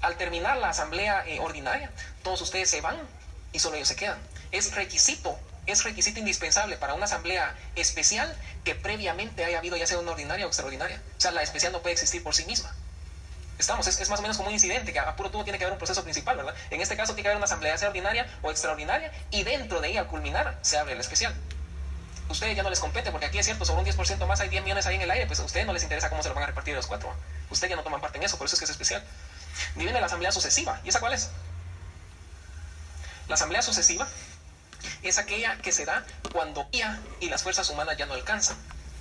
[0.00, 1.90] Al terminar la asamblea eh, ordinaria,
[2.22, 2.96] todos ustedes se van
[3.52, 4.18] y solo ellos se quedan.
[4.50, 8.34] Es requisito es requisito indispensable para una asamblea especial
[8.64, 11.00] que previamente haya habido ya sea una ordinaria o extraordinaria.
[11.16, 12.74] O sea, la especial no puede existir por sí misma.
[13.58, 15.74] Estamos, es, más o menos como un incidente, que a puro tubo tiene que haber
[15.74, 16.54] un proceso principal, ¿verdad?
[16.70, 19.88] En este caso tiene que haber una asamblea, sea ordinaria o extraordinaria, y dentro de
[19.90, 21.34] ella, al culminar, se abre la especial.
[22.30, 24.62] Ustedes ya no les compete, porque aquí es cierto, sobre un 10% más hay 10
[24.62, 26.44] millones ahí en el aire, pues a ustedes no les interesa cómo se lo van
[26.44, 27.12] a repartir los cuatro.
[27.50, 29.02] Ustedes ya no toman parte en eso, por eso es que es especial.
[29.74, 31.30] Y viene la asamblea sucesiva, ¿y esa cuál es?
[33.26, 34.06] La asamblea sucesiva
[35.02, 38.56] es aquella que se da cuando IA y las fuerzas humanas ya no alcanzan.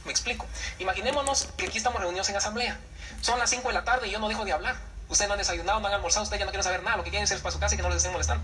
[0.05, 0.47] Me explico.
[0.79, 2.77] Imaginémonos que aquí estamos reunidos en asamblea.
[3.21, 4.75] Son las 5 de la tarde y yo no dejo de hablar.
[5.07, 6.97] Ustedes no han desayunado, no han almorzado, ustedes ya no quieren saber nada.
[6.97, 8.43] Lo que quieren es ir para su casa y que no les estén molestando.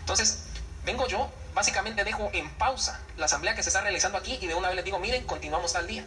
[0.00, 0.38] Entonces,
[0.84, 4.54] vengo yo, básicamente dejo en pausa la asamblea que se está realizando aquí y de
[4.54, 6.04] una vez les digo, miren, continuamos tal día.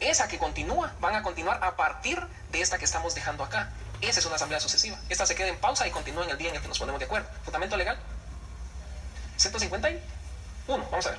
[0.00, 2.20] Esa que continúa, van a continuar a partir
[2.50, 3.72] de esta que estamos dejando acá.
[4.00, 4.98] Esa es una asamblea sucesiva.
[5.08, 6.98] Esta se queda en pausa y continúa en el día en el que nos ponemos
[6.98, 7.28] de acuerdo.
[7.44, 7.96] Fundamento legal.
[9.36, 10.00] 151.
[10.90, 11.18] Vamos a ver.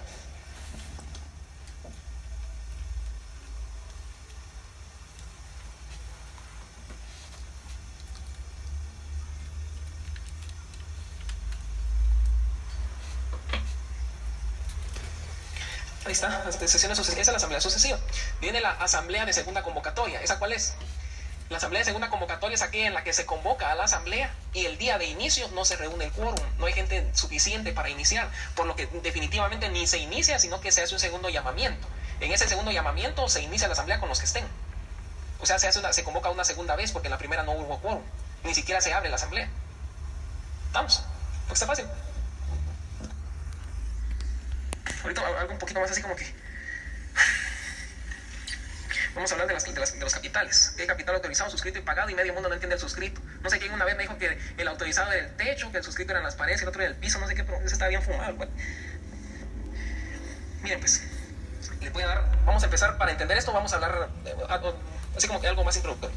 [16.15, 17.99] Está, sesiones Esa es la asamblea sucesiva.
[18.41, 20.21] Viene la asamblea de segunda convocatoria.
[20.21, 20.73] ¿Esa cuál es?
[21.49, 24.33] La asamblea de segunda convocatoria es aquella en la que se convoca a la asamblea
[24.53, 27.89] y el día de inicio no se reúne el quórum, no hay gente suficiente para
[27.89, 31.87] iniciar, por lo que definitivamente ni se inicia, sino que se hace un segundo llamamiento.
[32.19, 34.47] En ese segundo llamamiento se inicia la asamblea con los que estén.
[35.39, 37.51] O sea, se, hace una, se convoca una segunda vez porque en la primera no
[37.51, 38.01] hubo quórum,
[38.43, 39.47] ni siquiera se abre la asamblea.
[40.67, 41.03] ¿Estamos?
[41.47, 41.85] Pues está fácil.
[45.03, 46.25] Ahorita algo un poquito más así como que
[49.15, 50.73] Vamos a hablar de, de, los capitales.
[50.75, 52.09] ¿Qué capital autorizado, suscrito y pagado?
[52.09, 53.21] Y medio mundo no entiende el suscrito.
[53.41, 55.83] No sé quién una vez me dijo que el autorizado era el techo, que el
[55.85, 57.17] suscrito eran las paredes el otro era el piso.
[57.19, 58.35] No sé qué, pero ese está bien fumado.
[60.61, 61.01] Miren, pues,
[61.79, 62.45] les voy a dar.
[62.45, 63.53] Vamos a empezar para entender esto.
[63.53, 64.35] Vamos a hablar eh,
[65.15, 66.15] así como que algo más introductorio.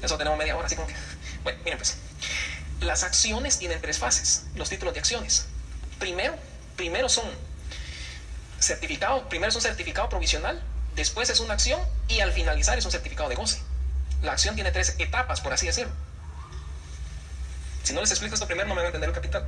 [0.00, 0.94] Eso tenemos media hora, así como que.
[1.42, 1.98] Bueno, miren, pues.
[2.82, 4.44] Las acciones tienen tres fases.
[4.54, 5.46] Los títulos de acciones.
[5.98, 6.36] Primero,
[6.76, 7.24] primero son
[8.58, 10.62] certificado, primero es un certificado provisional
[10.96, 13.60] después es una acción y al finalizar es un certificado de goce.
[14.22, 15.92] La acción tiene tres etapas, por así decirlo.
[17.82, 19.46] Si no les explico esto primero, no me van a entender el capital.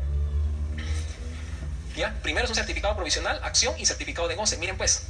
[1.96, 2.14] ¿Ya?
[2.22, 4.58] Primero es un certificado provisional, acción y certificado de goce.
[4.58, 5.04] Miren pues,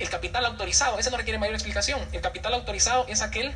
[0.00, 2.00] el capital autorizado, ese no requiere mayor explicación.
[2.12, 3.54] El capital autorizado es aquel, eh,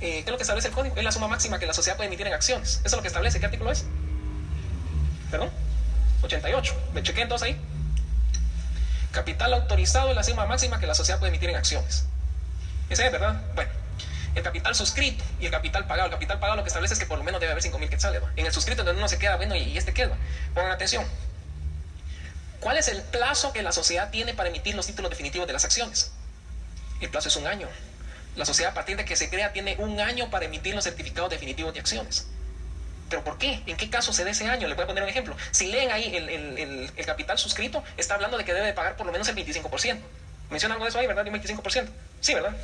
[0.00, 0.96] ¿qué es lo que establece el código?
[0.96, 2.78] Es la suma máxima que la sociedad puede emitir en acciones.
[2.78, 3.38] Eso es lo que establece.
[3.38, 3.84] ¿Qué artículo es?
[5.30, 5.50] ¿Perdón?
[6.22, 6.74] 88.
[6.92, 7.60] ¿Me chequé entonces ahí?
[9.12, 12.04] Capital autorizado es la suma máxima que la sociedad puede emitir en acciones.
[12.88, 13.40] Ese es, ¿verdad?
[13.54, 13.70] Bueno,
[14.34, 16.06] el capital suscrito y el capital pagado.
[16.06, 18.22] El capital pagado lo que establece es que por lo menos debe haber 5.000 quetzales.
[18.36, 20.08] En el suscrito donde uno se queda, bueno, ¿y este qué?
[20.54, 21.04] Pongan atención.
[22.60, 25.64] ¿Cuál es el plazo que la sociedad tiene para emitir los títulos definitivos de las
[25.64, 26.12] acciones?
[27.00, 27.68] El plazo es un año.
[28.36, 31.30] La sociedad a partir de que se crea tiene un año para emitir los certificados
[31.30, 32.26] definitivos de acciones.
[33.10, 33.60] ¿Pero por qué?
[33.66, 34.68] ¿En qué caso se da ese año?
[34.68, 35.36] Le voy a poner un ejemplo.
[35.50, 39.26] Si leen ahí el, capital suscrito, está hablando de que debe pagar por lo menos
[39.28, 39.98] el 25%.
[40.48, 41.26] Menciona algo de eso ahí, ¿verdad?
[41.26, 41.88] Un 25%.
[42.20, 42.56] Sí, ¿verdad?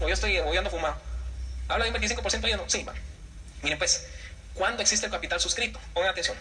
[0.00, 0.96] O yo estoy o fumado.
[1.68, 2.64] ¿Habla de un 25% yo no?
[2.68, 2.94] Sí, va.
[3.62, 4.06] Miren pues,
[4.54, 5.78] ¿cuándo existe el capital suscrito?
[5.92, 6.36] Pongan atención.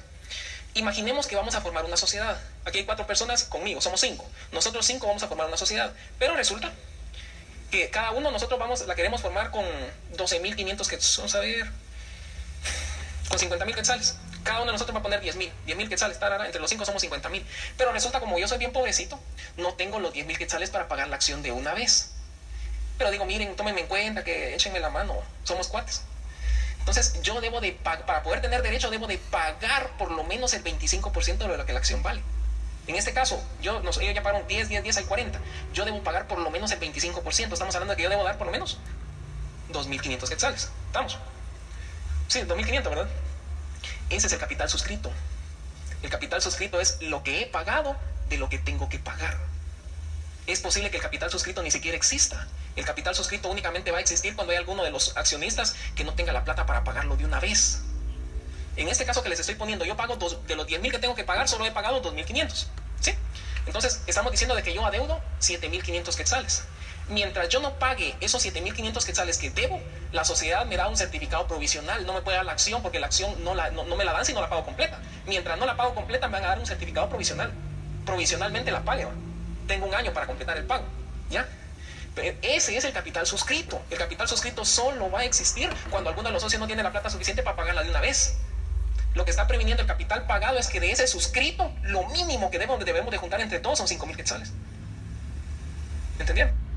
[0.75, 2.39] Imaginemos que vamos a formar una sociedad.
[2.63, 4.25] Aquí hay cuatro personas conmigo, somos cinco.
[4.53, 5.93] Nosotros cinco vamos a formar una sociedad.
[6.19, 6.71] Pero resulta
[7.69, 9.65] que cada uno nosotros vamos, la queremos formar con
[10.15, 11.17] 12.500 quetzales.
[11.17, 11.69] Vamos a ver.
[13.29, 14.17] Con 50.000 quetzales.
[14.43, 15.51] Cada uno de nosotros va a poner 10.000.
[15.67, 16.19] 10.000 quetzales.
[16.19, 17.43] Tarara, entre los cinco somos 50.000.
[17.77, 19.19] Pero resulta como yo soy bien pobrecito,
[19.57, 22.11] no tengo los 10.000 quetzales para pagar la acción de una vez.
[22.97, 25.15] Pero digo, miren, tómenme en cuenta, que échenme la mano.
[25.43, 26.01] Somos cuates.
[26.79, 30.63] Entonces, yo debo de, para poder tener derecho, debo de pagar por lo menos el
[30.63, 32.21] 25% de lo que la acción vale.
[32.87, 35.39] En este caso, yo, ellos ya pagaron 10, 10, 10 al 40.
[35.73, 37.53] Yo debo pagar por lo menos el 25%.
[37.53, 38.79] Estamos hablando de que yo debo dar por lo menos
[39.71, 40.71] 2.500 quetzales.
[40.87, 41.19] ¿Estamos?
[42.29, 43.07] Sí, 2.500, ¿verdad?
[44.11, 45.11] Ese es el capital suscrito.
[46.03, 47.97] El capital suscrito es lo que he pagado
[48.29, 49.35] de lo que tengo que pagar.
[50.45, 52.47] Es posible que el capital suscrito ni siquiera exista.
[52.75, 56.13] El capital suscrito únicamente va a existir cuando hay alguno de los accionistas que no
[56.13, 57.81] tenga la plata para pagarlo de una vez.
[58.75, 60.99] En este caso que les estoy poniendo, yo pago dos, de los 10 mil que
[60.99, 62.67] tengo que pagar, solo he pagado 2.500.
[63.01, 63.15] ¿Sí?
[63.65, 66.63] Entonces, estamos diciendo de que yo adeudo 7.500 quetzales.
[67.09, 69.81] Mientras yo no pague esos 7.500 quetzales que debo,
[70.11, 72.05] la sociedad me da un certificado provisional.
[72.05, 73.55] No me puede dar la acción porque la acción no,
[73.95, 74.99] me la dan si no la pago completa.
[75.25, 77.51] Mientras no la pago completa, me van a dar un certificado provisional.
[78.05, 79.07] Provisionalmente la pague.
[79.67, 80.85] Tengo un año para completar el pago.
[81.29, 81.47] ¿Ya?
[82.41, 83.81] Ese es el capital suscrito.
[83.89, 86.91] El capital suscrito solo va a existir cuando alguno de los socios no tiene la
[86.91, 88.37] plata suficiente para pagarla de una vez.
[89.15, 92.59] Lo que está previniendo el capital pagado es que de ese suscrito, lo mínimo que
[92.59, 94.51] debemos, de juntar entre todos son 5 mil quetzales.
[96.19, 96.68] ¿Entendieron?